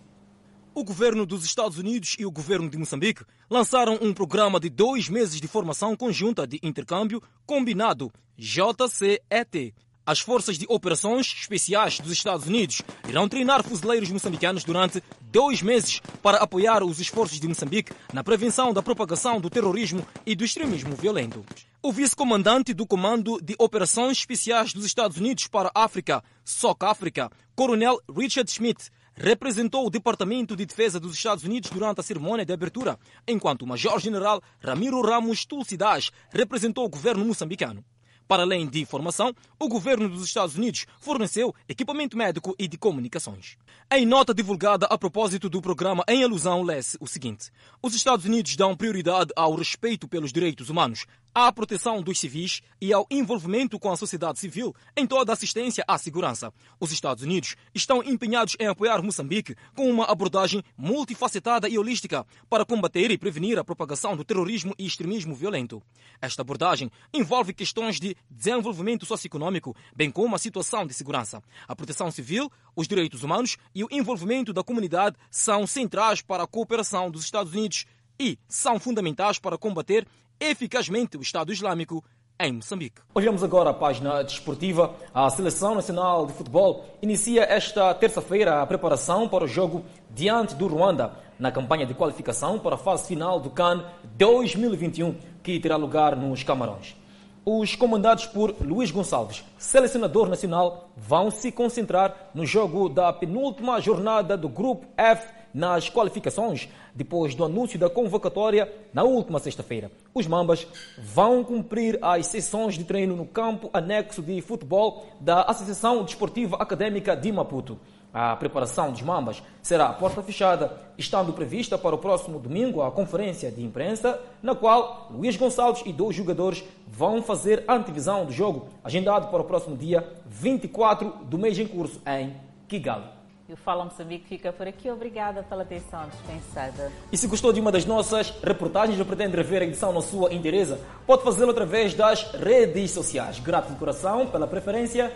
O 0.78 0.84
governo 0.84 1.26
dos 1.26 1.44
Estados 1.44 1.76
Unidos 1.76 2.14
e 2.20 2.24
o 2.24 2.30
governo 2.30 2.70
de 2.70 2.78
Moçambique 2.78 3.24
lançaram 3.50 3.98
um 4.00 4.14
programa 4.14 4.60
de 4.60 4.70
dois 4.70 5.08
meses 5.08 5.40
de 5.40 5.48
formação 5.48 5.96
conjunta 5.96 6.46
de 6.46 6.60
intercâmbio 6.62 7.20
combinado, 7.44 8.12
JCET. 8.38 9.74
As 10.06 10.20
forças 10.20 10.56
de 10.56 10.66
operações 10.68 11.34
especiais 11.36 11.98
dos 11.98 12.12
Estados 12.12 12.46
Unidos 12.46 12.80
irão 13.08 13.28
treinar 13.28 13.64
fuzileiros 13.64 14.08
moçambicanos 14.12 14.62
durante 14.62 15.02
dois 15.20 15.60
meses 15.62 16.00
para 16.22 16.38
apoiar 16.38 16.84
os 16.84 17.00
esforços 17.00 17.40
de 17.40 17.48
Moçambique 17.48 17.92
na 18.12 18.22
prevenção 18.22 18.72
da 18.72 18.80
propagação 18.80 19.40
do 19.40 19.50
terrorismo 19.50 20.06
e 20.24 20.36
do 20.36 20.44
extremismo 20.44 20.94
violento. 20.94 21.44
O 21.82 21.90
vice-comandante 21.92 22.72
do 22.72 22.86
Comando 22.86 23.40
de 23.42 23.56
Operações 23.58 24.18
Especiais 24.18 24.72
dos 24.72 24.84
Estados 24.84 25.16
Unidos 25.16 25.48
para 25.48 25.72
a 25.74 25.82
África, 25.82 26.22
SOC 26.44 26.84
África, 26.84 27.30
Coronel 27.56 28.00
Richard 28.16 28.48
Schmidt, 28.48 28.90
representou 29.18 29.86
o 29.86 29.90
Departamento 29.90 30.54
de 30.54 30.64
Defesa 30.64 31.00
dos 31.00 31.14
Estados 31.14 31.44
Unidos 31.44 31.70
durante 31.70 32.00
a 32.00 32.02
cerimônia 32.02 32.46
de 32.46 32.52
abertura, 32.52 32.98
enquanto 33.26 33.62
o 33.62 33.66
Major-General 33.66 34.40
Ramiro 34.60 35.02
Ramos 35.02 35.44
Tulsidas 35.44 36.10
representou 36.30 36.84
o 36.84 36.88
governo 36.88 37.24
moçambicano. 37.24 37.84
Para 38.28 38.42
além 38.42 38.68
de 38.68 38.78
informação, 38.78 39.34
o 39.58 39.68
governo 39.68 40.06
dos 40.06 40.22
Estados 40.22 40.54
Unidos 40.54 40.84
forneceu 41.00 41.54
equipamento 41.66 42.14
médico 42.14 42.54
e 42.58 42.68
de 42.68 42.76
comunicações. 42.76 43.56
Em 43.90 44.04
nota 44.04 44.34
divulgada 44.34 44.84
a 44.84 44.98
propósito 44.98 45.48
do 45.48 45.62
programa 45.62 46.04
em 46.06 46.22
alusão, 46.22 46.62
lê-se 46.62 46.98
o 47.00 47.06
seguinte: 47.06 47.50
Os 47.82 47.94
Estados 47.94 48.26
Unidos 48.26 48.54
dão 48.54 48.76
prioridade 48.76 49.32
ao 49.34 49.54
respeito 49.54 50.06
pelos 50.06 50.30
direitos 50.30 50.68
humanos, 50.68 51.06
à 51.34 51.52
proteção 51.52 52.02
dos 52.02 52.18
civis 52.18 52.60
e 52.80 52.92
ao 52.92 53.06
envolvimento 53.10 53.78
com 53.78 53.90
a 53.90 53.96
sociedade 53.96 54.38
civil 54.38 54.74
em 54.96 55.06
toda 55.06 55.32
a 55.32 55.34
assistência 55.34 55.84
à 55.86 55.96
segurança. 55.98 56.52
Os 56.80 56.92
Estados 56.92 57.22
Unidos 57.22 57.56
estão 57.74 58.02
empenhados 58.02 58.56
em 58.58 58.66
apoiar 58.66 59.02
Moçambique 59.02 59.54
com 59.74 59.90
uma 59.90 60.04
abordagem 60.04 60.62
multifacetada 60.76 61.68
e 61.68 61.78
holística 61.78 62.26
para 62.48 62.64
combater 62.64 63.10
e 63.10 63.18
prevenir 63.18 63.58
a 63.58 63.64
propagação 63.64 64.16
do 64.16 64.24
terrorismo 64.24 64.74
e 64.78 64.86
extremismo 64.86 65.34
violento. 65.34 65.82
Esta 66.20 66.42
abordagem 66.42 66.90
envolve 67.12 67.52
questões 67.52 68.00
de 68.00 68.16
desenvolvimento 68.30 69.06
socioeconômico, 69.06 69.74
bem 69.94 70.10
como 70.10 70.34
a 70.34 70.38
situação 70.38 70.86
de 70.86 70.94
segurança. 70.94 71.42
A 71.66 71.76
proteção 71.76 72.10
civil, 72.10 72.50
os 72.74 72.88
direitos 72.88 73.22
humanos 73.22 73.56
e 73.74 73.84
o 73.84 73.88
envolvimento 73.90 74.52
da 74.52 74.64
comunidade 74.64 75.16
são 75.30 75.66
centrais 75.66 76.22
para 76.22 76.44
a 76.44 76.46
cooperação 76.46 77.10
dos 77.10 77.24
Estados 77.24 77.52
Unidos 77.52 77.86
e 78.18 78.38
são 78.48 78.80
fundamentais 78.80 79.38
para 79.38 79.56
combater 79.56 80.06
eficazmente 80.40 81.16
o 81.16 81.22
Estado 81.22 81.52
Islâmico 81.52 82.04
em 82.40 82.52
Moçambique. 82.52 83.00
Olhamos 83.14 83.42
agora 83.42 83.70
a 83.70 83.74
página 83.74 84.22
desportiva. 84.22 84.94
A 85.12 85.28
Seleção 85.28 85.74
Nacional 85.74 86.24
de 86.24 86.32
Futebol 86.32 86.84
inicia 87.02 87.42
esta 87.42 87.92
terça-feira 87.94 88.62
a 88.62 88.66
preparação 88.66 89.28
para 89.28 89.44
o 89.44 89.48
jogo 89.48 89.84
diante 90.10 90.54
do 90.54 90.68
Ruanda, 90.68 91.12
na 91.38 91.50
campanha 91.50 91.84
de 91.84 91.94
qualificação 91.94 92.58
para 92.58 92.76
a 92.76 92.78
fase 92.78 93.08
final 93.08 93.40
do 93.40 93.50
CAN 93.50 93.84
2021, 94.16 95.16
que 95.42 95.58
terá 95.58 95.76
lugar 95.76 96.14
nos 96.14 96.44
Camarões. 96.44 96.96
Os 97.44 97.74
comandados 97.74 98.26
por 98.26 98.54
Luís 98.60 98.90
Gonçalves, 98.90 99.42
selecionador 99.56 100.28
nacional, 100.28 100.90
vão 100.96 101.30
se 101.30 101.50
concentrar 101.50 102.30
no 102.34 102.44
jogo 102.44 102.88
da 102.88 103.12
penúltima 103.12 103.80
jornada 103.80 104.36
do 104.36 104.48
Grupo 104.48 104.86
F 104.96 105.37
nas 105.52 105.88
qualificações, 105.88 106.68
depois 106.94 107.34
do 107.34 107.44
anúncio 107.44 107.78
da 107.78 107.88
convocatória 107.88 108.72
na 108.92 109.04
última 109.04 109.38
sexta-feira. 109.38 109.90
Os 110.14 110.26
Mambas 110.26 110.66
vão 110.98 111.44
cumprir 111.44 111.98
as 112.02 112.26
sessões 112.26 112.74
de 112.74 112.84
treino 112.84 113.16
no 113.16 113.26
campo 113.26 113.70
anexo 113.72 114.22
de 114.22 114.40
futebol 114.40 115.06
da 115.20 115.42
Associação 115.42 116.04
Desportiva 116.04 116.56
Acadêmica 116.56 117.16
de 117.16 117.30
Maputo. 117.32 117.78
A 118.12 118.34
preparação 118.36 118.90
dos 118.90 119.02
Mambas 119.02 119.42
será 119.62 119.92
porta 119.92 120.22
fechada, 120.22 120.72
estando 120.96 121.32
prevista 121.32 121.76
para 121.76 121.94
o 121.94 121.98
próximo 121.98 122.38
domingo 122.38 122.82
a 122.82 122.90
conferência 122.90 123.50
de 123.50 123.62
imprensa, 123.62 124.18
na 124.42 124.54
qual 124.54 125.08
Luís 125.10 125.36
Gonçalves 125.36 125.82
e 125.84 125.92
dois 125.92 126.16
jogadores 126.16 126.64
vão 126.86 127.22
fazer 127.22 127.64
antevisão 127.68 128.24
do 128.24 128.32
jogo, 128.32 128.68
agendado 128.82 129.28
para 129.28 129.42
o 129.42 129.44
próximo 129.44 129.76
dia 129.76 130.08
24 130.26 131.26
do 131.26 131.36
mês 131.36 131.58
em 131.58 131.66
curso 131.66 132.00
em 132.06 132.34
Kigali. 132.66 133.17
E 133.48 133.52
o 133.54 133.56
Fala 133.56 133.82
Moçambique 133.82 134.28
fica 134.28 134.52
por 134.52 134.68
aqui. 134.68 134.90
Obrigada 134.90 135.42
pela 135.42 135.62
atenção 135.62 136.06
dispensada. 136.10 136.92
E 137.10 137.16
se 137.16 137.26
gostou 137.26 137.50
de 137.50 137.58
uma 137.58 137.72
das 137.72 137.86
nossas 137.86 138.28
reportagens 138.44 139.00
ou 139.00 139.06
pretende 139.06 139.34
rever 139.34 139.62
a 139.62 139.64
edição 139.64 139.90
na 139.90 140.02
sua 140.02 140.34
inteireza, 140.34 140.78
pode 141.06 141.22
fazê-lo 141.22 141.50
através 141.50 141.94
das 141.94 142.30
redes 142.32 142.90
sociais. 142.90 143.38
Grato 143.38 143.72
de 143.72 143.78
coração 143.78 144.26
pela 144.26 144.46
preferência. 144.46 145.10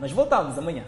Nós 0.00 0.10
voltamos 0.10 0.56
amanhã. 0.56 0.84